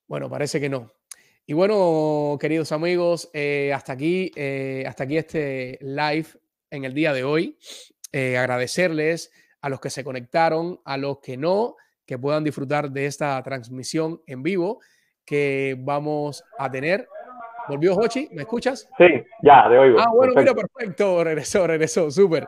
Bueno, 0.07 0.29
parece 0.29 0.59
que 0.59 0.69
no. 0.69 0.91
Y 1.45 1.53
bueno, 1.53 2.37
queridos 2.41 2.73
amigos, 2.73 3.29
hasta 3.73 3.93
aquí, 3.93 4.29
hasta 4.85 5.03
aquí 5.05 5.17
este 5.17 5.77
live 5.79 6.27
en 6.69 6.83
el 6.83 6.93
día 6.93 7.13
de 7.13 7.23
hoy. 7.23 7.57
agradecerles 8.11 9.31
a 9.61 9.69
los 9.69 9.79
que 9.79 9.89
se 9.89 10.03
conectaron, 10.03 10.79
a 10.85 10.97
los 10.97 11.19
que 11.19 11.37
no, 11.37 11.75
que 12.05 12.17
puedan 12.17 12.43
disfrutar 12.43 12.89
de 12.89 13.05
esta 13.05 13.41
transmisión 13.43 14.21
en 14.25 14.43
vivo 14.43 14.79
que 15.25 15.75
vamos 15.77 16.43
a 16.57 16.71
tener. 16.71 17.07
¿Volvió 17.67 17.95
Hochi? 17.95 18.29
¿Me 18.31 18.43
escuchas? 18.43 18.89
Sí, 18.97 19.25
ya, 19.43 19.67
de 19.67 19.77
oigo. 19.77 19.99
Ah, 19.99 20.09
bueno, 20.13 20.33
mira, 20.35 20.53
perfecto. 20.53 21.23
Regresó, 21.23 21.67
regresó, 21.67 22.09
súper. 22.09 22.47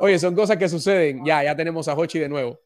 Oye, 0.00 0.18
son 0.18 0.34
cosas 0.34 0.56
que 0.56 0.68
suceden. 0.68 1.24
Ya, 1.24 1.44
ya 1.44 1.54
tenemos 1.54 1.86
a 1.86 1.94
Hochi 1.94 2.18
de 2.18 2.28
nuevo. 2.28 2.58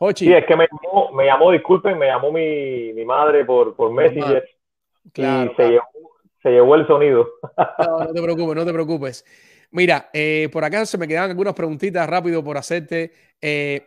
Hochi. 0.00 0.26
Sí, 0.26 0.32
es 0.32 0.44
que 0.46 0.56
me 0.56 0.66
llamó, 0.66 1.12
me 1.12 1.26
llamó 1.26 1.52
disculpen, 1.52 1.96
me 1.96 2.06
llamó 2.06 2.32
mi, 2.32 2.92
mi 2.92 3.04
madre 3.04 3.44
por, 3.44 3.74
por 3.76 3.92
Messenger. 3.92 4.48
Claro, 5.12 5.52
y 5.52 5.54
se, 5.54 5.62
Llevó, 5.70 5.84
se, 6.42 6.50
llevó, 6.50 6.74
el 6.74 6.86
sonido. 6.86 7.28
No, 7.78 7.98
no 8.00 8.12
te 8.12 8.22
preocupes, 8.22 8.56
no 8.56 8.64
te 8.64 8.72
preocupes. 8.72 9.24
Mira, 9.70 10.08
eh, 10.12 10.48
por 10.52 10.64
acá 10.64 10.86
se 10.86 10.96
me 10.96 11.06
quedan 11.06 11.30
algunas 11.30 11.54
preguntitas 11.54 12.08
rápido 12.08 12.42
por 12.42 12.56
hacerte. 12.56 13.12
Eh, 13.40 13.86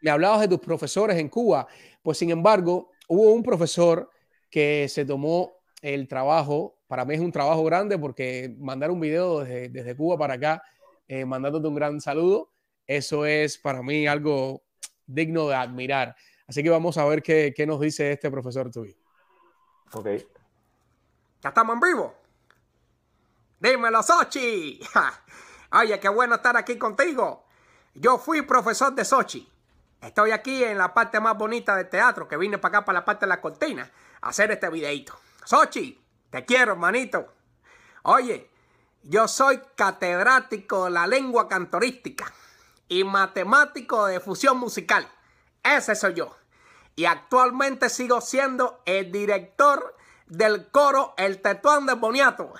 me 0.00 0.10
hablabas 0.10 0.40
de 0.40 0.48
tus 0.48 0.60
profesores 0.60 1.16
en 1.18 1.28
Cuba. 1.28 1.66
Pues 2.02 2.18
sin 2.18 2.30
embargo, 2.30 2.90
hubo 3.08 3.32
un 3.32 3.42
profesor 3.42 4.10
que 4.50 4.88
se 4.88 5.04
tomó 5.04 5.52
el 5.82 6.08
trabajo, 6.08 6.78
para 6.86 7.04
mí 7.04 7.14
es 7.14 7.20
un 7.20 7.32
trabajo 7.32 7.62
grande 7.64 7.98
porque 7.98 8.54
mandar 8.58 8.90
un 8.90 9.00
video 9.00 9.40
desde, 9.40 9.68
desde 9.68 9.96
Cuba 9.96 10.18
para 10.18 10.34
acá 10.34 10.62
eh, 11.06 11.24
mandándote 11.24 11.68
un 11.68 11.74
gran 11.74 12.00
saludo. 12.00 12.50
Eso 12.86 13.24
es 13.24 13.56
para 13.58 13.82
mí 13.82 14.06
algo 14.06 14.62
digno 15.06 15.48
de 15.48 15.54
admirar. 15.54 16.16
Así 16.46 16.62
que 16.62 16.70
vamos 16.70 16.98
a 16.98 17.04
ver 17.04 17.22
qué, 17.22 17.52
qué 17.54 17.66
nos 17.66 17.80
dice 17.80 18.12
este 18.12 18.30
profesor 18.30 18.70
tuyo. 18.70 18.94
Ok. 19.92 20.06
Ya 21.42 21.48
estamos 21.48 21.74
en 21.74 21.80
vivo. 21.80 22.19
Dímelo, 23.60 24.02
Sochi. 24.02 24.80
Oye, 25.72 26.00
qué 26.00 26.08
bueno 26.08 26.36
estar 26.36 26.56
aquí 26.56 26.78
contigo. 26.78 27.44
Yo 27.94 28.16
fui 28.16 28.40
profesor 28.42 28.94
de 28.94 29.04
Sochi. 29.04 29.46
Estoy 30.00 30.30
aquí 30.30 30.64
en 30.64 30.78
la 30.78 30.94
parte 30.94 31.20
más 31.20 31.36
bonita 31.36 31.76
del 31.76 31.90
teatro, 31.90 32.26
que 32.26 32.38
vine 32.38 32.56
para 32.56 32.78
acá, 32.78 32.84
para 32.86 33.00
la 33.00 33.04
parte 33.04 33.26
de 33.26 33.28
la 33.28 33.40
cortina, 33.42 33.90
a 34.22 34.30
hacer 34.30 34.50
este 34.50 34.70
videito. 34.70 35.12
Sochi, 35.44 36.02
te 36.30 36.46
quiero, 36.46 36.72
hermanito. 36.72 37.34
Oye, 38.04 38.50
yo 39.02 39.28
soy 39.28 39.60
catedrático 39.76 40.86
de 40.86 40.92
la 40.92 41.06
lengua 41.06 41.46
cantorística 41.46 42.32
y 42.88 43.04
matemático 43.04 44.06
de 44.06 44.20
fusión 44.20 44.56
musical. 44.56 45.06
Ese 45.62 45.94
soy 45.94 46.14
yo. 46.14 46.34
Y 46.96 47.04
actualmente 47.04 47.90
sigo 47.90 48.22
siendo 48.22 48.80
el 48.86 49.12
director 49.12 49.94
del 50.26 50.70
coro 50.70 51.12
El 51.18 51.42
Tetuán 51.42 51.84
de 51.84 51.94
Boniato. 51.94 52.54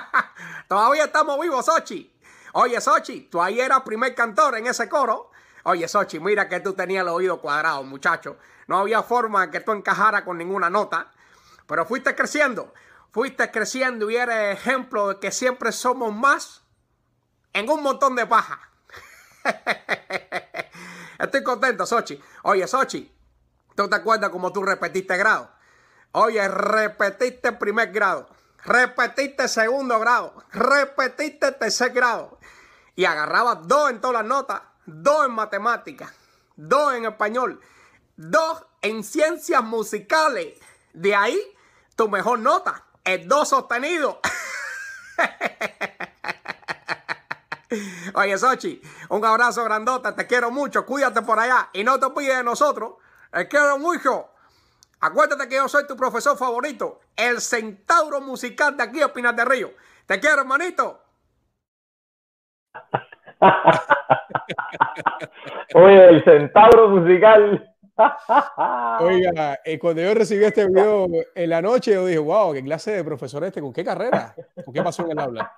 Todavía 0.68 1.04
estamos 1.04 1.40
vivos, 1.40 1.66
Sochi. 1.66 2.12
Oye, 2.54 2.80
Sochi, 2.80 3.28
tú 3.30 3.40
ahí 3.42 3.60
eras 3.60 3.80
primer 3.82 4.14
cantor 4.14 4.56
en 4.56 4.66
ese 4.66 4.88
coro. 4.88 5.30
Oye, 5.64 5.86
Sochi, 5.88 6.20
mira 6.20 6.48
que 6.48 6.60
tú 6.60 6.72
tenías 6.72 7.02
el 7.02 7.08
oído 7.08 7.40
cuadrado, 7.40 7.82
muchacho. 7.82 8.36
No 8.66 8.78
había 8.78 9.02
forma 9.02 9.50
que 9.50 9.60
tú 9.60 9.72
encajaras 9.72 10.22
con 10.22 10.38
ninguna 10.38 10.70
nota. 10.70 11.10
Pero 11.66 11.86
fuiste 11.86 12.14
creciendo 12.14 12.72
fuiste 13.12 13.50
creciendo 13.50 14.10
y 14.10 14.16
eres 14.16 14.58
ejemplo 14.58 15.08
de 15.08 15.20
que 15.20 15.30
siempre 15.30 15.70
somos 15.70 16.12
más 16.12 16.62
en 17.52 17.68
un 17.70 17.82
montón 17.82 18.16
de 18.16 18.26
paja. 18.26 18.58
Estoy 21.18 21.42
contento, 21.42 21.86
Sochi. 21.86 22.20
Oye, 22.44 22.66
Sochi, 22.66 23.14
¿tú 23.76 23.88
te 23.88 23.96
acuerdas 23.96 24.30
cómo 24.30 24.52
tú 24.52 24.62
repetiste 24.62 25.16
grado? 25.16 25.50
Oye, 26.12 26.46
repetiste 26.48 27.52
primer 27.52 27.92
grado, 27.92 28.28
repetiste 28.64 29.48
segundo 29.48 29.98
grado, 29.98 30.44
repetiste 30.52 31.52
tercer 31.52 31.92
grado 31.92 32.38
y 32.94 33.04
agarrabas 33.04 33.66
dos 33.66 33.90
en 33.90 34.00
todas 34.00 34.22
las 34.22 34.26
notas, 34.26 34.62
dos 34.86 35.26
en 35.26 35.32
matemáticas, 35.32 36.12
dos 36.56 36.94
en 36.94 37.06
español, 37.06 37.60
dos 38.16 38.64
en 38.82 39.02
ciencias 39.04 39.62
musicales. 39.62 40.58
De 40.92 41.14
ahí 41.14 41.40
tu 41.96 42.08
mejor 42.08 42.38
nota 42.38 42.84
el 43.04 43.26
do 43.28 43.44
sostenido. 43.44 44.20
Oye, 48.14 48.36
Sochi, 48.36 48.82
un 49.08 49.24
abrazo 49.24 49.64
grandota, 49.64 50.14
te 50.14 50.26
quiero 50.26 50.50
mucho, 50.50 50.84
cuídate 50.84 51.22
por 51.22 51.38
allá 51.38 51.70
y 51.72 51.82
no 51.84 51.98
te 51.98 52.04
olvides 52.06 52.36
de 52.36 52.44
nosotros. 52.44 52.94
Te 53.32 53.48
quiero 53.48 53.78
mucho. 53.78 54.28
Acuérdate 55.00 55.48
que 55.48 55.56
yo 55.56 55.68
soy 55.68 55.86
tu 55.86 55.96
profesor 55.96 56.36
favorito, 56.36 57.00
el 57.16 57.40
centauro 57.40 58.20
musical 58.20 58.76
de 58.76 58.82
aquí 58.82 58.98
de 58.98 59.08
Pinar 59.08 59.34
de 59.34 59.44
Río. 59.44 59.70
Te 60.06 60.20
quiero, 60.20 60.40
hermanito. 60.40 61.00
Oye, 65.74 66.08
el 66.08 66.24
centauro 66.24 66.88
musical. 66.88 67.68
Oiga, 69.00 69.60
eh, 69.64 69.78
cuando 69.78 70.02
yo 70.02 70.14
recibí 70.14 70.44
este 70.44 70.66
video 70.66 71.06
en 71.34 71.50
la 71.50 71.60
noche, 71.60 71.92
yo 71.92 72.06
dije, 72.06 72.18
wow, 72.18 72.52
qué 72.52 72.62
clase 72.62 72.92
de 72.92 73.04
profesor 73.04 73.44
este, 73.44 73.60
¿con 73.60 73.72
qué 73.72 73.84
carrera? 73.84 74.34
¿Con 74.64 74.72
qué 74.72 74.82
pasó 74.82 75.04
en 75.04 75.12
el 75.12 75.18
aula? 75.18 75.52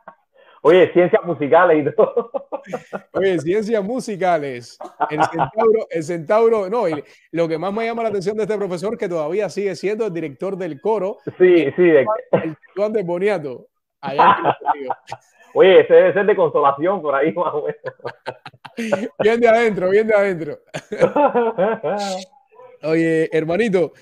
Oye, 0.67 0.91
ciencias 0.95 1.23
musicales 1.27 1.87
y 1.87 1.95
todo. 1.95 2.31
Oye, 3.13 3.39
ciencias 3.39 3.85
musicales. 3.85 4.79
El 5.11 5.23
centauro, 5.23 5.87
el 5.91 6.03
centauro, 6.03 6.71
no, 6.71 6.89
y 6.89 7.05
lo 7.33 7.47
que 7.47 7.59
más 7.59 7.71
me 7.71 7.85
llama 7.85 8.03
la 8.03 8.09
atención 8.09 8.35
de 8.35 8.45
este 8.45 8.57
profesor 8.57 8.97
que 8.97 9.07
todavía 9.07 9.51
sigue 9.51 9.77
siendo 9.77 10.07
el 10.07 10.13
director 10.15 10.57
del 10.57 10.81
coro. 10.81 11.19
Sí, 11.37 11.71
sí. 11.77 11.83
De... 11.83 12.07
El 12.33 12.57
Juan 12.75 12.95
de 12.95 13.03
Boniato. 13.03 13.67
Allá 14.01 14.57
Oye, 15.53 15.81
ese 15.81 15.93
debe 15.93 16.15
ser 16.15 16.25
de 16.25 16.35
consolación 16.35 17.03
por 17.03 17.15
ahí 17.15 17.31
más 17.35 17.53
o 17.53 17.67
menos. 17.67 19.11
Bien 19.19 19.41
de 19.41 19.49
adentro, 19.49 19.91
bien 19.91 20.07
de 20.07 20.15
adentro. 20.15 20.59
Oye, 22.83 23.29
hermanito, 23.31 23.93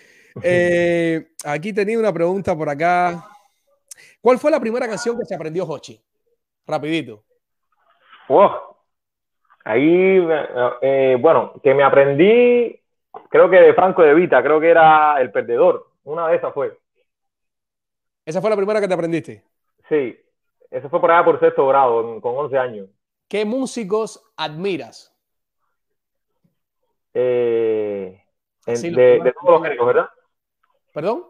eh, 0.41 1.27
aquí 1.45 1.73
tenía 1.73 1.99
una 1.99 2.13
pregunta 2.13 2.57
por 2.57 2.69
acá. 2.69 3.27
¿Cuál 4.21 4.39
fue 4.39 4.53
la 4.53 4.61
primera 4.61 4.87
canción 4.87 5.19
que 5.19 5.25
se 5.25 5.35
aprendió 5.35 5.65
Hochi? 5.65 6.01
Rapidito. 6.67 7.25
Ahí, 9.65 10.27
eh, 10.81 11.17
bueno, 11.21 11.53
que 11.63 11.75
me 11.75 11.85
aprendí, 11.85 12.81
creo 13.29 13.49
que 13.49 13.61
de 13.61 13.75
Franco 13.75 14.03
de 14.03 14.15
Vita, 14.15 14.43
creo 14.43 14.59
que 14.61 14.71
era 14.71 15.21
El 15.21 15.31
Perdedor. 15.31 15.89
Una 16.05 16.29
de 16.29 16.37
esas 16.37 16.53
fue. 16.53 16.77
¿Esa 18.25 18.41
fue 18.41 18.51
la 18.51 18.57
primera 18.57 18.81
que 18.81 18.89
te 18.89 18.95
aprendiste? 18.95 19.45
Sí, 19.89 20.19
eso 20.71 20.89
fue 20.89 21.01
por 21.01 21.11
allá 21.11 21.25
por 21.25 21.39
sexto 21.39 21.67
grado, 21.67 22.21
con 22.21 22.37
11 22.37 22.59
años. 22.59 22.89
¿Qué 23.29 23.45
músicos 23.45 24.33
admiras? 24.37 25.15
Eh, 27.15 28.23
de, 28.67 29.35
todos 29.41 29.61
los 29.61 29.63
géneros, 29.63 29.87
¿verdad? 29.87 30.09
¿Perdón? 30.93 31.25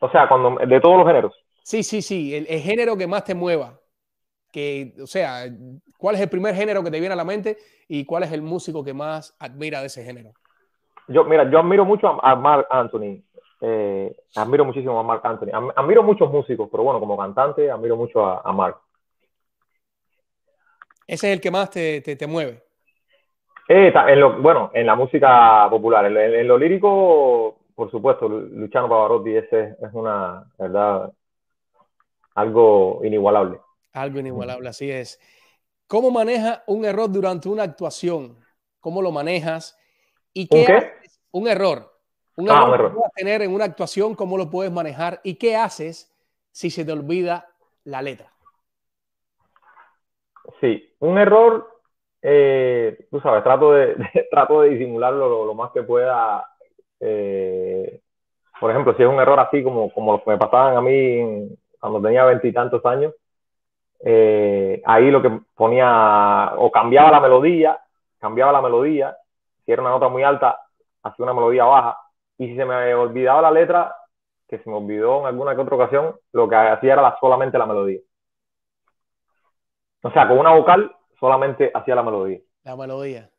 O 0.00 0.10
sea, 0.10 0.28
cuando, 0.28 0.56
de 0.64 0.80
todos 0.80 0.98
los 0.98 1.06
géneros. 1.06 1.34
Sí, 1.62 1.82
sí, 1.82 2.02
sí, 2.02 2.34
el, 2.34 2.46
género 2.60 2.96
que 2.96 3.06
más 3.06 3.24
te 3.24 3.34
mueva. 3.34 3.78
Que, 4.52 4.94
o 5.02 5.06
sea, 5.06 5.44
¿cuál 5.98 6.14
es 6.14 6.20
el 6.20 6.28
primer 6.28 6.54
género 6.54 6.82
que 6.82 6.90
te 6.90 7.00
viene 7.00 7.12
a 7.12 7.16
la 7.16 7.24
mente 7.24 7.58
y 7.86 8.04
cuál 8.04 8.22
es 8.22 8.32
el 8.32 8.42
músico 8.42 8.82
que 8.82 8.94
más 8.94 9.36
admira 9.38 9.80
de 9.80 9.86
ese 9.86 10.04
género? 10.04 10.32
Yo, 11.08 11.24
mira, 11.24 11.50
yo 11.50 11.58
admiro 11.58 11.84
mucho 11.84 12.22
a, 12.22 12.36
Mark 12.36 12.66
Anthony. 12.70 13.22
Eh, 13.60 14.14
admiro 14.36 14.64
muchísimo 14.64 14.98
a 14.98 15.02
Mark 15.02 15.20
Anthony. 15.24 15.48
Admiro 15.76 16.02
muchos 16.02 16.30
músicos, 16.30 16.68
pero 16.70 16.82
bueno, 16.82 17.00
como 17.00 17.16
cantante, 17.16 17.70
admiro 17.70 17.96
mucho 17.96 18.24
a, 18.24 18.52
Mark. 18.52 18.76
Ese 21.06 21.28
es 21.28 21.32
el 21.34 21.40
que 21.40 21.50
más 21.50 21.70
te, 21.70 22.00
te, 22.02 22.26
mueve. 22.26 22.62
Eh, 23.68 23.92
en 23.94 24.20
lo, 24.20 24.40
bueno, 24.40 24.70
en 24.74 24.86
la 24.86 24.94
música 24.94 25.66
popular, 25.70 26.04
en, 26.06 26.46
lo 26.46 26.58
lírico, 26.58 27.58
por 27.74 27.90
supuesto, 27.90 28.28
Luciano 28.28 28.88
Pavarotti, 28.88 29.36
ese 29.36 29.76
es 29.80 29.92
una, 29.92 30.44
¿verdad? 30.58 31.10
algo 32.38 33.00
inigualable. 33.02 33.58
Algo 34.02 34.20
inigualable, 34.20 34.68
así 34.68 34.90
es. 34.90 35.20
¿Cómo 35.86 36.10
manejas 36.10 36.62
un 36.66 36.84
error 36.84 37.10
durante 37.10 37.48
una 37.48 37.62
actuación? 37.62 38.38
¿Cómo 38.80 39.02
lo 39.02 39.10
manejas? 39.10 39.78
¿Y 40.32 40.46
qué, 40.46 40.66
Haces? 40.66 41.20
Un 41.30 41.48
error. 41.48 41.92
Un 42.36 42.50
ah, 42.50 42.70
error, 42.72 42.90
que 42.90 42.96
puedes 42.96 43.12
tener 43.14 43.42
en 43.42 43.52
una 43.52 43.64
actuación, 43.64 44.14
¿cómo 44.14 44.36
lo 44.36 44.48
puedes 44.48 44.70
manejar? 44.70 45.20
¿Y 45.24 45.34
qué 45.34 45.56
haces 45.56 46.14
si 46.52 46.70
se 46.70 46.84
te 46.84 46.92
olvida 46.92 47.48
la 47.84 48.00
letra? 48.02 48.32
Sí, 50.60 50.94
un 51.00 51.18
error, 51.18 51.68
eh, 52.22 53.06
tú 53.10 53.20
sabes, 53.20 53.42
trato 53.42 53.72
de, 53.72 53.96
trato 54.30 54.62
de 54.62 54.70
disimularlo 54.70 55.46
lo, 55.46 55.54
más 55.54 55.72
que 55.72 55.82
pueda. 55.82 56.46
Eh, 57.00 58.00
por 58.60 58.70
ejemplo, 58.70 58.94
si 58.96 59.02
es 59.02 59.08
un 59.08 59.20
error 59.20 59.40
así 59.40 59.62
como, 59.62 59.92
como 59.92 60.12
los 60.12 60.22
que 60.22 60.30
me 60.30 60.38
pasaban 60.38 60.76
a 60.76 60.80
mí 60.80 61.48
cuando 61.80 62.00
tenía 62.02 62.24
veintitantos 62.24 62.84
años, 62.86 63.14
eh, 64.00 64.82
ahí 64.84 65.10
lo 65.10 65.22
que 65.22 65.40
ponía, 65.54 66.52
o 66.56 66.70
cambiaba 66.70 67.10
la 67.10 67.20
melodía, 67.20 67.80
cambiaba 68.18 68.52
la 68.52 68.62
melodía, 68.62 69.16
si 69.64 69.72
era 69.72 69.82
una 69.82 69.90
nota 69.90 70.08
muy 70.08 70.22
alta, 70.22 70.60
hacía 71.02 71.24
una 71.24 71.34
melodía 71.34 71.64
baja, 71.64 71.98
y 72.36 72.48
si 72.48 72.56
se 72.56 72.64
me 72.64 72.94
olvidaba 72.94 73.42
la 73.42 73.50
letra, 73.50 73.94
que 74.48 74.58
se 74.58 74.70
me 74.70 74.76
olvidó 74.76 75.20
en 75.20 75.26
alguna 75.26 75.54
que 75.54 75.60
otra 75.60 75.76
ocasión, 75.76 76.16
lo 76.32 76.48
que 76.48 76.56
hacía 76.56 76.94
era 76.94 77.16
solamente 77.20 77.58
la 77.58 77.66
melodía. 77.66 78.00
O 80.02 80.10
sea, 80.10 80.28
con 80.28 80.38
una 80.38 80.54
vocal 80.54 80.94
solamente 81.18 81.70
hacía 81.74 81.94
la 81.94 82.02
melodía. 82.02 82.38
La 82.62 82.76
melodía. 82.76 83.30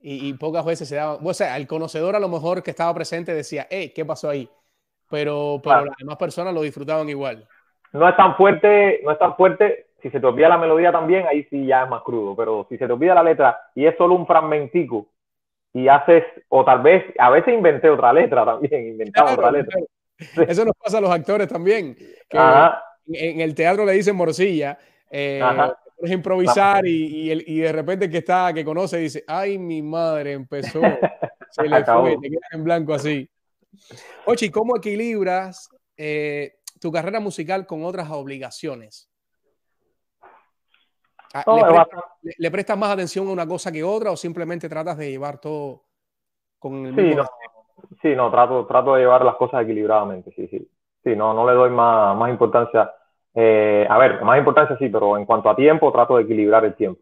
y, 0.00 0.32
pocas 0.34 0.64
veces 0.64 0.88
se 0.88 0.96
daba, 0.96 1.18
o 1.22 1.34
sea, 1.34 1.56
el 1.56 1.66
conocedor 1.66 2.14
a 2.16 2.20
lo 2.20 2.28
mejor 2.28 2.62
que 2.62 2.70
estaba 2.70 2.94
presente 2.94 3.34
decía, 3.34 3.66
hey, 3.68 3.92
¿qué 3.94 4.04
pasó 4.04 4.30
ahí? 4.30 4.48
pero, 5.08 5.60
pero 5.62 5.86
las 5.86 5.96
demás 5.96 6.16
personas 6.16 6.54
lo 6.54 6.62
disfrutaban 6.62 7.08
igual. 7.08 7.46
No 7.92 8.08
es 8.08 8.16
tan 8.16 8.36
fuerte, 8.36 9.00
no 9.04 9.12
es 9.12 9.18
tan 9.18 9.36
fuerte. 9.36 9.86
Si 10.02 10.10
se 10.10 10.20
te 10.20 10.26
olvida 10.26 10.48
la 10.48 10.58
melodía 10.58 10.92
también, 10.92 11.26
ahí 11.26 11.44
sí 11.50 11.66
ya 11.66 11.84
es 11.84 11.90
más 11.90 12.02
crudo. 12.02 12.36
Pero 12.36 12.66
si 12.68 12.78
se 12.78 12.86
te 12.86 12.92
olvida 12.92 13.14
la 13.14 13.22
letra 13.22 13.58
y 13.74 13.86
es 13.86 13.96
solo 13.96 14.14
un 14.14 14.26
fragmentico 14.26 15.08
y 15.72 15.88
haces, 15.88 16.24
o 16.48 16.64
tal 16.64 16.82
vez, 16.82 17.04
a 17.18 17.30
veces 17.30 17.54
inventé 17.54 17.90
otra 17.90 18.12
letra 18.12 18.44
también, 18.44 18.88
inventaba 18.88 19.32
otra 19.32 19.50
letra. 19.50 19.78
Eso 20.18 20.64
nos 20.64 20.74
pasa 20.76 20.98
a 20.98 21.00
los 21.00 21.10
actores 21.10 21.48
también. 21.48 21.96
Que 22.28 22.38
en 23.12 23.40
el 23.40 23.54
teatro 23.54 23.84
le 23.84 23.92
dicen 23.92 24.16
morcilla. 24.16 24.78
Eh, 25.10 25.40
puedes 25.98 26.14
improvisar 26.14 26.86
y, 26.86 27.32
y, 27.32 27.44
y, 27.46 27.60
de 27.60 27.72
repente 27.72 28.10
que 28.10 28.18
está, 28.18 28.52
que 28.52 28.64
conoce, 28.64 28.98
dice, 28.98 29.24
ay, 29.26 29.58
mi 29.58 29.82
madre 29.82 30.32
empezó, 30.32 30.80
se 31.50 31.62
le 31.62 31.84
fue, 31.84 32.16
te 32.20 32.30
quedas 32.30 32.52
en 32.52 32.64
blanco 32.64 32.94
así. 32.94 33.28
Ochi, 34.24 34.50
¿cómo 34.50 34.76
equilibras 34.76 35.68
eh, 35.96 36.57
tu 36.80 36.92
carrera 36.92 37.20
musical 37.20 37.66
con 37.66 37.84
otras 37.84 38.10
obligaciones? 38.10 39.10
Ah, 41.34 41.44
¿Le, 42.38 42.50
prestas, 42.50 42.78
más 42.78 42.90
atención 42.90 43.28
a 43.28 43.32
una 43.32 43.46
cosa 43.46 43.70
que 43.70 43.84
otra 43.84 44.10
o 44.10 44.16
simplemente 44.16 44.68
tratas 44.68 44.96
de 44.96 45.10
llevar 45.10 45.38
todo 45.38 45.84
con 46.58 46.86
el 46.86 46.92
mismo? 46.94 47.24
Sí, 48.02 48.14
no, 48.14 48.30
trato, 48.30 48.66
trato 48.66 48.94
de 48.94 49.02
llevar 49.02 49.24
las 49.24 49.36
cosas 49.36 49.62
equilibradamente, 49.62 50.32
sí, 50.34 50.48
sí. 50.48 50.68
Sí, 51.04 51.14
no, 51.14 51.32
no 51.32 51.46
le 51.48 51.54
doy 51.54 51.70
más, 51.70 52.16
más 52.16 52.30
importancia. 52.30 52.90
Eh, 53.34 53.86
a 53.88 53.98
ver, 53.98 54.22
más 54.24 54.38
importancia 54.38 54.76
sí, 54.78 54.88
pero 54.88 55.16
en 55.16 55.26
cuanto 55.26 55.48
a 55.48 55.54
tiempo, 55.56 55.92
trato 55.92 56.16
de 56.16 56.24
equilibrar 56.24 56.64
el 56.64 56.74
tiempo. 56.74 57.00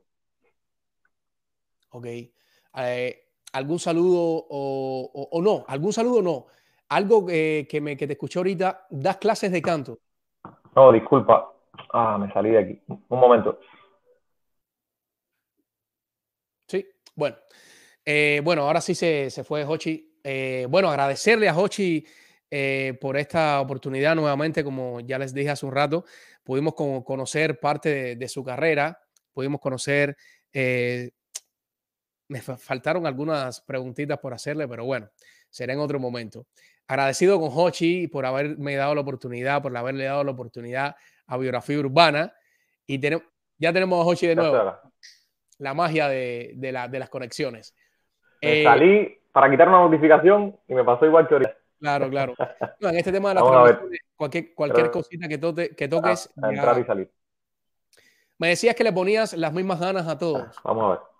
Ok. 1.91 2.07
Eh, 2.07 3.27
¿Algún 3.53 3.79
saludo 3.79 4.45
o, 4.51 5.29
o, 5.33 5.43
no? 5.43 5.64
¿Algún 5.68 5.93
saludo 5.93 6.18
o 6.18 6.22
no? 6.22 6.47
Algo 6.89 7.26
que, 7.26 7.78
me, 7.82 7.97
que 7.97 8.07
te 8.07 8.12
escuché 8.12 8.39
ahorita, 8.39 8.87
das 8.91 9.16
clases 9.16 9.51
de 9.51 9.61
canto. 9.61 9.99
No, 10.74 10.93
disculpa. 10.93 11.53
Ah, 11.93 12.18
me 12.18 12.32
salí 12.32 12.51
de 12.51 12.59
aquí. 12.59 12.82
Un 12.87 13.18
momento. 13.20 13.59
Sí, 16.68 16.87
bueno. 17.14 17.37
Eh, 18.05 18.41
bueno, 18.45 18.62
ahora 18.62 18.80
sí 18.80 18.95
se, 18.95 19.30
se 19.30 19.43
fue 19.43 19.64
Hochi. 19.64 20.20
Eh, 20.22 20.66
bueno, 20.68 20.89
agradecerle 20.89 21.49
a 21.49 21.57
Hochi 21.57 22.07
eh, 22.51 22.97
por 23.01 23.16
esta 23.16 23.61
oportunidad 23.61 24.14
nuevamente, 24.14 24.62
como 24.62 25.01
ya 25.01 25.18
les 25.18 25.34
dije 25.34 25.51
hace 25.51 25.66
un 25.66 25.72
rato, 25.72 26.05
pudimos 26.45 26.74
conocer 26.74 27.59
parte 27.59 28.16
de, 28.16 28.28
su 28.28 28.45
carrera, 28.45 29.01
pudimos 29.32 29.61
conocer, 29.61 30.16
me 30.53 32.41
faltaron 32.41 33.07
algunas 33.07 33.61
preguntitas 33.61 34.18
por 34.18 34.34
hacerle, 34.34 34.68
pero 34.68 34.84
bueno, 34.84 35.11
será 35.51 35.72
en 35.72 35.80
otro 35.80 35.99
momento 35.99 36.47
agradecido 36.89 37.41
con 37.41 37.51
Hochi 37.53 38.09
por 38.09 38.26
haberme 38.26 38.76
dado 38.76 38.95
la 38.95 39.01
oportunidad, 39.01 39.62
por 39.62 39.76
haberle 39.76 40.05
dado 40.05 40.24
la 40.24 40.30
oportunidad 40.30 40.97
a 41.26 41.37
Biografía 41.37 41.78
Urbana. 41.78 42.32
Y 42.87 43.01
ya 43.01 43.72
tenemos 43.72 44.01
a 44.01 44.09
Hochi 44.09 44.26
de 44.26 44.37
nuevo. 44.37 44.76
La 45.59 45.74
magia 45.74 46.09
de, 46.09 46.55
las 46.72 47.11
conexiones. 47.11 47.74
Me 48.43 48.61
eh, 48.61 48.64
salí 48.64 49.18
para 49.32 49.51
quitar 49.51 49.68
una 49.68 49.80
notificación 49.80 50.57
y 50.68 50.74
me 50.74 50.84
pasó 50.84 51.07
igual 51.07 51.26
que 51.26 51.34
ahorita. 51.34 51.57
Claro, 51.80 52.09
claro. 52.09 52.34
en 52.80 52.97
este 52.97 53.12
tema 53.12 53.30
de 53.30 53.34
las 53.37 53.45
cualquier, 54.16 54.55
cualquier 54.55 54.91
cosita 54.91 55.28
que, 55.28 55.74
que 55.76 55.89
toques. 55.89 56.32
entrar 56.37 56.78
y 56.78 56.84
salir. 56.84 57.11
Me 58.39 58.49
decías 58.49 58.74
que 58.74 58.84
le 58.84 58.93
ponías 58.93 59.32
las 59.32 59.53
mismas 59.53 59.80
ganas 59.80 60.07
a 60.07 60.18
todos. 60.18 60.61
Vamos 60.62 60.84
a 60.84 60.89
ver. 60.91 61.15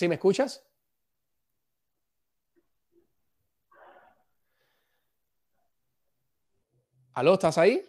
¿Sí 0.00 0.08
me 0.08 0.14
escuchas? 0.14 0.64
¿Aló? 7.12 7.34
¿Estás 7.34 7.58
ahí? 7.58 7.82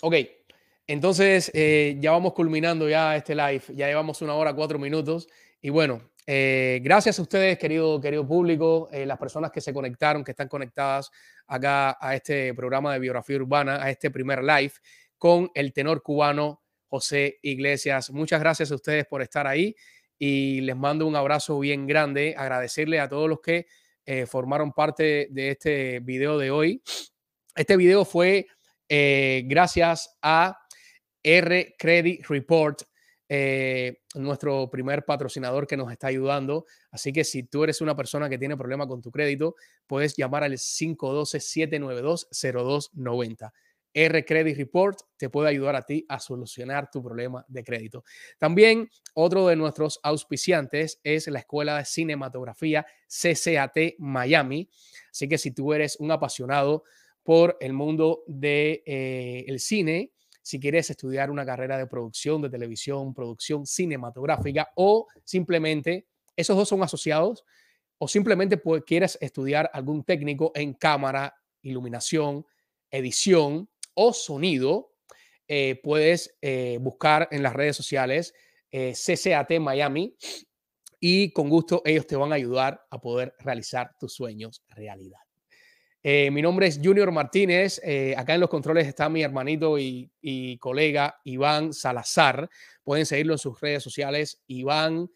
Ok, 0.00 0.14
entonces 0.86 1.50
eh, 1.52 1.98
ya 2.00 2.12
vamos 2.12 2.32
culminando 2.32 2.88
ya 2.88 3.14
este 3.14 3.34
live, 3.34 3.62
ya 3.74 3.88
llevamos 3.88 4.22
una 4.22 4.32
hora, 4.32 4.54
cuatro 4.54 4.78
minutos 4.78 5.28
y 5.60 5.68
bueno, 5.68 6.00
eh, 6.26 6.80
gracias 6.82 7.18
a 7.18 7.22
ustedes, 7.22 7.58
querido, 7.58 8.00
querido 8.00 8.26
público, 8.26 8.88
eh, 8.90 9.04
las 9.04 9.18
personas 9.18 9.50
que 9.50 9.60
se 9.60 9.74
conectaron, 9.74 10.24
que 10.24 10.30
están 10.30 10.48
conectadas 10.48 11.10
acá 11.46 11.98
a 12.00 12.14
este 12.14 12.54
programa 12.54 12.94
de 12.94 13.00
biografía 13.00 13.36
urbana, 13.36 13.84
a 13.84 13.90
este 13.90 14.10
primer 14.10 14.42
live 14.42 14.72
con 15.18 15.50
el 15.52 15.74
tenor 15.74 16.02
cubano 16.02 16.62
José 16.86 17.38
Iglesias. 17.42 18.10
Muchas 18.10 18.40
gracias 18.40 18.72
a 18.72 18.76
ustedes 18.76 19.04
por 19.04 19.20
estar 19.20 19.46
ahí 19.46 19.76
y 20.24 20.60
les 20.60 20.76
mando 20.76 21.04
un 21.08 21.16
abrazo 21.16 21.58
bien 21.58 21.84
grande, 21.84 22.36
agradecerle 22.38 23.00
a 23.00 23.08
todos 23.08 23.28
los 23.28 23.40
que 23.40 23.66
eh, 24.06 24.24
formaron 24.24 24.72
parte 24.72 25.26
de 25.32 25.50
este 25.50 25.98
video 25.98 26.38
de 26.38 26.52
hoy. 26.52 26.80
Este 27.56 27.76
video 27.76 28.04
fue 28.04 28.46
eh, 28.88 29.42
gracias 29.46 30.16
a 30.22 30.56
R 31.24 31.74
Credit 31.76 32.24
Report, 32.28 32.82
eh, 33.28 34.02
nuestro 34.14 34.70
primer 34.70 35.04
patrocinador 35.04 35.66
que 35.66 35.76
nos 35.76 35.90
está 35.90 36.06
ayudando. 36.06 36.66
Así 36.92 37.12
que 37.12 37.24
si 37.24 37.42
tú 37.42 37.64
eres 37.64 37.80
una 37.80 37.96
persona 37.96 38.28
que 38.28 38.38
tiene 38.38 38.56
problema 38.56 38.86
con 38.86 39.02
tu 39.02 39.10
crédito, 39.10 39.56
puedes 39.88 40.14
llamar 40.14 40.44
al 40.44 40.52
512-792-0290. 40.52 43.50
R 43.94 44.24
Credit 44.24 44.56
Report 44.56 44.98
te 45.16 45.28
puede 45.28 45.48
ayudar 45.48 45.76
a 45.76 45.82
ti 45.82 46.04
a 46.08 46.18
solucionar 46.18 46.90
tu 46.90 47.02
problema 47.02 47.44
de 47.48 47.62
crédito. 47.62 48.04
También 48.38 48.88
otro 49.14 49.46
de 49.46 49.56
nuestros 49.56 50.00
auspiciantes 50.02 51.00
es 51.02 51.26
la 51.28 51.40
Escuela 51.40 51.78
de 51.78 51.84
Cinematografía 51.84 52.86
CCAT 53.06 53.98
Miami. 53.98 54.68
Así 55.10 55.28
que 55.28 55.38
si 55.38 55.50
tú 55.50 55.72
eres 55.72 55.96
un 55.96 56.10
apasionado 56.10 56.84
por 57.22 57.56
el 57.60 57.72
mundo 57.72 58.24
del 58.26 58.40
de, 58.40 58.82
eh, 58.86 59.58
cine, 59.58 60.12
si 60.42 60.58
quieres 60.58 60.90
estudiar 60.90 61.30
una 61.30 61.46
carrera 61.46 61.78
de 61.78 61.86
producción 61.86 62.42
de 62.42 62.50
televisión, 62.50 63.14
producción 63.14 63.64
cinematográfica 63.64 64.70
o 64.74 65.06
simplemente, 65.22 66.08
esos 66.34 66.56
dos 66.56 66.68
son 66.68 66.82
asociados, 66.82 67.44
o 67.98 68.08
simplemente 68.08 68.56
pues, 68.56 68.82
quieres 68.84 69.16
estudiar 69.20 69.70
algún 69.72 70.02
técnico 70.02 70.50
en 70.56 70.74
cámara, 70.74 71.36
iluminación, 71.62 72.44
edición 72.90 73.68
o 73.94 74.12
sonido, 74.12 74.92
eh, 75.48 75.80
puedes 75.82 76.36
eh, 76.40 76.78
buscar 76.80 77.28
en 77.30 77.42
las 77.42 77.52
redes 77.52 77.76
sociales 77.76 78.32
eh, 78.70 78.94
CCAT 78.94 79.58
Miami 79.58 80.16
y 80.98 81.30
con 81.32 81.50
gusto 81.50 81.82
ellos 81.84 82.06
te 82.06 82.16
van 82.16 82.32
a 82.32 82.36
ayudar 82.36 82.80
a 82.88 82.98
poder 83.00 83.34
realizar 83.40 83.90
tus 83.98 84.14
sueños 84.14 84.64
realidad. 84.68 85.18
Eh, 86.02 86.30
mi 86.30 86.40
nombre 86.42 86.68
es 86.68 86.80
Junior 86.82 87.12
Martínez. 87.12 87.82
Acá 88.16 88.34
en 88.34 88.40
los 88.40 88.48
controles 88.48 88.86
está 88.86 89.08
mi 89.08 89.22
hermanito 89.22 89.78
y, 89.78 90.58
colega 90.58 91.20
Iván 91.24 91.72
Salazar. 91.74 92.48
Pueden 92.82 93.04
seguirlo 93.04 93.34
en 93.34 93.38
sus 93.38 93.60
redes 93.60 93.82
sociales, 93.82 94.42
iván.z.z, 94.46 95.10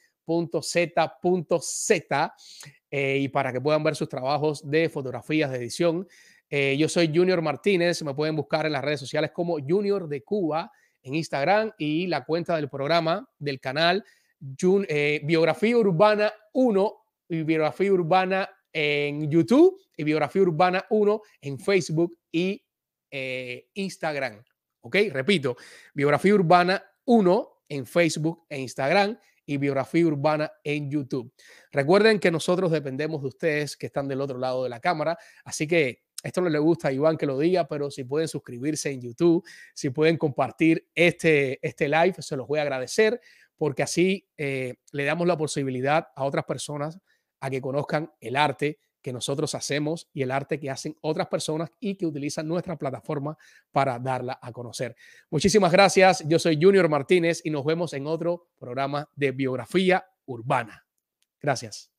y 2.91 3.29
para 3.29 3.53
que 3.53 3.61
puedan 3.61 3.83
ver 3.83 3.97
sus 3.97 4.09
trabajos 4.09 4.68
de 4.68 4.89
fotografías 4.89 5.51
de 5.51 5.57
edición. 5.57 6.07
Yo 6.51 6.88
soy 6.88 7.11
Junior 7.14 7.42
Martínez. 7.42 8.03
Me 8.03 8.14
pueden 8.14 8.36
buscar 8.36 8.66
en 8.66 8.72
las 8.72 8.84
redes 8.84 9.01
sociales 9.01 9.30
como 9.32 9.59
Junior 9.59 10.09
de 10.09 10.22
Cuba 10.22 10.70
en 11.03 11.14
Instagram 11.14 11.72
y 11.78 12.07
la 12.07 12.24
cuenta 12.24 12.57
del 12.57 12.68
programa 12.68 13.28
del 13.38 13.61
canal 13.61 14.05
Biografía 14.38 15.76
Urbana 15.76 16.32
1 16.53 17.05
y 17.28 17.42
Biografía 17.42 17.92
Urbana 17.92 18.51
en 18.72 19.30
YouTube 19.30 19.80
y 19.97 20.05
Biografía 20.05 20.42
Urbana 20.42 20.84
1 20.90 21.22
en 21.40 21.59
Facebook 21.59 22.18
y 22.30 22.62
eh, 23.11 23.68
Instagram. 23.74 24.42
¿Ok? 24.82 24.97
Repito, 25.11 25.57
Biografía 25.94 26.34
Urbana 26.34 26.84
1 27.07 27.49
en 27.68 27.86
Facebook 27.86 28.44
e 28.49 28.61
Instagram 28.61 29.18
y 29.47 29.57
Biografía 29.57 30.07
Urbana 30.07 30.53
en 30.62 30.90
YouTube. 30.90 31.32
Recuerden 31.72 32.18
que 32.18 32.30
nosotros 32.30 32.70
dependemos 32.70 33.22
de 33.22 33.28
ustedes 33.28 33.76
que 33.76 33.86
están 33.86 34.09
del 34.09 34.20
otro 34.20 34.38
lado 34.38 34.64
de 34.64 34.70
la 34.70 34.80
cámara, 34.80 35.16
así 35.44 35.66
que 35.66 36.05
esto 36.27 36.41
no 36.41 36.49
le 36.49 36.59
gusta 36.59 36.89
a 36.89 36.93
Iván 36.93 37.16
que 37.16 37.27
lo 37.27 37.39
diga, 37.39 37.66
pero 37.66 37.91
si 37.91 38.05
pueden 38.05 38.29
suscribirse 38.29 38.91
en 38.91 39.01
YouTube, 39.01 39.45
si 39.74 39.91
pueden 39.91 40.16
compartir 40.16 40.87
este, 40.95 41.59
este 41.66 41.89
live, 41.89 42.14
se 42.18 42.37
los 42.37 42.47
voy 42.47 42.59
a 42.59 42.62
agradecer 42.62 43.20
porque 43.57 43.83
así 43.83 44.29
eh, 44.37 44.74
le 44.93 45.05
damos 45.05 45.27
la 45.27 45.37
posibilidad 45.37 46.09
a 46.14 46.24
otras 46.24 46.45
personas 46.45 46.99
a 47.41 47.51
que 47.51 47.61
conozcan 47.61 48.12
el 48.20 48.37
arte 48.37 48.79
que 49.01 49.12
nosotros 49.12 49.55
hacemos 49.55 50.09
y 50.12 50.22
el 50.22 50.33
arte 50.33 50.59
que 50.59 50.68
hacen 50.68 50.97
otras 51.01 51.29
personas 51.29 51.70
y 51.79 51.95
que 51.95 52.07
utilizan 52.07 52.49
nuestra 52.49 52.77
plataforma 52.77 53.39
para 53.70 54.01
darla 54.01 54.39
a 54.43 54.51
conocer. 54.51 54.97
Muchísimas 55.31 55.70
gracias. 55.70 56.24
Yo 56.27 56.41
soy 56.41 56.59
Junior 56.61 56.89
Martínez 56.89 57.41
y 57.45 57.51
nos 57.51 57.64
vemos 57.64 57.93
en 57.93 58.07
otro 58.09 58.49
programa 58.59 59.09
de 59.14 59.31
biografía 59.31 60.05
urbana. 60.24 60.87
Gracias. 61.41 61.95